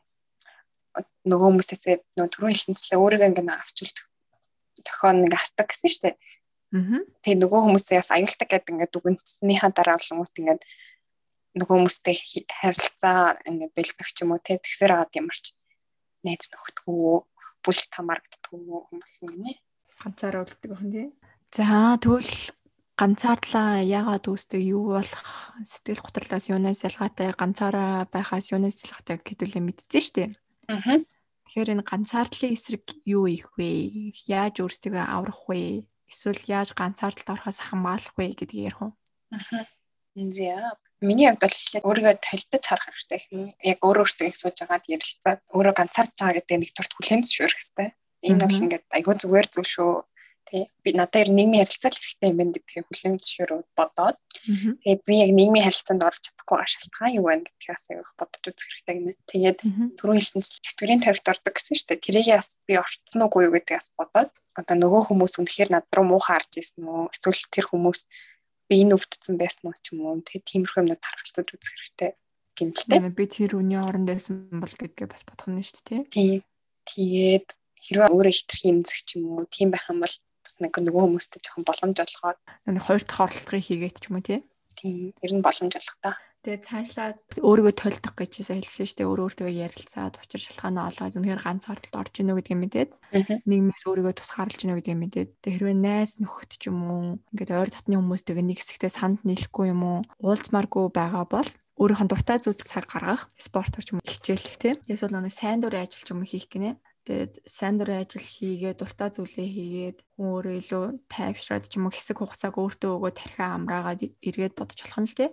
нөгөө 1.28 1.48
хүмүүсээс 1.52 1.84
нөгөө 2.18 2.32
түрүү 2.34 2.50
хэлсэнчлээ 2.52 3.00
өөрийгөө 3.00 3.30
ингээ 3.32 3.56
авч 3.56 3.78
үлдэх 3.86 4.06
тохион 4.84 5.18
нэг 5.24 5.34
астаг 5.38 5.68
гэсэн 5.70 5.90
шүү 5.92 6.04
дээ. 6.10 6.16
Аа. 6.72 7.00
Тэгээ 7.22 7.40
нөгөө 7.44 7.60
хүмүүсээ 7.68 8.00
бас 8.02 8.12
аюултай 8.12 8.48
гэдэг 8.50 8.72
ингээд 8.74 8.94
дүгнснийхаа 8.96 9.72
дараа 9.72 9.98
болонгууд 10.00 10.40
ингээд 10.40 10.64
нөгөө 11.60 11.76
хүмүүстэй 11.78 12.16
харилцаа 12.48 13.40
ингээд 13.48 13.76
бэлдэх 13.76 14.10
ч 14.12 14.18
юм 14.24 14.32
уу 14.36 14.42
те 14.42 14.58
тэгсэр 14.58 14.92
аваад 14.96 15.14
ямарч 15.20 15.46
найз 16.24 16.48
нөхдөгүй 16.48 17.28
бүл 17.62 17.82
тамаргддгүй 17.92 18.60
хүмүүс 18.88 19.18
нэ. 19.28 19.54
Ганцаараа 20.02 20.44
үлддэг 20.44 20.70
байх 20.72 20.84
нь 20.84 20.94
тий. 20.94 21.08
За 21.54 21.98
тэгвэл 22.02 22.34
ганцаардлаа 23.02 23.82
яагаад 23.82 24.26
үүсдэг 24.30 24.62
юу 24.62 24.98
болох 24.98 25.26
сэтгэл 25.66 26.06
готрлоос 26.06 26.46
юунаас 26.54 26.86
ялгаатай 26.86 27.34
ганцаараа 27.34 28.06
байхаас 28.14 28.54
юунаас 28.54 28.82
ялгаатай 28.86 29.18
гэдүүлээ 29.22 29.64
мэдчихэж 29.66 30.06
штеп. 30.06 30.32
Аа. 30.70 31.02
Тэгэхээр 31.50 31.74
энэ 31.74 31.88
ганцаардлын 31.90 32.54
эсрэг 32.54 32.86
юу 33.10 33.26
их 33.26 33.50
вэ? 33.58 34.14
Яаж 34.30 34.62
өөрсдөө 34.62 35.02
аврах 35.02 35.50
вэ? 35.50 35.84
Эсвэл 36.08 36.42
яаж 36.46 36.78
ганцаардалд 36.78 37.34
орохоос 37.34 37.60
хамгаалах 37.60 38.14
вэ 38.16 38.38
гэдгийг 38.38 38.70
ярих 38.70 38.82
уу? 38.86 38.94
Аа. 39.34 39.66
Зя. 40.16 40.78
Миний 41.02 41.26
хувьд 41.26 41.42
бол 41.42 41.56
эхлээд 41.58 41.88
өөрийгөө 41.88 42.16
толдож 42.22 42.64
харах 42.68 42.86
хэрэгтэй. 42.94 43.22
Яг 43.66 43.80
өөр 43.82 43.98
өөртөө 44.06 44.28
их 44.30 44.38
сууж 44.38 44.58
агаад 44.62 44.86
ярилцаад 44.86 45.40
өөрөө 45.50 45.74
ганцаарч 45.74 46.12
байгаа 46.14 46.38
гэдэг 46.38 46.58
нэг 46.62 46.72
төрт 46.78 46.94
хүлэн 46.94 47.26
зөвшөөрөх 47.26 47.58
хэрэгтэй. 47.58 47.90
Энэ 48.28 48.42
бол 48.42 48.62
ингээд 48.62 48.86
айгүй 48.98 49.16
зүгээр 49.18 49.48
зүйл 49.50 49.72
шүү 49.76 49.92
тий 50.52 50.68
би 50.84 50.92
надад 50.92 51.24
ер 51.24 51.30
нийгмийн 51.32 51.64
харилцаа 51.64 51.92
хэрэгтэй 51.92 52.30
юм 52.30 52.38
байна 52.38 52.54
гэдгийг 52.56 52.86
хүлээн 52.88 53.16
зөвшөөрөөд 53.22 53.68
бодоод 53.80 54.18
тэгээ 54.84 55.06
би 55.08 55.14
яг 55.24 55.32
нийгмийн 55.32 55.66
харилцаанд 55.66 56.04
орж 56.04 56.20
чадахгүй 56.26 56.56
байгаа 56.58 56.72
шалтгаан 56.74 57.16
юу 57.16 57.26
байна 57.30 57.46
гэдгээс 57.48 57.86
яг 57.96 58.10
бодож 58.20 58.44
үзэх 58.52 58.68
хэрэгтэй 58.68 58.96
гэнэ. 59.00 59.14
Тэгээд 59.32 59.60
түрүү 59.98 60.16
хэлсэн 60.18 60.42
чөтгөрийн 60.44 61.02
тарихт 61.02 61.32
ордог 61.32 61.54
гэсэн 61.56 61.76
шүү 61.78 61.88
дээ. 61.88 62.06
Тэрийг 62.06 62.28
бас 62.36 62.50
би 62.68 62.74
орцсон 62.76 63.22
уугүй 63.24 63.42
юу 63.48 63.54
гэдгээс 63.56 63.88
бодоод 63.96 64.32
одоо 64.60 64.76
нөгөө 64.76 65.02
хүмүүс 65.08 65.34
үнэхээр 65.40 65.70
над 65.72 65.86
руу 65.96 66.06
муухай 66.10 66.36
харж 66.36 66.52
ирсэн 66.60 66.84
үү? 66.84 67.14
Эсвэл 67.16 67.44
тэр 67.56 67.66
хүмүүс 67.72 68.00
би 68.68 68.76
энэ 68.84 68.96
өвдсөн 69.00 69.36
байсан 69.40 69.64
уу 69.72 69.78
ч 69.80 69.96
юм 69.96 70.04
уу? 70.04 70.20
Тэгээд 70.20 70.50
тиймэрхүү 70.52 70.82
юмнууд 70.84 71.00
харгалзаж 71.00 71.48
үзэх 71.56 71.74
хэрэгтэй 71.80 72.12
гинэлтэй. 72.60 73.00
Би 73.16 73.26
тэр 73.32 73.56
үний 73.56 73.80
оронд 73.80 74.12
байсан 74.12 74.52
бол 74.52 74.76
гэдгээ 74.76 75.08
бас 75.08 75.24
бодох 75.24 75.48
нь 75.48 75.64
шүү 75.64 75.84
дээ. 75.88 76.02
Тийм. 76.12 76.40
Тэгээд 76.84 77.48
хэрвээ 77.86 78.10
өөрөө 78.14 78.34
хитрхи 78.34 78.70
имзэх 78.70 79.00
ч 79.06 79.10
юм 79.18 79.42
уу 79.42 79.46
тийм 79.50 79.74
байх 79.74 79.90
юм 79.90 80.02
бол 80.04 80.16
бас 80.42 80.56
нэг 80.62 80.74
нөгөө 80.74 81.02
хүмүүстэй 81.06 81.42
жоохон 81.42 81.66
боломж 81.66 81.98
олгоод 82.02 82.40
нэг 82.70 82.84
хоёр 82.86 83.04
дахь 83.06 83.24
оролдлогыг 83.26 83.66
хийгээд 83.66 83.98
ч 84.02 84.06
юм 84.10 84.16
уу 84.18 84.26
тий. 84.26 84.40
Тийм. 84.78 85.14
Ер 85.22 85.32
нь 85.34 85.46
боломж 85.46 85.74
олох 85.78 85.98
та. 86.02 86.18
Тэгээ 86.42 86.66
цаашлаад 86.66 87.18
өөрийгөө 87.38 87.76
толдох 87.78 88.18
гэж 88.18 88.32
хэлсэн 88.42 88.66
шүү 88.66 88.98
дээ. 88.98 89.06
Өөр 89.06 89.22
өөртөө 89.30 89.50
ярилцаад 89.62 90.18
учир 90.18 90.42
шалтгаанаа 90.42 90.90
олгоод 90.90 91.18
үнэхээр 91.22 91.46
ганцаардалд 91.46 92.00
орж 92.02 92.14
ийнө 92.18 92.34
гэдгийг 92.42 92.62
мэдээд 92.66 92.92
нийгмээс 93.46 93.84
өөрийгөө 93.86 94.14
тусгаарлаж 94.18 94.62
ийнө 94.66 94.82
гэдгийг 94.82 95.00
мэдээд 95.06 95.32
хэрвээ 95.38 95.78
найз 95.78 96.18
нөхөд 96.18 96.52
ч 96.58 96.74
юм 96.74 96.82
уу 96.82 97.02
ингээд 97.38 97.54
ойр 97.62 97.70
дотны 97.70 97.94
хүмүүстэйгээ 97.94 98.42
нэг 98.42 98.58
хэсэгтээ 98.58 98.90
санд 98.90 99.22
нийлэхгүй 99.22 99.70
юм 99.70 99.82
уу 99.86 99.98
уулзмааргүй 100.18 100.90
байгаа 100.90 101.30
бол 101.30 101.50
өөрийнхөө 101.78 102.10
дуртай 102.10 102.42
зүйлс 102.42 102.66
цаг 102.66 102.90
гаргах 102.90 103.30
спорт 103.38 103.78
ч 103.78 103.94
юм 103.94 104.02
уу 104.02 104.10
хичээлэх 104.10 104.58
тийм. 104.58 104.78
Эсвэл 104.90 105.14
нэг 105.22 105.30
сайн 105.30 105.62
дурын 105.62 105.86
ажил 105.86 106.02
ч 106.02 106.10
юм 106.10 106.26
уу 106.26 106.30
хийх 106.30 106.50
гинэ. 106.50 106.74
Тэгээд 107.02 107.34
сайн 107.50 107.82
дурын 107.82 108.06
ажил 108.06 108.22
хийгээд 108.22 108.78
дуртай 108.78 109.10
зүйлээ 109.10 109.50
хийгээд 109.50 109.98
хүн 110.14 110.28
өөрөө 110.38 110.56
илүү 110.62 110.86
тайвшраад 111.10 111.66
ч 111.66 111.82
юм 111.82 111.90
уу 111.90 111.94
хэсэг 111.98 112.22
хугацааг 112.22 112.56
өөртөө 112.62 112.92
өгөө 112.94 113.12
тархиа 113.18 113.58
амраагаад 113.58 114.02
эргээд 114.22 114.54
бодож 114.54 114.80
болох 114.86 115.02
нь 115.02 115.10
л 115.10 115.18
тий. 115.18 115.30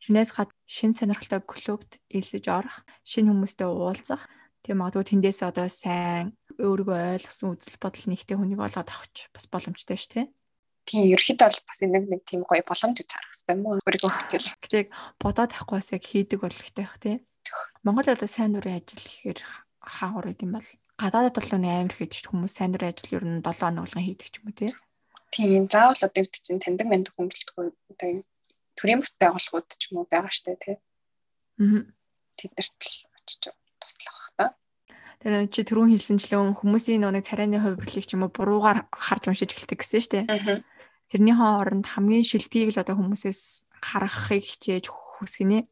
Тэрнээс 0.00 0.32
гад 0.32 0.50
шин 0.64 0.96
сонирхолтой 0.96 1.44
клубт 1.44 2.00
элсэж 2.08 2.44
орох, 2.48 2.88
шин 3.04 3.28
хүмүүстэй 3.28 3.68
уулзах, 3.68 4.24
тийм 4.64 4.80
магадгүй 4.80 5.04
тэндээс 5.12 5.44
одоо 5.44 5.68
сайн 5.68 6.32
өөрийгөө 6.56 7.20
ойлгосон 7.20 7.52
үзэл 7.52 7.76
бодол 7.76 8.04
нэгтэй 8.08 8.36
хүнийг 8.40 8.60
олоод 8.64 8.88
авах 8.88 9.08
бас 9.36 9.44
боломжтой 9.52 10.00
шүү 10.00 10.12
тий. 10.12 10.26
Тийм 10.88 11.12
ерөөхдөө 11.12 11.48
бол 11.48 11.60
бас 11.68 11.78
нэг 11.84 12.04
нэг 12.08 12.22
тийм 12.24 12.40
гоё 12.48 12.64
боломж 12.64 12.96
харах 13.04 13.32
хэрэгтэй 13.32 13.52
юм 13.56 13.64
уу? 13.64 13.80
Өөрийгөө 13.80 14.12
хөгжил. 14.12 14.48
Гэтэ 14.60 14.80
бодоод 15.20 15.52
авахгүй 15.52 15.76
бас 15.80 15.88
яг 15.92 16.04
хийдэг 16.04 16.40
болох 16.44 16.60
хэрэгтэй 16.60 16.84
бах 16.84 17.00
тий. 17.00 17.16
Монгол 17.84 18.08
одоо 18.12 18.28
сайн 18.28 18.52
дурын 18.52 18.76
ажил 18.80 19.00
гэхээр 19.00 19.40
хаагур 19.80 20.28
гэдэм 20.32 20.50
бол 20.52 20.68
гадаадд 20.98 21.34
бол 21.34 21.50
нэг 21.58 21.72
амар 21.74 21.94
хийдэг 21.98 22.20
ч 22.22 22.26
хүмүүс 22.30 22.54
сайн 22.54 22.70
дурын 22.70 22.94
ажил 22.94 23.16
ер 23.18 23.24
нь 23.26 23.42
7 23.42 23.50
хоног 23.58 23.82
болгон 23.84 24.04
хийдэг 24.06 24.28
ч 24.30 24.34
юм 24.38 24.46
уу 24.46 24.54
тий. 24.54 24.70
Тийм 25.34 25.66
заавал 25.66 25.98
одоо 25.98 26.22
гэдэг 26.22 26.42
чинь 26.46 26.62
таньдаг 26.62 26.86
мэд 26.86 27.10
хүмүүстгүй 27.18 27.66
одоо 27.90 28.10
төрийн 28.78 29.00
бүс 29.02 29.18
байгууллагууд 29.18 29.68
ч 29.74 29.82
юм 29.90 29.98
уу 29.98 30.06
байгаа 30.06 30.30
штэ 30.30 30.54
тий. 30.62 30.76
Аа. 31.58 31.82
Тэднэрт 32.38 32.78
л 32.78 32.96
очиж 33.18 33.42
туслах 33.82 34.14
бах 34.14 34.30
та. 34.38 34.46
Тэгээ 35.22 35.50
чи 35.50 35.60
түрүүн 35.66 35.90
хэлсэнчлэн 35.90 36.54
хүмүүсийн 36.54 37.02
нэг 37.02 37.26
царайны 37.26 37.58
хувирлыг 37.58 38.06
ч 38.06 38.14
юм 38.14 38.26
уу 38.26 38.30
буруугаар 38.30 38.86
харж 38.94 39.34
уншиж 39.34 39.50
эхэлдэг 39.50 39.82
гэсэн 39.82 40.02
штэ. 40.06 40.20
Аа. 40.30 40.62
Тэрнийхээ 41.10 41.50
оронд 41.58 41.86
хамгийн 41.90 42.22
шилдгийг 42.22 42.70
л 42.70 42.82
одоо 42.82 42.94
хүмүүсээс 42.94 43.66
харахыг 43.82 44.46
хичээж 44.46 44.86
хүсгэнэ. 44.90 45.66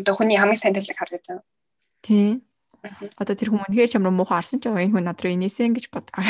Одоо 0.00 0.12
хүний 0.16 0.40
хамгийн 0.40 0.60
сайн 0.60 0.72
талыг 0.72 0.96
харж 0.96 1.12
байгаа. 1.20 1.44
Тийм. 2.00 2.40
Одоо 3.20 3.34
тэр 3.36 3.52
хүмүүс 3.52 3.68
үнэхээр 3.68 3.92
чамруу 3.92 4.14
муухай 4.14 4.40
харсан 4.40 4.60
ч 4.60 4.72
энэ 4.72 4.92
хүн 4.92 5.04
над 5.04 5.20
руу 5.20 5.32
инээсэн 5.36 5.76
гэж 5.76 5.92
бодгаа. 5.92 6.24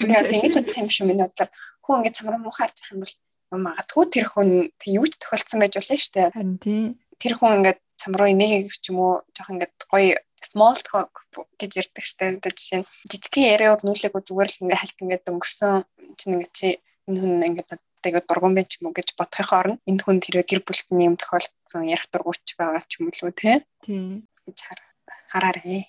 Ингэж 0.00 0.32
юм 0.80 0.88
шиг 0.88 1.04
минь 1.04 1.20
бодлоо. 1.20 1.48
Хүн 1.84 1.96
ингэж 2.00 2.14
чамруу 2.16 2.40
муухай 2.40 2.68
байгаа 2.72 2.92
юм 2.96 3.04
бол 3.04 3.14
магадгүй 3.50 4.04
тэр 4.08 4.26
хүн 4.32 4.50
юу 4.72 5.06
ч 5.10 5.14
тохиолдсон 5.20 5.60
байж 5.60 5.74
болно 5.76 5.96
шүү 6.00 6.14
дээ. 6.16 6.32
Харин 6.32 6.56
тийм. 6.62 6.88
Тэр 7.20 7.32
хүн 7.36 7.52
ингэж 7.60 7.78
чамруу 8.00 8.28
инээгээ 8.32 8.72
ч 8.72 8.86
юм 8.88 8.98
уу 9.04 9.12
жоох 9.36 9.50
ингэж 9.52 9.72
гоё 9.92 10.16
small 10.40 10.78
talk 10.80 11.12
гэж 11.60 11.72
ярьдаг 11.84 12.04
штэ. 12.08 12.40
Одоо 12.40 12.52
жишээ 12.56 12.80
нь 12.80 12.88
жижигхэн 13.12 13.50
яриад 13.60 13.84
нүүлэг 13.84 14.16
зүгээр 14.16 14.48
л 14.48 14.60
ингээ 14.64 14.80
хальт 14.80 14.98
ингээ 15.04 15.28
өнгөрсөн 15.28 15.84
чинь 16.16 16.34
ингээ 16.40 16.52
чи 16.56 16.68
энэ 17.10 17.20
хүн 17.20 17.44
ингээ 17.44 17.66
тэгээд 18.00 18.24
дургуун 18.24 18.56
байж 18.56 18.80
юм 18.80 18.88
уу 18.88 18.96
гэж 18.96 19.08
бодохын 19.20 19.58
оронд 19.60 19.80
энэ 19.84 20.00
хүн 20.00 20.18
тэр 20.24 20.40
гэр 20.48 20.64
бүлтний 20.64 21.06
юм 21.12 21.20
тохиолдсон 21.20 21.84
ярих 21.92 22.08
дургуйч 22.08 22.56
байгаа 22.56 22.80
ч 22.88 23.04
юм 23.04 23.12
уу 23.12 23.32
те. 23.36 23.60
Тийм. 23.84 24.24
гэж 24.48 24.58
хараа 24.64 24.89
가라래. 25.30 25.86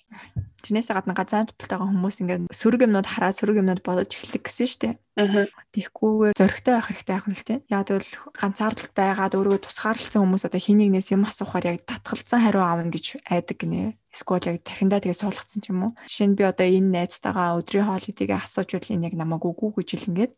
Тэрнээсээ 0.62 0.94
гадна 0.94 1.14
газар 1.18 1.46
туталтайгаа 1.50 1.90
хүмүүс 1.90 2.16
ингээд 2.22 2.42
сөрөг 2.54 2.86
юмнууд 2.86 3.08
хараад 3.10 3.36
сөрөг 3.36 3.60
юмнууд 3.60 3.82
бодож 3.82 4.10
эхэлдэг 4.14 4.42
гэсэн 4.46 4.66
шүү 4.70 4.80
дээ. 4.82 4.94
Аа. 5.12 5.44
Тэгхгүйгээр 5.76 6.38
зөрөгтэй 6.40 6.72
байх 6.72 6.88
хэрэгтэй 6.88 7.14
байх 7.20 7.44
тийм. 7.44 7.60
Яг 7.68 7.84
бол 7.92 8.10
ганцаардалтай 8.32 9.06
байгаад 9.12 9.36
өөрийгөө 9.36 9.60
тусгаарлалцсан 9.60 10.22
хүмүүс 10.24 10.46
одоо 10.48 10.60
хин 10.62 10.80
нэгнээс 10.80 11.12
юм 11.12 11.28
асуухаар 11.28 11.76
яг 11.76 11.84
татгалзсан 11.84 12.40
хариу 12.40 12.64
аавна 12.64 12.88
гэж 12.88 13.20
айдаг 13.28 13.60
гинэ. 13.60 14.00
Эсвэл 14.08 14.56
яг 14.56 14.64
тархиндаа 14.64 15.00
тэгээ 15.04 15.20
суулгацсан 15.20 15.60
ч 15.60 15.68
юм 15.68 15.84
уу. 15.84 15.92
Жишээ 16.08 16.32
нь 16.32 16.36
би 16.36 16.44
одоо 16.48 16.64
энэ 16.64 16.92
найзтайгаа 17.08 17.60
өдрийн 17.60 17.88
хоолыг 17.88 18.30
асууж 18.32 18.70
үл 18.72 18.92
энэ 18.92 19.12
яг 19.12 19.14
намайг 19.16 19.44
үгүй 19.44 19.72
гэж 19.72 19.88
хэлнгээд. 20.00 20.32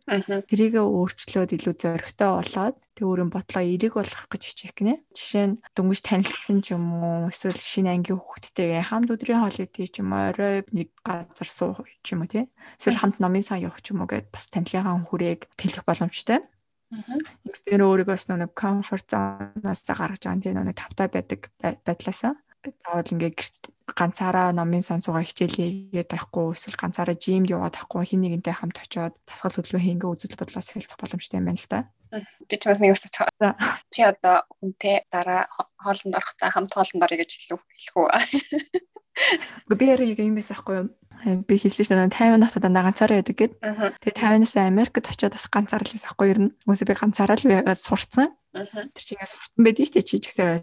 Тэрийгээ 0.50 0.82
өөрчлөөд 0.82 1.50
илүү 1.54 1.74
зөрөгтэй 1.78 2.30
болоод 2.34 2.76
тэг 2.94 3.04
өөрийн 3.10 3.30
бодлоо 3.34 3.62
эерэг 3.66 3.98
болгох 3.98 4.30
гэж 4.30 4.42
хичээх 4.54 4.74
гинэ. 4.78 5.02
Жишээ 5.10 5.46
нь 5.50 5.58
дөнгөж 5.74 6.00
танилцсан 6.06 6.62
ч 6.62 6.78
юм 6.78 6.86
уу 7.02 7.34
эсвэл 7.34 7.58
шинэ 7.58 7.90
ангийн 7.98 8.22
хүүхдтэйгээ 8.22 8.86
хамт 8.86 9.10
өдрийн 9.10 9.42
хоолыг 9.42 9.74
ч 9.74 9.98
юм 9.98 10.13
орой 10.14 10.64
нэг 10.70 10.88
газар 11.02 11.48
суух 11.48 11.84
ч 12.02 12.14
юм 12.14 12.24
уу 12.24 12.30
тий. 12.30 12.46
Эсвэл 12.78 13.00
хамт 13.00 13.18
намын 13.18 13.42
сан 13.42 13.60
явах 13.60 13.82
ч 13.82 13.90
юм 13.90 14.02
уу 14.02 14.10
гэд 14.10 14.30
бас 14.30 14.46
танилгын 14.48 15.08
хүрээг 15.10 15.50
тэлэх 15.58 15.84
боломжтой. 15.84 16.40
Тэгэхээр 16.94 17.82
өөрийгөө 17.82 18.14
бас 18.14 18.30
нэг 18.30 18.54
комфорт 18.54 19.10
зоноос 19.10 19.80
гаргаж 19.88 20.22
байгаа 20.22 20.42
тийм 20.42 20.62
нэг 20.62 20.78
тавтай 20.78 21.08
байдаг 21.10 21.50
байдлаасаа 21.60 22.38
заавал 22.72 23.12
ингээ 23.12 23.32
ганцаараа 23.84 24.52
номын 24.56 24.80
сансуугаа 24.80 25.24
хичээлээгээд 25.28 26.08
байхгүй 26.08 26.56
эсвэл 26.56 26.80
ганцаараа 26.80 27.16
жимд 27.20 27.52
яваад 27.52 27.76
байхгүй 27.76 28.04
хин 28.08 28.24
нэгэнтэй 28.24 28.54
хамт 28.56 28.80
очиод 28.80 29.14
тасгал 29.28 29.52
хөдөлгөөн 29.52 29.84
хийнгээ 29.84 30.12
үзэл 30.12 30.40
бодлоо 30.40 30.62
солилцох 30.64 30.96
боломжтой 30.96 31.38
юм 31.40 31.46
байна 31.52 31.60
л 31.60 31.68
да. 31.68 31.80
Би 32.48 32.56
ч 32.56 32.62
бас 32.64 32.80
нэг 32.80 32.96
усаж 32.96 33.12
байгаа. 33.20 33.52
Чи 33.92 34.00
одоо 34.08 34.48
хүнтэй 34.56 35.04
дараа 35.12 35.44
хоолнд 35.76 36.16
орохдоо 36.16 36.48
хамт 36.48 36.72
хоолнд 36.72 37.04
орё 37.04 37.16
гэж 37.20 37.30
хэлэх 37.36 37.96
үү? 38.00 38.08
Би 39.70 39.84
яг 39.88 40.18
юм 40.20 40.34
байсан 40.34 40.56
байхгүй 40.58 40.74
юу? 40.78 40.88
Би 41.46 41.54
хэлсэн 41.56 41.86
шүү 41.86 41.94
дээ 41.94 42.34
50 42.34 42.42
настай 42.42 42.60
дандаа 42.60 42.84
ганцаараа 42.90 43.22
байдаг 43.22 43.36
гэд. 43.38 43.52
Тэгээ 44.02 44.44
50-наас 44.44 44.54
Америкт 44.60 45.08
очиод 45.08 45.34
бас 45.34 45.46
ганцаараа 45.48 45.86
л 45.86 45.94
байсан 45.94 46.08
байхгүй 46.10 46.28
юу? 46.34 46.50
Үгүй 46.66 46.86
би 46.88 46.94
ганцаараа 46.98 47.38
л 47.38 47.78
сурцсан. 47.78 48.28
Тэр 48.54 49.02
чинь 49.02 49.16
ингээд 49.18 49.32
суртан 49.34 49.62
байдэн 49.64 49.86
шүү 49.86 49.94
дээ 49.94 50.06
чи 50.06 50.16
ч 50.18 50.24
гэсэн 50.30 50.62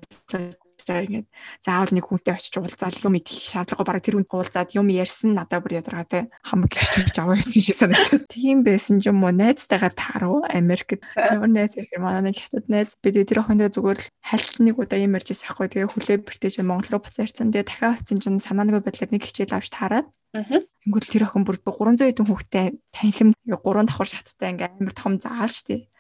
байгаа 0.88 1.06
ингээд 1.06 1.28
заавал 1.62 1.92
нэг 1.94 2.06
хүнтэй 2.06 2.34
очиж 2.34 2.54
уулзаад 2.58 2.96
юм 3.04 3.16
идэх 3.18 3.38
шаардлагагүй. 3.38 3.88
Бараг 3.88 4.04
тэр 4.06 4.16
хүн 4.20 4.28
уулзаад 4.30 4.70
юм 4.78 4.88
ярьсан 4.90 5.32
надад 5.36 5.62
бүр 5.62 5.78
ядаргаатай 5.82 6.32
хамаг 6.42 6.72
гэрч 6.72 7.16
аваа 7.20 7.38
гэсэн 7.38 7.62
шиг 7.62 7.78
санагдав. 7.78 8.26
Тийм 8.34 8.64
байсан 8.66 9.02
ч 9.02 9.10
юм 9.10 9.22
уу 9.24 9.34
найзтайгаа 9.36 9.92
тааруу 9.94 10.46
Америкт. 10.48 11.04
Ямар 11.16 11.50
найз 11.52 11.78
ихэр 11.78 12.02
манай 12.02 12.32
нэг 12.32 12.40
хятад 12.40 12.66
найз. 12.72 12.96
Бид 13.04 13.18
тэр 13.22 13.44
охиндоо 13.44 13.70
зүгээр 13.70 14.00
л 14.02 14.10
хальт 14.22 14.54
нэг 14.60 14.76
удаа 14.80 15.00
юм 15.00 15.18
ярьжсэн 15.18 15.52
ахгүй. 15.54 15.68
Тэгээ 15.70 15.92
хүлээ 15.92 16.18
бэртэж 16.26 16.62
Монгол 16.66 16.90
руу 16.98 17.02
буцаа 17.06 17.26
ирсэн 17.28 17.52
тэгээ 17.54 17.68
дахиад 17.68 18.02
очсон 18.02 18.20
чинь 18.24 18.42
санааныгүй 18.42 18.82
байдлаар 18.82 19.12
нэг 19.14 19.24
хичээл 19.26 19.58
авч 19.58 19.70
таарад. 19.70 20.08
Тэнгүүл 20.32 21.12
тэр 21.12 21.28
охин 21.28 21.44
бүр 21.44 21.60
300 21.60 22.08
хэдэн 22.08 22.28
хүүхдээ 22.32 22.68
танхим 22.96 23.30
3 23.44 23.84
давхар 23.84 24.08
шаттай 24.08 24.56
ингээм 24.56 24.80
амар 24.80 24.96
том 24.96 25.20
заал 25.20 25.52
штий. 25.52 25.92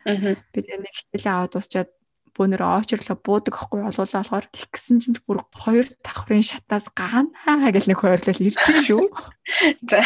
Бид 0.56 0.66
нэг 0.72 0.96
хичээлээ 0.96 1.36
аваад 1.36 1.52
дуусчаад 1.52 1.90
бөөнөр 2.38 2.64
очрлоо 2.64 3.18
буудаг 3.20 3.56
ахгүй 3.60 3.84
олуулаа 3.84 4.24
болохоор 4.24 4.48
тэг 4.48 4.72
гисэн 4.72 5.04
чинь 5.04 5.20
бүр 5.28 5.44
хоёр 5.52 5.88
давхрын 6.00 6.46
шатаас 6.46 6.88
гаанаа 6.96 7.72
гэж 7.76 7.92
нэг 7.92 8.00
хойрлол 8.00 8.46
ирдээ 8.48 8.80
шүү. 8.88 9.04
За. 9.92 10.00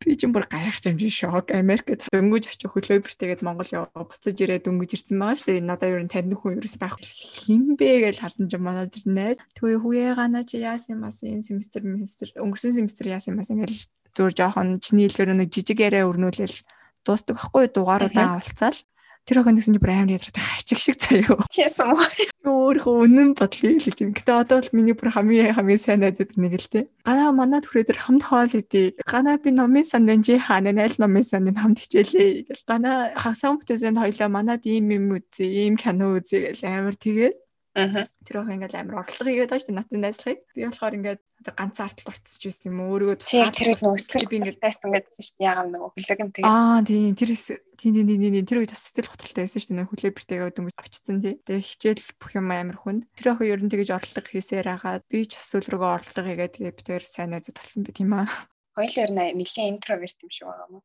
Би 0.00 0.16
ч 0.16 0.24
юм 0.24 0.32
бүр 0.32 0.48
гайхаж 0.48 0.88
амжин 0.88 1.12
шок. 1.12 1.52
Америкт 1.52 2.08
дөнгөж 2.08 2.48
очих 2.48 2.72
хөлөө 2.72 3.04
бэртээгээд 3.04 3.44
Монгол 3.44 3.68
яваа 3.68 4.08
буцаж 4.08 4.32
ирээд 4.32 4.64
дөнгөж 4.64 4.90
ирсэн 4.96 5.20
байгаа 5.20 5.44
шүү. 5.44 5.60
Надаа 5.60 5.92
ер 5.92 6.00
нь 6.00 6.08
танд 6.08 6.32
хүн 6.32 6.56
ерөөс 6.56 6.76
байх 6.80 6.96
хин 7.04 7.76
бэ 7.76 8.08
гэж 8.08 8.24
харсан 8.24 8.48
чинь 8.48 8.64
манай 8.64 8.88
тэр 8.88 9.04
найз 9.04 9.36
төвөө 9.60 9.76
хүүе 9.84 10.16
гана 10.16 10.40
чи 10.40 10.64
яасан 10.64 10.96
юм 10.98 11.04
ас 11.04 11.20
энэ 11.20 11.44
семестр 11.44 11.84
семестр 11.84 12.32
өнгөрсөн 12.32 12.80
семестр 12.80 13.12
яасан 13.12 13.36
юм 13.36 13.44
ас 13.44 13.52
ингээл 13.52 13.84
зүгээр 14.16 14.34
жоохон 14.40 14.68
чиний 14.80 15.12
хэлгээр 15.12 15.36
нэг 15.36 15.52
жижиг 15.52 15.84
яриа 15.84 16.08
өрнүүлэл 16.08 16.56
дуустдаг 17.04 17.36
хгүй 17.36 17.68
дугааруудаа 17.68 18.40
авалцаал 18.40 18.80
Тэр 19.28 19.40
охин 19.44 19.56
гэсэн 19.58 19.74
чи 19.76 19.80
бүр 19.80 19.92
амар 19.94 20.16
ядраад 20.16 20.38
хачиг 20.38 20.78
шиг 20.80 20.96
заяа. 20.98 21.44
Чисэн 21.52 21.92
үү? 21.92 22.30
Өөрөө 22.44 22.96
үнэн 23.04 23.30
бодлыг 23.36 23.78
хэлж 23.84 23.98
байна. 24.00 24.16
Гэтэ 24.16 24.32
одоо 24.32 24.56
бол 24.58 24.74
миний 24.74 24.96
бүр 24.96 25.12
хамгийн 25.12 25.54
хамгийн 25.54 25.80
сайн 25.80 26.00
найзууд 26.02 26.34
нэг 26.40 26.54
л 26.56 26.68
дээ. 26.72 26.84
Ганаа 27.04 27.30
манад 27.30 27.64
хүрээ 27.68 27.88
тэр 27.92 28.00
хамт 28.00 28.24
хоол 28.26 28.50
идэг. 28.50 28.98
Ганаа 29.04 29.36
би 29.38 29.50
номын 29.52 29.84
санд 29.84 30.10
энэ 30.10 30.40
хаана 30.40 30.72
найл 30.72 30.96
номын 30.98 31.24
санд 31.24 31.52
хамт 31.52 31.78
хичээлээ 31.78 32.48
гэл. 32.48 32.64
Ганаа 32.66 33.14
хагасан 33.14 33.60
бүтээсэнд 33.60 34.00
хоёлаа 34.00 34.28
манад 34.32 34.64
ийм 34.64 34.88
юм 34.90 35.06
үзье, 35.20 35.46
ийм 35.46 35.76
кино 35.76 36.16
үзье 36.16 36.50
гэл 36.50 36.64
амар 36.66 36.96
тэгээд. 36.96 37.36
Тэр 37.70 38.42
охин 38.42 38.58
ингээл 38.58 38.82
амар 38.82 39.06
орлого 39.06 39.30
хийгээд 39.30 39.54
байгаа 39.54 39.62
шүү 39.62 39.70
дээ 39.70 39.78
натны 39.78 39.98
найзлахыг. 40.02 40.42
Би 40.58 40.66
болохоор 40.66 40.96
ингээд 40.98 41.20
одоо 41.22 41.54
ганцхан 41.54 41.86
арталт 41.86 42.10
орцсож 42.10 42.42
байсан 42.42 42.66
юм 42.74 42.82
өөрийгөө 42.82 43.16
тэр 43.22 43.50
тэр 43.54 43.70
үед 43.70 43.82
нөгөө 43.86 44.00
сэтгэл 44.02 44.26
би 44.26 44.36
ингээд 44.42 44.58
байсан 44.58 44.88
гэдсэн 44.90 45.22
шүү 45.22 45.36
дээ 45.38 45.46
яагаад 45.46 45.70
нөгөө 45.70 45.90
хүлэг 45.94 46.18
юм 46.18 46.30
тэгээ. 46.34 46.50
Аа 46.50 46.82
тийм 46.82 47.14
тэр 47.14 47.30
тийм 47.78 47.92
тийм 47.94 48.06
тийм 48.10 48.46
тэр 48.50 48.58
үед 48.58 48.74
бас 48.74 48.82
сэтгэл 48.90 49.10
хөдлөлтэй 49.14 49.42
байсан 49.46 49.60
шүү 49.62 49.70
дээ 49.70 49.86
хүлээ 49.86 50.14
бэртэйгээ 50.18 50.50
дөнгөж 50.50 50.76
очсон 50.82 51.18
тий. 51.22 51.34
Тэгээ 51.46 51.68
хичээл 51.70 52.06
бүх 52.18 52.32
юм 52.34 52.48
амар 52.50 52.78
хүнд. 52.82 53.02
Тэр 53.14 53.26
охин 53.38 53.50
ер 53.54 53.62
нь 53.62 53.70
тэгэж 53.70 53.88
орлого 53.94 54.26
хийсээр 54.26 54.66
хагаад 54.66 55.04
би 55.06 55.18
ч 55.30 55.38
асуул 55.38 55.66
руугаа 55.70 56.02
орлого 56.02 56.26
хийгээд 56.26 56.54
тэгээ 56.58 56.74
би 56.74 56.82
тэр 56.82 57.04
сайн 57.06 57.30
найзууд 57.38 57.54
болсон 57.54 57.86
би 57.86 57.94
тийм 57.94 58.10
аа. 58.18 58.26
Хоёул 58.74 58.98
ер 58.98 59.10
нь 59.14 59.38
нэлийн 59.38 59.78
интроверт 59.78 60.18
юм 60.26 60.30
шиг 60.34 60.50
байгаа 60.50 60.74
юм. 60.74 60.82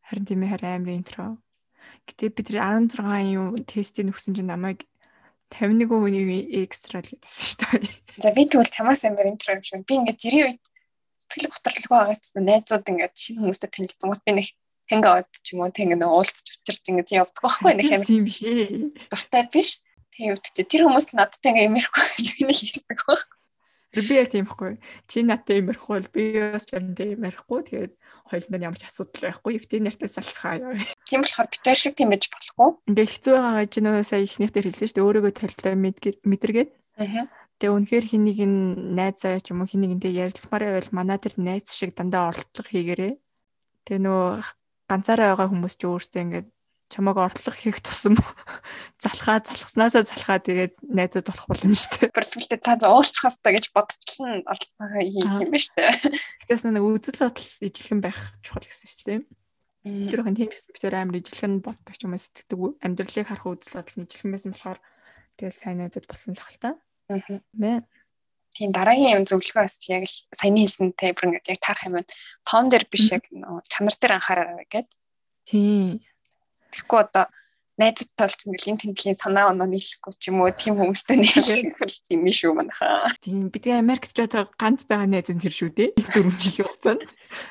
Харин 0.00 0.24
тийм 0.24 0.40
ээ 0.48 0.52
харин 0.56 0.72
амар 0.80 0.96
интро. 0.96 1.24
Гэтэ 2.08 2.34
би 2.34 2.42
тэр 2.42 2.58
16 2.62 3.34
юм 3.34 3.54
тестийг 3.66 4.10
өгсөн 4.10 4.34
чинь 4.34 4.50
намайг 4.50 4.86
51 5.50 5.88
хүний 5.88 6.42
экстра 6.62 7.00
л 7.00 7.10
гэдсэн 7.10 7.42
шүү 7.46 7.58
дээ. 7.80 8.22
За 8.22 8.30
би 8.34 8.42
тэгвэл 8.46 8.72
чамаас 8.72 9.04
амар 9.06 9.30
интро 9.30 9.54
юм 9.54 9.62
шиг. 9.62 9.86
Би 9.86 9.94
ингээд 10.00 10.18
жирийн 10.18 10.46
үед 10.56 10.62
сэтгэл 11.22 11.52
готрлог 11.54 11.86
байгаа 11.90 12.14
гэсэн 12.16 12.44
найзууд 12.46 12.86
ингээд 12.90 13.14
шинэ 13.14 13.38
хүмүүстэй 13.42 13.70
танилцсан 13.70 14.08
гот 14.10 14.22
би 14.26 14.32
нэг 14.34 14.46
хэнгаут 14.90 15.30
ч 15.42 15.46
юм 15.54 15.66
уу 15.66 15.70
тэг 15.70 15.90
ингээд 15.90 16.06
уулзч 16.06 16.46
учирч 16.62 16.84
ингээд 16.90 17.14
явдаг 17.18 17.42
байхгүй 17.42 17.72
нэг 17.74 17.86
амар 17.94 18.06
тийм 18.06 18.24
биш 18.26 18.40
ээ. 18.42 18.90
Дуртай 19.10 19.44
биш. 19.50 19.70
Тэг 20.14 20.38
үгтэй 20.38 20.64
тэр 20.66 20.82
хүмүүс 20.86 21.06
надтай 21.14 21.50
ингээд 21.50 21.68
имэрхгүй 21.70 22.06
би 22.36 22.42
нэг 22.46 22.58
ярьдаг 22.62 22.98
байхгүй. 23.06 23.18
Би 23.96 24.14
яг 24.20 24.28
тийм 24.28 24.44
байхгүй. 24.44 24.76
Чи 25.08 25.24
надтай 25.24 25.64
имэрхгүй 25.64 25.92
бол 25.96 26.08
би 26.12 26.24
бас 26.36 26.68
чамтай 26.68 27.16
имэрхгүй. 27.16 27.60
Тэгээд 27.64 27.92
хоёуланд 28.28 28.66
ямар 28.68 28.76
ч 28.76 28.84
асуудал 28.84 29.32
байхгүй. 29.32 29.56
Евтэй 29.56 29.80
нэртэй 29.80 30.10
салцгаа 30.12 30.54
яа. 30.60 30.76
Тийм 31.08 31.24
болохоор 31.24 31.48
битэр 31.48 31.78
шиг 31.80 31.96
тийм 31.96 32.12
байж 32.12 32.28
болохгүй. 32.28 32.70
Ингээ 32.92 33.08
хэцүү 33.08 33.34
байгаа 33.40 33.64
гэж 33.64 33.74
нөө 33.80 34.04
сая 34.04 34.20
ихнийх 34.20 34.52
дээр 34.52 34.68
хэлсэн 34.68 34.88
шүү 34.92 34.96
дээ. 35.00 35.06
Өөрийгөө 35.08 35.32
талтай 35.32 35.74
мэдэргээд. 35.80 36.70
Аа. 37.00 37.24
Тэгээ 37.56 37.72
үнэхээр 37.72 38.06
хэнийг 38.12 38.40
н 38.44 38.54
найзаа 38.92 39.40
ч 39.40 39.56
юм 39.56 39.64
уу 39.64 39.70
хэнийг 39.70 39.96
нтэй 39.96 40.12
ярилцмаар 40.12 40.76
байвал 40.76 40.92
манай 40.92 41.16
тэр 41.16 41.40
найз 41.40 41.72
шиг 41.72 41.96
дандаа 41.96 42.36
оролдлого 42.36 42.68
хийгэрээ. 42.68 43.12
Тэгээ 43.88 44.04
нөө 44.04 44.44
ганцаараа 44.92 45.32
байгаа 45.32 45.48
хүмүүс 45.48 45.74
ч 45.80 45.88
өөрсдөө 45.88 46.20
ингээд 46.20 46.48
чамааг 46.86 47.18
ортлох 47.18 47.56
хийх 47.58 47.82
тусам 47.82 48.14
залхаа 49.02 49.42
залхаснасаа 49.42 50.06
залхаа 50.06 50.38
тэгээд 50.38 50.74
найзууд 50.86 51.26
болох 51.26 51.46
боломжтой. 51.50 52.08
Бүрсгэлтэй 52.14 52.62
цаа 52.62 52.78
уулзахаас 52.86 53.42
та 53.42 53.50
гэж 53.50 53.74
бодчихлоо 53.74 54.46
ортлогоо 54.46 55.02
хийх 55.02 55.34
юм 55.42 55.50
ба 55.50 55.58
штэ. 55.58 55.82
Гэтээс 56.46 56.62
нэг 56.70 56.84
үзэл 56.86 57.26
бодол 57.26 57.48
ижилхэн 57.58 58.00
байх 58.00 58.18
чухал 58.46 58.62
гэсэн 58.62 58.86
шүү 58.86 59.06
дээ. 59.06 59.20
Тэр 59.86 60.22
хэн 60.22 60.38
тийм 60.38 60.50
гэсэн 60.50 60.70
битэр 60.74 60.94
амар 60.94 61.18
ижилхэн 61.18 61.54
боддог 61.62 61.94
юм 61.98 62.14
сэтгэдэг 62.14 62.58
амьдралыг 62.82 63.26
харах 63.26 63.46
үзэл 63.50 63.78
бодол 63.82 63.96
нь 63.98 64.06
ижилхэн 64.06 64.32
байсан 64.34 64.50
болохоор 64.54 64.78
тэгэл 65.38 65.58
сайн 65.58 65.78
найзууд 65.82 66.06
болсон 66.06 66.34
л 66.34 66.42
хэл 66.42 66.62
та. 66.62 66.70
Аа. 67.10 67.42
Мэ 67.54 67.82
тийм 68.54 68.70
дараагийн 68.72 69.20
юм 69.20 69.26
зөвлөгөө 69.28 69.62
бас 69.62 69.78
яг 69.90 70.06
л 70.06 70.16
саяны 70.32 70.64
хэлсэнтэй 70.64 71.10
бүр 71.12 71.26
ингээд 71.28 71.50
яг 71.54 71.60
тарах 71.60 71.86
юм 71.86 71.94
байна. 72.00 72.10
Тоон 72.42 72.66
дээр 72.72 72.84
биш 72.90 73.06
яг 73.12 73.22
чанар 73.70 73.94
дээр 73.94 74.16
анхаараа 74.16 74.64
гэдэг. 74.66 74.96
Тийм 75.46 76.02
Тэгэхгүй 76.72 77.00
одоо 77.02 77.24
найзад 77.76 78.08
толцсон 78.16 78.56
гэл 78.56 78.72
энэ 78.72 78.80
тэмдгийн 78.88 79.16
санаа 79.20 79.52
оноо 79.52 79.68
нийлэхгүй 79.68 80.12
ч 80.16 80.32
юм 80.32 80.40
уу 80.40 80.50
тийм 80.52 80.80
хүмүүстэй 80.80 81.16
нийлэх 81.20 81.76
хэл 81.76 82.16
юм 82.16 82.24
шүү 82.32 82.56
манайхаа. 82.56 83.12
Тийм 83.20 83.52
бид 83.52 83.68
Америкт 83.68 84.16
ч 84.16 84.24
одоо 84.24 84.48
ганц 84.56 84.88
байгаа 84.88 85.08
найз 85.08 85.28
тэр 85.28 85.52
шүү 85.52 85.70
дээ. 85.76 85.90
Дөрвөн 85.92 86.40
жилийн 86.40 86.66
хугацаанд. 86.72 87.02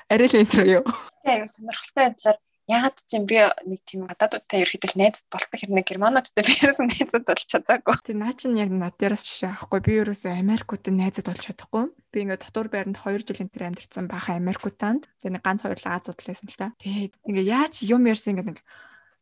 Арай 0.10 0.28
л 0.28 0.40
энтро 0.42 0.64
юу. 0.66 0.84
Тийм 1.22 1.46
сонирхолтой 1.46 2.04
байдлаар 2.10 2.38
ягаад 2.66 2.98
ч 3.06 3.10
юм 3.14 3.26
би 3.30 3.38
нэг 3.38 3.82
тийм 3.86 4.10
гадаадуудтай 4.10 4.66
ерөөхдөө 4.66 4.98
найзад 4.98 5.30
болтох 5.30 5.60
хэрнээ 5.62 5.86
германуудтай 5.86 6.42
биесэн 6.42 6.90
найзад 6.90 7.24
болж 7.30 7.46
чадаагүй. 7.46 7.94
Тийм 8.02 8.18
наа 8.26 8.34
чинь 8.34 8.58
яг 8.58 8.74
над 8.74 8.98
дээрээс 8.98 9.22
жишээ 9.30 9.54
авахгүй 9.54 9.82
би 9.86 9.94
ерөөсөө 10.02 10.34
Америкуудад 10.34 10.96
найзад 10.98 11.30
болж 11.30 11.42
чадахгүй. 11.46 11.86
Би 12.10 12.18
ингээд 12.26 12.42
дотор 12.50 12.68
байранд 12.74 12.98
2 12.98 13.22
жил 13.22 13.42
энэ 13.46 13.54
төр 13.54 13.64
амьдэрсэн 13.70 14.10
бахан 14.10 14.42
Америкууданд. 14.42 15.06
Тэгээ 15.22 15.34
нэг 15.38 15.44
ганц 15.46 15.62
хоёр 15.62 15.78
л 15.78 15.94
Азууд 15.94 16.18
л 16.18 16.30
байсан 16.34 16.50
л 16.50 16.58
та. 16.58 16.74
Тэгээд 16.82 17.14
ингээд 17.30 17.52
яаж 17.54 17.74
юм 17.86 18.02
ярьсан 18.10 18.34
ингээд 18.34 18.60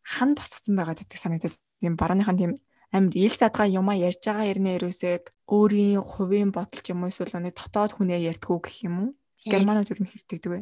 хан 0.03 0.35
босгосон 0.35 0.75
байгаа 0.77 0.95
гэдэг 0.99 1.19
санагдаад 1.19 1.55
тийм 1.81 1.95
барууныхан 1.97 2.37
тийм 2.37 2.51
амир 2.93 3.13
ил 3.17 3.35
задгаа 3.39 3.67
юмаа 3.67 3.97
ярьж 3.97 4.21
байгаа 4.23 4.51
ярнэ 4.51 4.77
ерөөсөө 4.77 5.15
өөрийн 5.49 6.03
хувийн 6.03 6.51
бодол 6.53 6.81
ч 6.83 6.93
юм 6.93 7.03
уу 7.03 7.11
эсвэл 7.11 7.39
нэг 7.41 7.55
дотоод 7.57 7.91
хүнээ 7.97 8.27
ярьдгүү 8.29 8.57
гэх 8.61 8.77
юм 8.87 8.95
уу 9.01 9.09
германууд 9.43 9.89
юу 9.91 10.07
хэрдэгдэг 10.07 10.51
вэ 10.51 10.59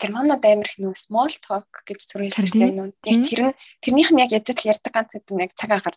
германууд 0.00 0.44
амир 0.44 0.68
их 0.68 0.76
нөө 0.76 0.92
small 0.92 1.32
talk 1.40 1.68
гэж 1.88 2.00
хэлсэн 2.20 2.68
юм. 2.68 2.92
Яг 3.08 3.20
тэр 3.24 3.40
нь 3.48 3.54
тэрнийх 3.80 4.10
нь 4.12 4.20
яг 4.20 4.30
язд 4.36 4.60
ярьдаг 4.60 4.92
ганц 4.92 5.16
хэдэн 5.16 5.40
яг 5.40 5.52
цаг 5.56 5.72
агаар. 5.72 5.96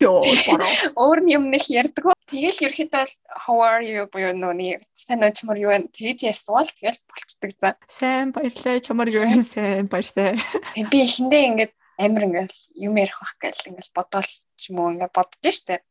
Өөр 0.95 1.19
нь 1.23 1.35
юм 1.35 1.51
нэг 1.51 1.67
ярьдаг. 1.67 2.15
Тэгэл 2.31 2.63
ерөөхдөө 2.63 2.95
бол 2.95 3.13
how 3.27 3.57
are 3.59 3.83
you 3.83 4.07
буюу 4.07 4.31
нөө 4.31 4.53
нэг 4.55 4.79
сайн 4.95 5.19
уу 5.19 5.35
чамар 5.35 5.59
юу 5.59 5.71
вэ? 5.75 5.91
Тэгж 5.91 6.31
ясвал 6.31 6.63
тэгэл 6.63 6.99
болцдог 7.11 7.51
за. 7.59 7.69
Сайн 7.91 8.31
баярлалаа 8.31 8.79
чамар 8.79 9.11
юу 9.11 9.25
вэ? 9.27 9.43
Сайн 9.43 9.91
баярлалаа. 9.91 10.39
Тэг 10.79 10.87
би 10.87 11.03
эхэндээ 11.03 11.43
ингээд 11.51 11.73
амар 11.99 12.23
ингээл 12.25 12.57
юм 12.87 12.93
ярих 13.03 13.19
байх 13.19 13.35
гэл 13.43 13.67
ингээл 13.69 13.95
бодоол 13.97 14.29
ч 14.55 14.61
юм 14.71 14.77
уу 14.79 14.91
ингээд 14.95 15.13
бодож 15.13 15.55
штэ. 15.59 15.83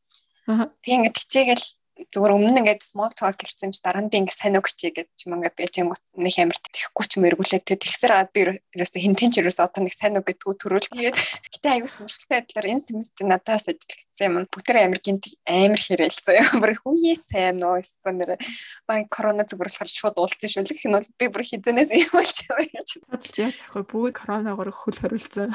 Тэг 0.82 0.92
ингээд 0.96 1.16
хичээгэл 1.20 1.64
зүгээр 1.98 2.34
өмнө 2.38 2.52
нь 2.54 2.60
ингээд 2.62 2.82
small 2.86 3.10
talk 3.10 3.42
гэсэн 3.42 3.74
чи 3.74 3.82
дараа 3.82 4.06
нь 4.06 4.10
би 4.12 4.22
ингээд 4.22 4.38
сайн 4.38 4.58
үг 4.58 4.70
хичээ 4.70 4.92
гэж 4.94 5.08
юм 5.26 5.42
ингээд 5.42 5.56
байж 5.58 5.74
юм 5.82 5.90
нэг 6.14 6.34
амар 6.38 6.58
тэхгүй 6.70 7.04
ч 7.10 7.12
юм 7.18 7.26
эргүүлээд 7.26 7.64
тэг 7.66 7.78
тэгсэр 7.82 8.12
аваад 8.14 8.30
би 8.30 8.40
ерөөсө 8.78 8.98
хинтэн 9.02 9.30
ч 9.34 9.34
ерөөсө 9.42 9.66
одоо 9.66 9.82
нэг 9.82 9.94
сайн 9.98 10.18
үг 10.18 10.26
гэдгүү 10.30 10.54
төрүүл 10.62 10.88
тэгээд 10.94 11.16
гэтээ 11.18 11.72
аюу 11.74 11.90
сонирхолтой 11.90 12.30
байдлаар 12.38 12.70
энэ 12.70 12.86
семестр 12.86 13.24
надаас 13.26 13.66
ажиллагдсан 13.66 14.26
юм. 14.30 14.46
Бүгд 14.46 14.68
амар 14.78 15.00
гинт 15.02 15.24
амар 15.42 15.80
хэрэлцээ 15.82 16.38
бүр 16.62 16.72
хүүе 16.78 17.14
сайн 17.18 17.58
уу 17.66 17.82
эсвэл 17.82 18.38
баг 18.86 19.02
корона 19.10 19.42
зүгээр 19.42 19.68
болохоор 19.68 19.90
шууд 19.90 20.16
уулзсан 20.22 20.48
шүү 20.48 20.64
гэх 20.70 20.86
нь 20.86 20.96
бол 20.96 21.08
би 21.18 21.26
бүр 21.26 21.42
хизэнээс 21.42 21.90
юм 21.92 22.12
болж 22.14 22.38
байгаа 22.46 22.70
гэж. 22.78 22.88
Бодож 23.10 23.36
яах 23.42 23.74
вэ 23.74 23.82
бүгд 23.90 24.14
коронавигоор 24.14 24.70
хөл 24.70 24.98
хорилцсан 25.02 25.50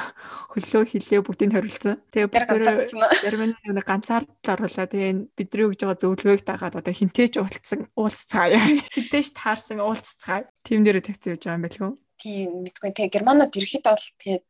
хөлөө 0.52 0.82
хилээ 0.92 1.20
бүгдийг 1.24 1.52
хорилцсан 1.56 1.96
тэгээ 2.12 2.28
бүгд 2.28 2.94
Германы 3.24 3.82
ганцаар 3.82 4.24
л 4.24 4.52
оруулаа 4.52 4.86
тэгээ 4.86 5.12
бидний 5.38 5.66
өгж 5.68 5.80
байгаа 5.82 6.00
зөвлөгөө 6.00 6.33
өрөөг 6.34 6.42
дагаад 6.42 6.74
одоо 6.82 6.90
хинтээч 6.90 7.38
уулцсан 7.38 7.86
уулзцаая. 7.94 8.58
Хинтээч 8.94 9.38
таарсан 9.38 9.78
уулзцаая. 9.78 10.50
Тим 10.66 10.82
дээр 10.82 10.98
тавьсан 10.98 11.38
гэж 11.38 11.42
байгаа 11.46 11.56
юм 11.56 11.64
байлгүй. 11.64 11.90
Тийм 12.18 12.50
мэдгүй. 12.66 12.90
Тэгээ 12.90 13.14
германууд 13.14 13.54
ерөөхдөө 13.54 13.94
бол 13.94 14.08
тэгээд 14.18 14.44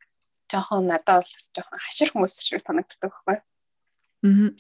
жоохон 0.49 0.85
надад 0.89 1.21
бол 1.21 1.33
жоохон 1.53 1.81
хашир 1.85 2.09
хүмүүс 2.17 2.35
шиг 2.41 2.65
санагддаг 2.65 3.13
байхгүй. 3.13 3.37
Аа. 4.25 4.51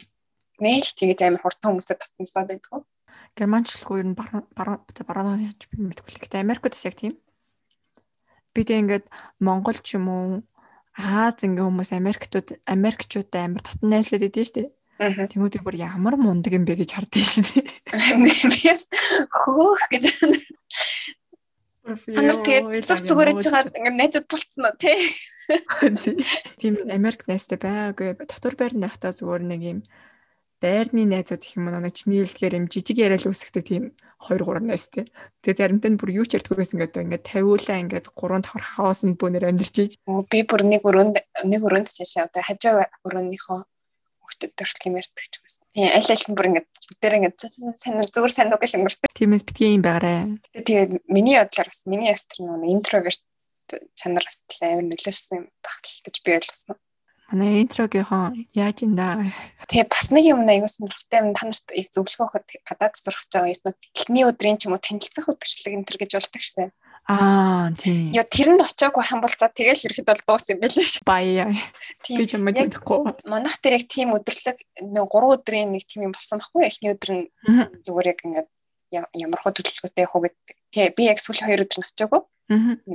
Нэг 0.61 0.85
тэгэж 0.85 1.18
амар 1.25 1.41
хурдан 1.41 1.68
хүмүүстэй 1.72 1.97
татнасаад 1.97 2.49
байдгүй. 2.53 2.81
Германчлгүй 3.35 3.97
ер 4.05 4.09
нь 4.12 4.16
баруун 4.16 5.41
гэж 5.49 5.61
би 5.72 5.77
мэдгүй 5.81 6.11
л. 6.12 6.22
Гэтэ 6.22 6.45
Америкт 6.45 6.68
бас 6.68 6.85
яг 6.85 7.01
тийм. 7.01 7.16
Бид 8.55 8.68
ингээд 8.70 9.09
Монгол 9.41 9.81
ч 9.81 9.97
юм 9.97 10.07
уу 10.12 10.29
Аз 10.95 11.43
ингээ 11.43 11.66
хүмүүс 11.66 11.91
Америктууд 11.91 12.49
Америкчуудаа 12.70 13.51
амар 13.51 13.62
татан 13.66 13.91
найзлаад 13.91 14.31
идэв 14.31 14.47
штэ. 14.47 14.70
Тэнгүүд 14.99 15.59
би 15.59 15.61
бүр 15.64 15.76
ямар 15.80 16.14
мундаг 16.14 16.55
юм 16.55 16.62
бэ 16.62 16.78
гэж 16.78 16.90
хардсан 16.95 17.26
шүү 17.26 17.45
дээ. 17.51 18.47
Бияс 18.47 18.86
хөөх 19.26 19.82
гэж. 19.90 20.05
Ханаа 21.84 22.38
тэгээд 22.38 22.86
зүг 22.86 23.01
зүгээр 23.03 23.32
иж 23.34 23.45
байгаа 23.51 23.74
ингээд 23.74 23.99
найзад 23.99 24.26
болцсон 24.30 24.64
уу 24.70 24.76
те. 24.78 24.95
Тийм 26.62 26.78
Америк 26.88 27.26
найзтай 27.26 27.59
байгаагүй. 27.59 28.14
Дотор 28.22 28.55
байрны 28.55 28.86
хата 28.86 29.11
зүгээр 29.12 29.42
нэг 29.45 29.61
юм 29.66 29.78
байрны 30.62 31.05
найзууд 31.11 31.42
их 31.42 31.59
юм 31.59 31.68
нэг 31.68 31.92
чинийлгээр 31.92 32.57
юм 32.57 32.70
жижиг 32.70 32.97
яриад 33.03 33.26
үсгдэг 33.26 33.64
тийм 33.66 33.84
2 34.30 34.40
3 34.40 34.64
найзтай. 34.64 35.11
Тэгээ 35.42 35.59
заримтай 35.61 35.90
нь 35.92 36.01
бүр 36.01 36.22
юу 36.22 36.24
ч 36.24 36.40
ярьдаггүй 36.40 36.62
байсан 36.62 36.80
гэдэг 36.80 37.05
ингээд 37.05 37.28
тавиулаа 37.28 37.82
ингээд 37.82 38.07
3 38.14 38.40
давхар 38.47 38.64
хаос 38.64 39.05
нь 39.05 39.18
бүүнээр 39.18 39.51
амьдэрч 39.53 39.76
ийж. 39.82 39.92
Оо 40.09 40.24
би 40.24 40.40
бүр 40.47 40.64
нэг 40.64 40.86
өрөөнд 40.88 41.20
нэг 41.45 41.61
өрөөнд 41.61 41.92
цаашаа 41.92 42.32
одоо 42.32 42.40
хажуу 42.40 42.80
өрөөнийхөө 43.05 43.61
хүүхдэд 44.25 44.53
төрөлх 44.57 44.85
юм 44.89 44.97
ярьдаг 44.97 45.25
ч 45.29 45.35
гэсэн. 45.37 45.62
Тийм 45.77 45.93
аль 45.93 46.11
аль 46.11 46.27
нь 46.27 46.37
бүр 46.37 46.49
ингээд 46.49 46.68
бүгдээр 46.72 47.16
ингээд 47.20 47.37
сайн 47.77 48.01
зүгээр 48.09 48.33
сайн 48.33 48.51
үг 48.57 48.64
л 48.64 48.77
өнгөрдөг. 48.81 49.12
Тиймээс 49.12 49.45
битгий 49.45 49.77
юм 49.77 49.85
байгаарэ. 49.85 50.41
Тэгээд 50.57 50.91
миний 51.12 51.37
бодлоор 51.37 51.68
бас 51.68 51.85
миний 51.85 52.09
ястр 52.09 52.41
нэг 52.41 52.72
интроверт 52.72 53.22
чанар 53.95 54.25
бас 54.25 54.45
амар 54.61 54.89
нөлөөлсөн 54.89 55.49
багтал 55.61 56.01
гэж 56.05 56.16
би 56.25 56.31
ойлгосон. 56.41 56.77
Манай 57.33 57.64
интрогийнхон 57.64 58.47
яаж 58.53 58.85
юм 58.85 58.93
да. 59.01 59.16
Тэгээ 59.68 59.89
бас 59.89 60.12
нэг 60.12 60.25
юм 60.29 60.45
аягүй 60.45 60.68
сонирхолтой 60.68 61.18
юм 61.25 61.33
та 61.33 61.49
нарт 61.49 61.68
их 61.72 61.89
зөвлөгөө 61.97 62.27
өгөхөд 62.29 62.49
гадаад 62.68 62.95
сурах 63.01 63.25
гэж 63.25 63.33
байгаа 63.33 63.53
юм. 63.57 63.75
Эхний 63.97 64.25
өдрийн 64.29 64.61
ч 64.61 64.68
юм 64.68 64.77
уу 64.77 64.83
танилцах 64.85 65.33
өдөрчлөг 65.33 65.72
энэ 65.72 65.87
төр 65.89 65.99
гэж 66.05 66.11
болдог 66.20 66.43
шээ. 66.45 66.68
Аа 67.05 67.68
тийм. 67.76 68.16
Яа 68.16 68.24
тэрэнд 68.24 68.64
очиагүй 68.64 69.05
хам 69.05 69.20
бол 69.20 69.28
за 69.28 69.52
тэгэл 69.52 69.76
ирэхэд 69.76 70.09
бол 70.09 70.22
дуус 70.24 70.48
юм 70.48 70.59
байлээ 70.64 70.88
ш. 70.88 71.05
Баяа. 71.05 71.52
Би 72.00 72.24
ч 72.24 72.32
юм 72.32 72.48
мэдэхгүй. 72.48 73.28
Манайх 73.28 73.61
тэр 73.61 73.76
яг 73.76 73.84
тийм 73.92 74.16
өдрлөг 74.16 74.57
нэг 74.80 75.05
3 75.12 75.36
өдрийн 75.36 75.68
нэг 75.68 75.84
тийм 75.84 76.09
юм 76.09 76.16
болсон 76.16 76.40
байхгүй 76.40 76.64
эхний 76.64 76.96
өдөр 76.96 77.11
нь 77.12 77.24
зүгээр 77.84 78.09
яг 78.09 78.20
ингээд 78.24 78.48
ямар 79.20 79.40
хөө 79.44 79.52
төлөвлөгөөтэй 79.52 80.07
хөө 80.09 80.22
гэдэг. 80.24 80.57
Тий 80.72 80.86
би 80.96 81.02
яг 81.12 81.20
сүүлийн 81.20 81.48
хоёр 81.52 81.64
өдөр 81.68 81.78
нь 81.84 81.88
очиагүй. 81.92 82.20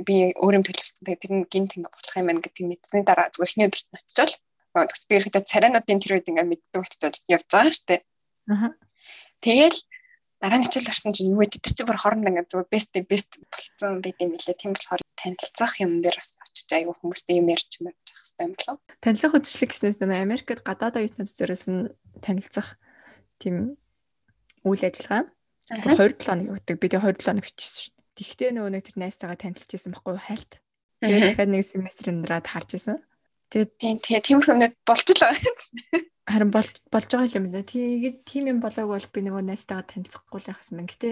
Би 0.02 0.16
өөрөм 0.34 0.62
төлөвлөлтөй 0.66 1.14
тэр 1.14 1.30
нь 1.30 1.46
гинт 1.46 1.78
ингээ 1.78 1.94
болох 1.94 2.14
юм 2.18 2.26
байна 2.26 2.42
гэдэг 2.42 2.66
мэдсэний 2.66 3.06
дараа 3.06 3.30
зүгээр 3.30 3.46
эхний 3.46 3.66
өдөрт 3.70 3.88
нь 3.94 3.98
очичвал 3.98 4.34
тэгс 4.74 5.02
би 5.06 5.14
ирэхэд 5.18 5.46
царайнуудын 5.50 6.02
тэр 6.02 6.12
үед 6.18 6.30
ингээ 6.30 6.46
мэддэг 6.50 6.78
болчиход 6.78 7.16
явж 7.26 7.46
байгаа 7.50 7.74
штэ. 7.74 8.02
Аа. 8.50 8.74
Тэгэл 9.42 9.78
дараа 10.40 10.58
нь 10.58 10.64
хичээл 10.64 10.88
орсон 10.88 11.12
чинь 11.12 11.36
юу 11.36 11.44
гэдэг 11.44 11.60
тэр 11.60 11.74
чинь 11.76 11.88
бүр 11.88 12.00
хооронд 12.00 12.24
ингээд 12.24 12.48
зүгээр 12.48 12.72
best 12.72 12.92
best 13.04 13.30
болцсон 13.36 14.00
байт 14.00 14.18
юм 14.24 14.32
лээ. 14.34 14.56
Тийм 14.56 14.72
болохоор 14.72 15.02
танилцах 15.20 15.72
юм 15.84 16.00
дээр 16.00 16.16
бас 16.16 16.40
очиж 16.40 16.68
аягүй 16.72 16.94
хүмүүстэй 16.96 17.36
юм 17.36 17.52
ярьж 17.52 17.72
мэрч 17.84 18.04
явах 18.08 18.24
хэрэгтэй 18.24 18.44
юм 18.48 18.54
болов. 18.56 18.76
Танилцах 19.04 19.36
үдшилэг 19.36 19.70
гэснээс 19.76 19.98
нөө 20.00 20.24
Америкт 20.24 20.64
гадаад 20.64 20.96
оюутнууд 20.96 21.28
зэрээс 21.28 21.66
нь 21.68 21.92
танилцах 22.24 22.80
тийм 23.36 23.76
үйл 24.64 24.80
ажиллагаа. 24.80 25.28
27 25.70 26.24
хоног 26.24 26.46
явдаг. 26.56 26.76
Би 26.80 26.88
тэгээ 26.88 27.04
27 27.04 27.28
хоног 27.28 27.44
очижсэн 27.44 27.80
шин. 27.84 27.94
Тэгтээ 28.16 28.50
нөгөө 28.56 28.72
нэг 28.74 28.82
тэр 28.88 28.96
найзтайгаа 28.96 29.38
танилцчихсан 29.38 29.92
байхгүй 29.92 30.18
хальт. 30.18 30.52
Тэгээд 31.04 31.24
дахиад 31.36 31.52
нэг 31.52 31.62
семестрын 31.64 32.20
дараад 32.24 32.48
харж 32.48 32.70
исэн. 32.76 32.98
Тэгээд 33.52 33.70
тийм 33.78 33.96
тэгээ 34.02 34.24
тиймэрхүү 34.24 34.52
юмнууд 34.56 34.76
болж 34.84 35.06
л 35.08 35.22
байгаа 35.22 35.40
харин 36.30 36.50
болж 36.54 36.74
болж 36.90 37.10
байгаа 37.10 37.36
юм 37.36 37.50
байна. 37.50 37.66
Тэгээд 37.66 38.16
тийм 38.24 38.44
юм 38.48 38.58
болоогүй 38.62 38.96
бол 38.96 39.12
би 39.12 39.20
нөгөө 39.26 39.42
найстайгаа 39.44 39.86
танилцахгүй 39.90 40.38
л 40.40 40.50
яхасан 40.54 40.76
байна. 40.78 40.92
Гэтэ 40.94 41.10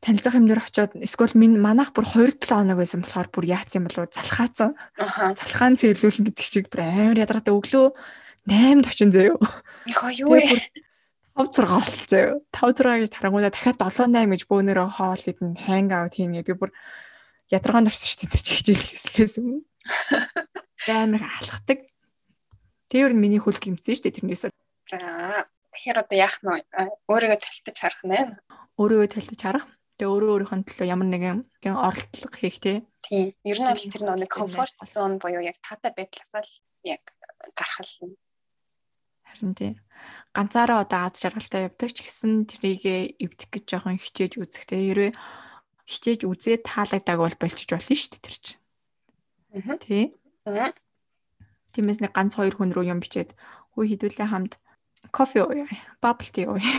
танилцах 0.00 0.34
юм 0.36 0.46
дээр 0.46 0.62
очиод 0.62 0.92
эсвэл 0.96 1.34
минь 1.34 1.56
манайх 1.60 1.92
бүр 1.92 2.06
2-7 2.06 2.46
хоног 2.48 2.78
байсан 2.78 3.02
болохоор 3.02 3.28
бүр 3.32 3.44
яац 3.48 3.74
юм 3.74 3.88
болов 3.88 4.12
залхаацсан. 4.12 4.76
Залхаан 4.96 5.76
цэрлүүлэн 5.80 6.26
гэдэг 6.30 6.46
чиг 6.46 6.66
бүр 6.70 6.84
амар 6.84 7.22
ядратай 7.22 7.52
өглөө 7.52 7.92
8-д 8.46 8.86
очин 8.86 9.10
заяа. 9.10 9.40
Яха 9.90 10.12
юу 10.14 10.38
вэ? 10.38 10.46
5 11.36 11.58
6 11.58 11.66
болцоо 11.66 12.20
юу. 12.22 12.36
5 12.54 12.80
6 12.80 13.02
гэж 13.02 13.10
тарангуудаа 13.12 13.50
дахиад 13.50 13.82
7 13.82 14.14
8 14.14 14.30
гэж 14.30 14.42
бөөнөрөө 14.46 14.88
хоол 14.94 15.22
идэн 15.26 15.52
ханг 15.58 15.90
аут 15.92 16.14
хийнэ. 16.14 16.46
Би 16.46 16.54
бүр 16.54 16.70
ядаргаанд 17.50 17.90
орсон 17.90 18.06
шүү 18.06 18.18
дээ 18.22 18.32
тэр 18.32 18.42
чигчил 18.46 18.80
хийсэн. 18.80 19.46
Амар 20.86 21.24
алхдаг. 21.26 21.82
Тэр 22.90 23.12
нь 23.14 23.20
миний 23.20 23.42
хөл 23.42 23.58
гимцэн 23.58 23.94
шүү 23.98 24.04
дээ 24.06 24.16
тэрнээс. 24.22 24.44
За 24.86 25.46
тэгэхээр 25.74 25.98
одоо 26.06 26.16
яах 26.16 26.36
нь 26.42 26.62
өөрийгөө 27.10 27.38
талтаж 27.42 27.76
харах 27.76 28.02
нэ. 28.06 28.18
Өөрийгөө 28.78 29.08
талтаж 29.10 29.40
харах. 29.42 29.66
Тэгээ 29.96 30.12
өөрөө 30.12 30.30
өөрийнхөө 30.32 30.58
төлөө 30.68 30.86
ямар 30.86 31.08
нэгэн 31.08 31.38
оролдлого 31.64 32.36
хийх 32.36 32.60
тий. 32.60 32.84
Тийм. 33.02 33.32
Ер 33.42 33.58
нь 33.58 33.66
бол 33.66 33.90
тэр 33.90 34.02
нэг 34.04 34.30
комфорт 34.30 34.78
зон 34.92 35.18
буюу 35.18 35.42
яг 35.42 35.56
таатай 35.64 35.90
байдлаасаа 35.96 36.44
л 36.44 36.52
яг 36.84 37.02
гарах 37.56 37.80
л 37.82 38.14
Харин 39.26 39.54
тий. 39.58 39.72
Ганцаараа 40.32 40.86
одоо 40.86 41.10
аз 41.10 41.18
жаргалтай 41.18 41.66
явдаг 41.66 41.90
ч 41.90 42.06
гэсэн 42.06 42.46
трийгээ 42.46 43.18
эвдэх 43.18 43.50
гэж 43.50 43.64
жоохон 43.66 43.98
хичээж 43.98 44.38
үзэх 44.38 44.64
тий. 44.70 44.86
Хэрвээ 44.86 45.12
хичээж 45.86 46.20
үзээ 46.24 46.56
таалагдаг 46.62 47.18
бол 47.18 47.36
болчих 47.36 47.66
болно 47.66 47.94
шүү 47.96 48.10
дээ 48.14 48.22
тэр 48.22 48.36
чинь. 48.38 48.60
Аа. 49.56 49.76
Тий. 49.82 50.04
Тиймээс 51.76 52.00
нэг 52.00 52.16
ганц 52.16 52.40
хоёр 52.40 52.56
хүн 52.56 52.72
рүү 52.72 52.88
юм 52.88 53.04
бичээд 53.04 53.36
хүү 53.76 53.84
хідүүлээ 53.92 54.32
хамт 54.32 54.56
кофе 55.12 55.44
ууя, 55.44 55.66
bubble 56.00 56.30
tea 56.32 56.48
ууя. 56.48 56.72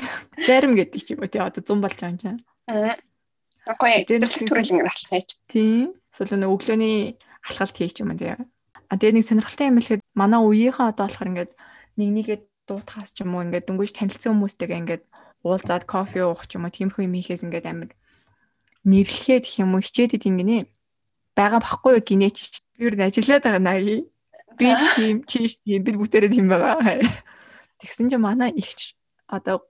Зарим 0.45 0.76
гэдэг 0.80 1.02
ч 1.02 1.14
юм 1.14 1.22
уу 1.22 1.30
тий 1.30 1.41
одоо 1.41 1.62
100 1.62 1.82
болж 1.82 1.98
байгаа 1.98 2.12
юм 2.14 2.18
чинь. 2.18 2.41
Аа. 2.68 2.98
Гоё 3.78 4.02
зэрлэг 4.04 4.50
төрөл 4.50 4.74
ингэ 4.74 4.89
алхах 4.89 5.12
яач. 5.14 5.30
Тийм. 5.48 5.93
Эсвэл 6.10 6.41
нэг 6.41 6.52
өглөөний 6.52 6.98
алхалт 7.45 7.78
хийч 7.78 8.02
юм 8.02 8.18
тий. 8.18 8.34
А 8.34 8.93
тэгээ 8.95 9.16
нэг 9.20 9.26
сонирхолтой 9.28 9.68
юм 9.70 9.78
хэлэхэд 9.80 10.04
манай 10.16 10.41
үеийнхээ 10.41 10.89
одоо 10.91 11.06
болохоор 11.08 11.32
ингээд 11.32 11.52
нэг 12.00 12.10
нэгээ 12.16 12.38
дуутахаас 12.68 13.12
ч 13.12 13.24
юм 13.24 13.36
уу 13.36 13.43
ингээд 13.43 13.68
дөнгөж 13.68 13.91
танилцсан 13.93 14.32
хүмүүстэйгээ 14.34 14.82
ингээд 14.82 15.04
уулзаад 15.43 15.84
кофе 15.86 16.24
уух 16.24 16.48
ч 16.48 16.56
юм 16.56 16.66
уу 16.66 16.74
тиймэрхүү 16.74 17.04
юм 17.04 17.16
хийхээс 17.20 17.43
ингээд 17.43 17.68
амар 17.68 17.91
нэрлэхэд 18.88 19.43
гэх 19.43 19.60
юм 19.64 19.76
уу 19.76 19.84
хичээдэд 19.84 20.24
ингэнэ. 20.24 20.72
Бага 21.36 21.60
багхгүй 21.60 22.00
гинеч. 22.02 22.64
Би 22.80 22.88
юу 22.88 22.95
ажиллаад 22.95 23.43
байгаа 23.43 23.62
наа 23.62 23.78
би 24.58 24.68
тийм 24.97 25.24
чи 25.30 25.47
тийм 25.64 25.82
бид 25.86 25.95
бүгдээрээ 26.01 26.34
тийм 26.34 26.49
байгаа. 26.49 26.82
Тэгсэн 27.80 28.10
чинь 28.10 28.22
манай 28.22 28.51
ихч 28.51 28.97
одоо 29.30 29.64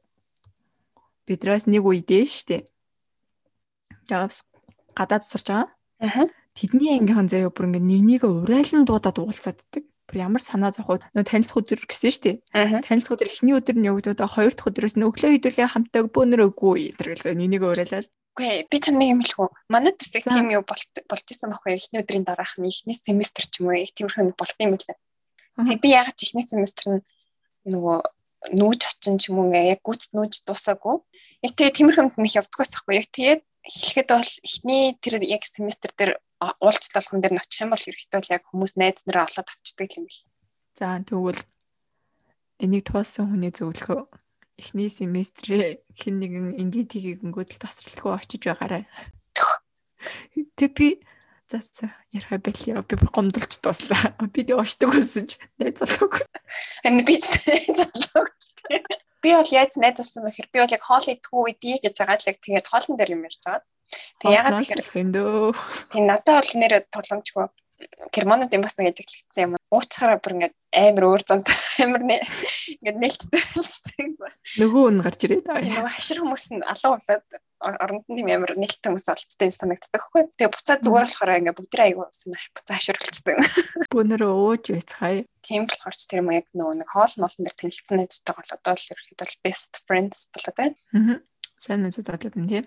бидрээс 1.28 1.68
нэг 1.68 1.84
үедээ 1.84 2.24
штэ. 2.26 2.66
Явс 4.08 4.48
гадаад 4.96 5.28
сурч 5.28 5.52
байгаа. 5.52 5.68
Аа. 6.00 6.32
Тэдний 6.56 6.96
ангийнхан 6.98 7.28
заяа 7.28 7.52
бүр 7.52 7.70
ингээ 7.70 7.84
нэг 7.84 8.02
нэгэ 8.24 8.28
урайлан 8.32 8.88
дуудаад 8.88 9.20
уулзааддаг. 9.20 9.84
Бүр 10.08 10.18
ямар 10.18 10.42
санаа 10.42 10.72
зовход 10.72 11.04
нөө 11.12 11.28
танилцах 11.28 11.60
өдөр 11.60 11.84
гэсэн 11.84 12.12
штэ. 12.16 12.32
Танилцах 12.56 13.20
өдөр 13.20 13.28
эхний 13.28 13.54
өдөр 13.60 13.76
нь 13.76 13.92
өгдөө 13.92 14.24
хоёр 14.24 14.56
дахь 14.56 14.72
өдрөөс 14.72 14.96
нь 14.96 15.04
өглөө 15.04 15.32
хэдүүлээ 15.36 15.68
хамтаа 15.68 16.08
бөөнөрөөгүй 16.08 16.96
тэргээл 16.96 17.36
нэг 17.36 17.50
нэгэ 17.60 17.68
урайлал 17.68 18.08
Үгүй 18.38 18.70
би 18.70 18.78
чам 18.78 19.02
нэг 19.02 19.18
юм 19.18 19.22
хэлэх 19.26 19.42
үү. 19.42 19.50
Манайд 19.74 19.98
бас 19.98 20.14
тийм 20.14 20.54
юу 20.54 20.62
болж 20.62 21.26
исэн 21.26 21.50
байхгүй 21.50 21.74
эхний 21.74 22.06
өдрийн 22.06 22.22
дараах 22.22 22.54
нь 22.62 22.70
эхний 22.70 22.94
семестр 22.94 23.50
ч 23.50 23.66
юм 23.66 23.74
уу 23.74 23.82
их 23.82 23.98
тиймэрхүү 23.98 24.38
болт 24.38 24.58
юм 24.62 24.78
билээ. 24.78 24.94
Тэгээ 25.58 25.82
би 25.82 25.90
яг 25.90 26.14
ч 26.14 26.30
эхний 26.30 26.46
семестр 26.46 27.02
нь 27.02 27.06
нөгөө 27.66 27.98
нүүж 28.62 28.82
очин 28.86 29.18
ч 29.18 29.34
юм 29.34 29.42
уу 29.42 29.50
ингээ 29.50 29.74
яг 29.74 29.82
гүц 29.82 30.14
нүүж 30.14 30.46
дуусаагүй. 30.46 31.02
Яг 31.50 31.54
тэгээ 31.58 31.78
тиймэрхүү 31.82 32.14
нэг 32.14 32.38
явдаг 32.38 32.62
байхгүй. 32.62 32.94
Яг 32.94 33.10
тэгээд 33.10 33.42
эхлэхэд 33.42 34.10
бол 34.14 34.34
эхний 34.46 34.84
тэр 35.02 35.14
яг 35.26 35.42
семестр 35.42 35.90
дээр 35.98 36.22
уулзлалхан 36.62 37.26
дээр 37.26 37.34
нь 37.34 37.42
очих 37.42 37.66
юм 37.66 37.74
бол 37.74 37.90
ерөөхдөө 37.90 38.22
яг 38.38 38.46
хүмүүс 38.54 38.78
найз 38.78 39.02
нараа 39.10 39.26
олоод 39.26 39.50
авчдаг 39.50 39.90
юм 39.98 40.06
бэл. 40.06 40.22
За 40.78 41.02
тэгвэл 41.02 41.42
энийг 42.62 42.86
туулсан 42.86 43.34
хүний 43.34 43.50
зөвлөхөө 43.50 44.27
эхний 44.58 44.90
семестрээ 44.90 45.86
хэн 45.94 46.16
нэгэн 46.18 46.48
ингээд 46.58 46.92
хийгэнгүүд 46.98 47.50
л 47.56 47.62
тасралтгүй 47.62 48.12
очиж 48.14 48.42
байгаарай. 48.50 48.84
Тэг 50.58 50.72
би 50.74 50.90
за 51.48 51.62
за 51.62 51.94
ярих 52.12 52.42
байл 52.42 52.62
яа 52.66 52.82
би 52.84 52.98
бүр 52.98 53.12
гомдолж 53.14 53.54
дуслаа. 53.62 54.18
Би 54.34 54.44
тэг 54.44 54.60
очдог 54.60 54.92
байсан 54.98 55.30
ч 55.30 55.40
найз 55.62 55.80
залууг. 55.80 56.26
Энэ 56.84 57.06
би 57.06 57.16
залууг. 57.22 58.34
Би 59.22 59.30
бол 59.32 59.52
яаж 59.54 59.78
найз 59.78 60.02
болсон 60.02 60.26
бэ 60.26 60.34
гэхээр 60.34 60.50
би 60.52 60.60
бол 60.60 60.76
яг 60.76 60.84
хоол 60.84 61.08
идэхгүй 61.08 61.42
үедий 61.46 61.78
гэж 61.78 61.96
байгаа 61.98 62.18
л 62.18 62.30
яг 62.30 62.38
тэгээд 62.42 62.68
хоолн 62.68 62.98
дээр 62.98 63.14
юм 63.16 63.26
ярьж 63.30 63.42
байгаа. 63.46 63.64
Тэг 64.20 64.30
ягаад 64.34 64.58
тэгэхээр 64.60 65.02
юм 65.06 65.12
дөө. 65.16 65.54
Тэг 65.94 66.04
надад 66.04 66.36
бол 66.42 66.54
нэр 66.60 66.74
тоглоомчгүй 66.92 67.46
германууд 68.12 68.54
юм 68.54 68.64
бас 68.66 68.76
нэг 68.78 68.94
ажиглагдсан 68.94 69.44
юм. 69.46 69.57
Уучхаараа 69.74 70.20
бүр 70.24 70.36
ингээд 70.38 70.56
амар 70.78 71.06
өөр 71.08 71.24
зам 71.28 71.42
амар 71.84 72.04
ингээд 72.08 72.98
нээлттэй 73.04 73.44
болчихсон. 73.56 74.16
Нөгөө 74.62 74.84
үн 74.88 75.00
гарч 75.04 75.20
ирээд 75.28 75.48
аа. 75.52 75.60
Нөгөө 75.60 75.92
хашир 75.92 76.22
хүмүүс 76.24 76.46
нь 76.56 76.64
алуу 76.64 76.96
болоод 76.96 77.28
оронд 77.60 78.06
нь 78.08 78.32
амар 78.32 78.54
нээлттэй 78.56 78.90
хүмүүс 78.90 79.08
олцтой 79.12 79.50
юм 79.50 79.56
санагддаг 79.56 79.92
байхгүй. 79.92 80.22
Тэгээ 80.38 80.54
буцаад 80.54 80.82
зүгээр 80.86 81.08
болохоор 81.10 81.32
ингээд 81.42 81.58
бүгд 81.58 81.82
аягүй 81.84 82.08
санаа 82.14 82.44
буцаа 82.54 82.76
хаширлцдаг. 82.78 83.38
Бүүнөрөө 83.94 84.32
ууж 84.32 84.64
байцгаая. 84.72 85.26
Тийм 85.42 85.66
болохоор 85.66 85.96
ч 85.98 86.04
тэр 86.06 86.22
юм 86.22 86.32
яг 86.32 86.48
нөгөө 86.54 86.76
нэг 86.80 86.90
хоол 86.94 87.16
моолн 87.18 87.44
дээр 87.44 87.58
танилцсан 87.58 87.98
найзтай 87.98 88.34
бол 88.38 88.56
одоо 88.56 88.74
л 88.78 88.90
ерөөхдөө 88.94 89.42
best 89.44 89.74
friends 89.84 90.30
болоод 90.32 90.58
байна. 90.60 90.76
Аа. 90.94 91.18
Сайн 91.58 91.82
найзууд 91.84 92.08
болоод 92.08 92.36
байна 92.38 92.52
тийм. 92.52 92.66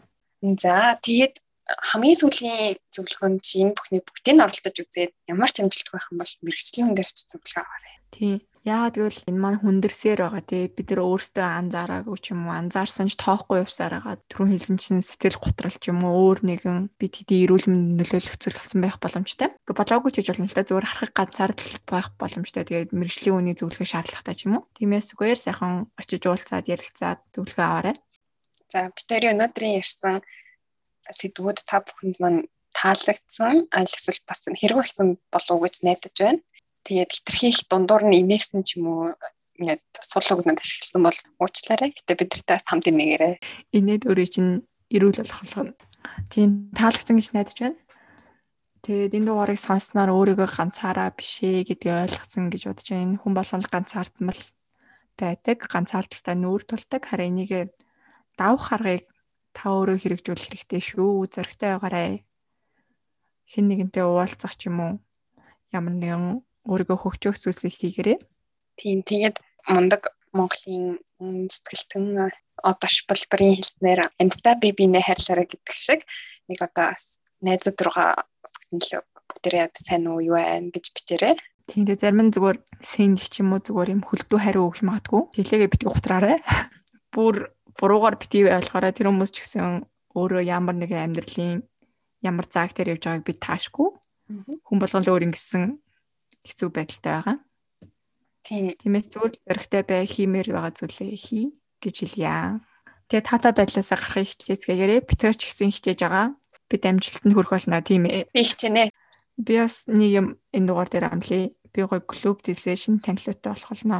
За 0.59 0.98
тэгээд 0.98 1.36
хамгийн 1.78 2.18
сүүлийн 2.18 2.78
зөвлөгөө 2.90 3.30
нь 3.30 3.42
чи 3.44 3.62
энэ 3.62 3.76
бүхний 3.76 4.02
бүгдийг 4.02 4.38
оролдож 4.42 4.76
үзээд 4.82 5.12
ямар 5.30 5.50
ч 5.50 5.56
амжилт 5.62 5.88
байх 5.94 6.10
юм 6.10 6.18
бол 6.18 6.34
мэрэгжлийн 6.42 6.86
хүн 6.90 6.96
дээр 6.96 7.10
очиж 7.10 7.26
зөвлөгөө 7.30 7.62
аваарай. 7.62 7.94
Тийм. 8.10 8.38
Яагаад 8.60 8.92
гэвэл 8.92 9.24
энэ 9.24 9.40
маань 9.40 9.62
хүндэрсээр 9.64 10.20
байгаа 10.20 10.44
тий 10.44 10.68
бид 10.68 10.92
нар 10.92 11.00
өөрсдөө 11.00 11.46
анзаараагүй 11.48 12.16
ч 12.20 12.36
юм 12.36 12.44
уу 12.44 12.52
анзаарсан 12.60 13.08
ч 13.08 13.16
тоохгүй 13.16 13.64
явсаар 13.64 13.96
байгаа 13.96 14.20
түрүүн 14.28 14.52
хэлсэн 14.52 14.76
чинь 14.76 15.00
сэтгэл 15.00 15.40
готрол 15.40 15.76
ч 15.80 15.88
юм 15.88 16.04
уу 16.04 16.36
өөр 16.36 16.44
нэгэн 16.44 16.92
бид 17.00 17.12
хэдий 17.16 17.48
эрүүл 17.48 17.72
мэнд 17.72 18.04
нөлөөлөх 18.04 18.36
зүйл 18.36 18.60
болсон 18.60 18.80
байх 18.84 19.00
боломжтой. 19.00 19.48
Гэхдээ 19.64 19.80
болоогүй 19.80 20.10
ч 20.12 20.16
гэж 20.20 20.28
болно 20.28 20.44
л 20.44 20.56
да 20.60 20.68
зүгээр 20.68 20.88
харахыг 20.92 21.16
ганцаардл 21.16 21.72
байх 21.88 22.08
боломжтой. 22.20 22.62
Тэгээд 22.68 22.92
мэрэгжлийн 22.92 23.36
үний 23.40 23.56
зөвлөгөө 23.56 23.88
шаардлагатай 23.88 24.34
ч 24.36 24.40
юм 24.44 24.60
уу. 24.60 24.68
Тиймээс 24.76 25.16
зүгээр 25.16 25.40
сайхан 25.40 25.88
очиж 25.96 26.22
уулзаад 26.28 26.68
ярилцаад 26.68 27.20
зөвлөгөө 27.32 27.64
аваарай. 27.64 27.96
За 28.68 28.92
бид 28.92 29.06
тэрийн 29.08 29.40
өнөөдрийн 29.40 29.80
ярьсан 29.80 30.20
сэдвүүд 31.11 31.58
та 31.66 31.82
бүхэнд 31.82 32.16
маань 32.22 32.40
таалагдсан 32.74 33.66
аль 33.74 33.90
эсвэл 33.90 34.22
бас 34.26 34.46
хэрэг 34.46 34.78
болсон 34.78 35.18
болов 35.32 35.54
уу 35.54 35.64
гэж 35.66 35.82
найдаж 35.82 36.14
байна. 36.16 36.40
Тэгээд 36.86 37.11
хитрхийх 37.12 37.58
дундуур 37.68 38.08
нь 38.08 38.18
инээсэн 38.22 38.62
ч 38.62 38.78
юм 38.78 38.86
уу 38.88 39.04
ингээд 39.61 39.84
сул 40.00 40.24
өгнөд 40.40 40.62
ашигласан 40.62 41.02
бол 41.04 41.18
уучлаарай. 41.42 41.92
Гэтэ 41.92 42.16
бид 42.16 42.30
нартай 42.32 42.58
хамт 42.64 42.88
инээгээрэй. 42.88 43.34
Инээд 43.76 44.08
өөрөө 44.08 44.28
чинь 44.32 44.52
эрүүл 44.88 45.20
болох 45.20 45.40
болгоно. 45.44 45.74
Тийм 46.32 46.72
таалагдсан 46.72 47.16
гэж 47.20 47.28
найдаж 47.36 47.58
байна. 47.61 47.78
Тэгээд 48.80 49.16
энэ 49.20 49.28
дугаарыг 49.28 49.61
сонссноор 49.61 50.11
өөрийгөө 50.16 50.48
ганцаараа 50.48 51.12
бишээ 51.12 51.68
гэдгийг 51.68 52.08
ойлгоцсон 52.08 52.48
гэж 52.48 52.62
бодож 52.64 52.88
байна. 52.88 53.20
Хүн 53.20 53.34
болгон 53.36 53.62
ганцаардмал 53.68 54.42
байдаг, 55.20 55.58
ганцаардaltaй 55.68 56.36
нүүр 56.40 56.62
тулдаг. 56.64 57.02
Харин 57.04 57.44
энийг 57.44 57.76
давх 58.40 58.72
аргыг 58.72 59.09
та 59.57 59.74
өөрөө 59.74 59.96
хэрэгжүүлэх 60.01 60.46
хэрэгтэй 60.48 60.82
шүү. 60.82 61.26
Зоригтой 61.30 61.70
байгаарай. 61.76 62.24
хэн 63.51 63.66
нэгэнтэй 63.66 64.07
уулзах 64.07 64.55
ч 64.55 64.70
юм 64.70 64.78
уу 64.78 64.92
ямар 65.74 65.94
нэгэн 65.98 66.42
өөрийгөө 66.70 66.98
хөгжөөх 67.03 67.36
зүйлсийг 67.38 67.74
хийгээрэй. 67.74 68.18
Тийм 68.78 69.03
тэгээд 69.03 69.42
мундаг 69.66 70.14
Монголын 70.30 71.03
сэтгэлтэн 71.51 72.30
одоо 72.62 72.90
шпалбарын 72.90 73.59
хэлснээр 73.59 74.01
амьдтай 74.22 74.55
би 74.62 74.70
бинэ 74.70 75.03
хайрлаарай 75.03 75.46
гэдэг 75.51 75.74
шиг 75.74 76.07
нэг 76.46 76.62
одоо 76.62 76.94
найзууд 77.42 77.78
руугаа 77.82 78.22
бүгднэл 78.38 79.03
бүгдээ 79.26 79.74
сайн 79.74 80.07
уу 80.07 80.22
юу 80.22 80.38
байна 80.38 80.70
гэж 80.70 80.94
бичээрэй. 80.94 81.34
Тийм 81.66 81.86
дээ 81.86 81.98
зарим 81.98 82.30
нь 82.30 82.34
зүгээр 82.34 82.59
сэнг 82.82 83.18
ч 83.18 83.42
юм 83.42 83.55
уу 83.55 83.62
зүгээр 83.62 83.94
юм 83.94 84.03
хөлдөө 84.07 84.38
хариу 84.38 84.70
өгч 84.70 84.86
магадгүй. 84.86 85.22
Хэлээгээ 85.34 85.70
битгий 85.70 85.90
ухтраарай. 85.90 86.38
Бүр 87.14 87.51
буруугаар 87.80 88.20
битгий 88.20 88.44
ойлгоорой 88.44 88.92
тэр 88.92 89.08
хүмүүс 89.08 89.32
ч 89.32 89.36
гэсэн 89.40 89.88
өөрөө 90.12 90.42
ямар 90.44 90.76
нэгэн 90.76 91.16
амьдралын 91.16 91.64
ямар 92.20 92.46
зааг 92.46 92.76
дээр 92.76 93.00
явж 93.00 93.04
байгааг 93.08 93.24
би 93.24 93.34
таашгүй. 93.40 93.88
Хүн 94.68 94.78
болгон 94.78 95.02
л 95.02 95.12
өөр 95.16 95.26
ингэсэн 95.32 95.80
хэцүү 96.44 96.68
байдалтай 96.68 97.12
байгаа. 97.16 97.36
Тийм. 98.44 98.76
Тиймээс 98.76 99.08
зүгээр 99.12 99.32
зөрөгтэй 99.48 99.82
бай, 99.88 100.04
хиймээр 100.04 100.48
байгаа 100.52 100.72
зүйлээ 100.76 101.16
хий 101.16 101.44
гэж 101.80 101.96
хэлье. 102.04 102.60
Тэгээ 103.08 103.26
таатай 103.26 103.52
байдлаасаа 103.56 103.98
гарахыг 103.98 104.28
хичээцгээгээрээ 104.28 105.00
битэр 105.08 105.34
ч 105.36 105.42
гэсэн 105.48 105.72
хичээж 105.72 106.00
байгаа. 106.04 106.26
Бид 106.70 106.82
амжилтанд 106.86 107.34
хүрэх 107.34 107.52
болно 107.52 107.82
тийм 107.82 108.06
ээ. 108.06 108.30
Би 108.30 108.42
хичээнэ. 108.44 108.84
Би 109.40 109.54
бас 109.58 109.88
нэг 109.90 110.10
юм 110.14 110.26
энэ 110.54 110.66
дугаар 110.68 110.88
дээр 110.88 111.06
амлая. 111.10 111.50
Би 111.72 111.80
гоё 111.82 112.00
клуб 112.04 112.38
дилсээ 112.44 112.76
шин 112.78 113.02
танилутай 113.02 113.50
болох 113.50 113.70
болно. 113.72 113.98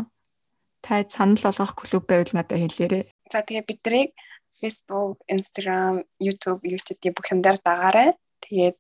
Та 0.85 1.03
санал 1.11 1.43
болгох 1.43 1.75
клуб 1.75 2.05
байвал 2.07 2.33
надад 2.33 2.61
хэлээрэй. 2.61 3.05
За 3.31 3.47
тэгээ 3.47 3.63
биднийг 3.63 4.11
Facebook, 4.51 5.23
Instagram, 5.31 6.03
YouTube, 6.19 6.67
YouTube 6.67 7.15
бүх 7.15 7.31
юм 7.31 7.41
дээр 7.41 7.63
дагаарай. 7.63 8.19
Тэгээд 8.43 8.79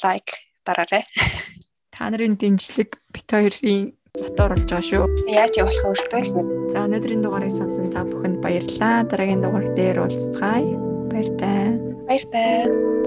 лайк 0.00 0.28
дараарай. 0.64 1.04
Та 1.94 2.08
нарын 2.08 2.40
дэмжлэг 2.40 2.96
бит 3.12 3.28
хоёрын 3.28 3.92
мотор 4.16 4.56
болж 4.56 4.64
байгаа 4.64 4.80
шүү. 4.80 5.04
Яаж 5.28 5.60
явуулах 5.60 5.88
өөртөө 5.92 6.20
л 6.24 6.32
мэд. 6.36 6.48
За 6.72 6.88
өнөөдрийн 6.88 7.20
дугаарыг 7.20 7.52
сонсон 7.52 7.92
та 7.92 8.08
бүхэнд 8.08 8.40
баярлалаа. 8.40 9.04
Дараагийн 9.04 9.44
дугаар 9.44 9.68
дээр 9.76 10.00
уулзцгаая. 10.00 10.72
Баяр 11.12 11.28
таа. 11.36 11.68
Баяр 12.08 12.24
таа. 12.32 13.01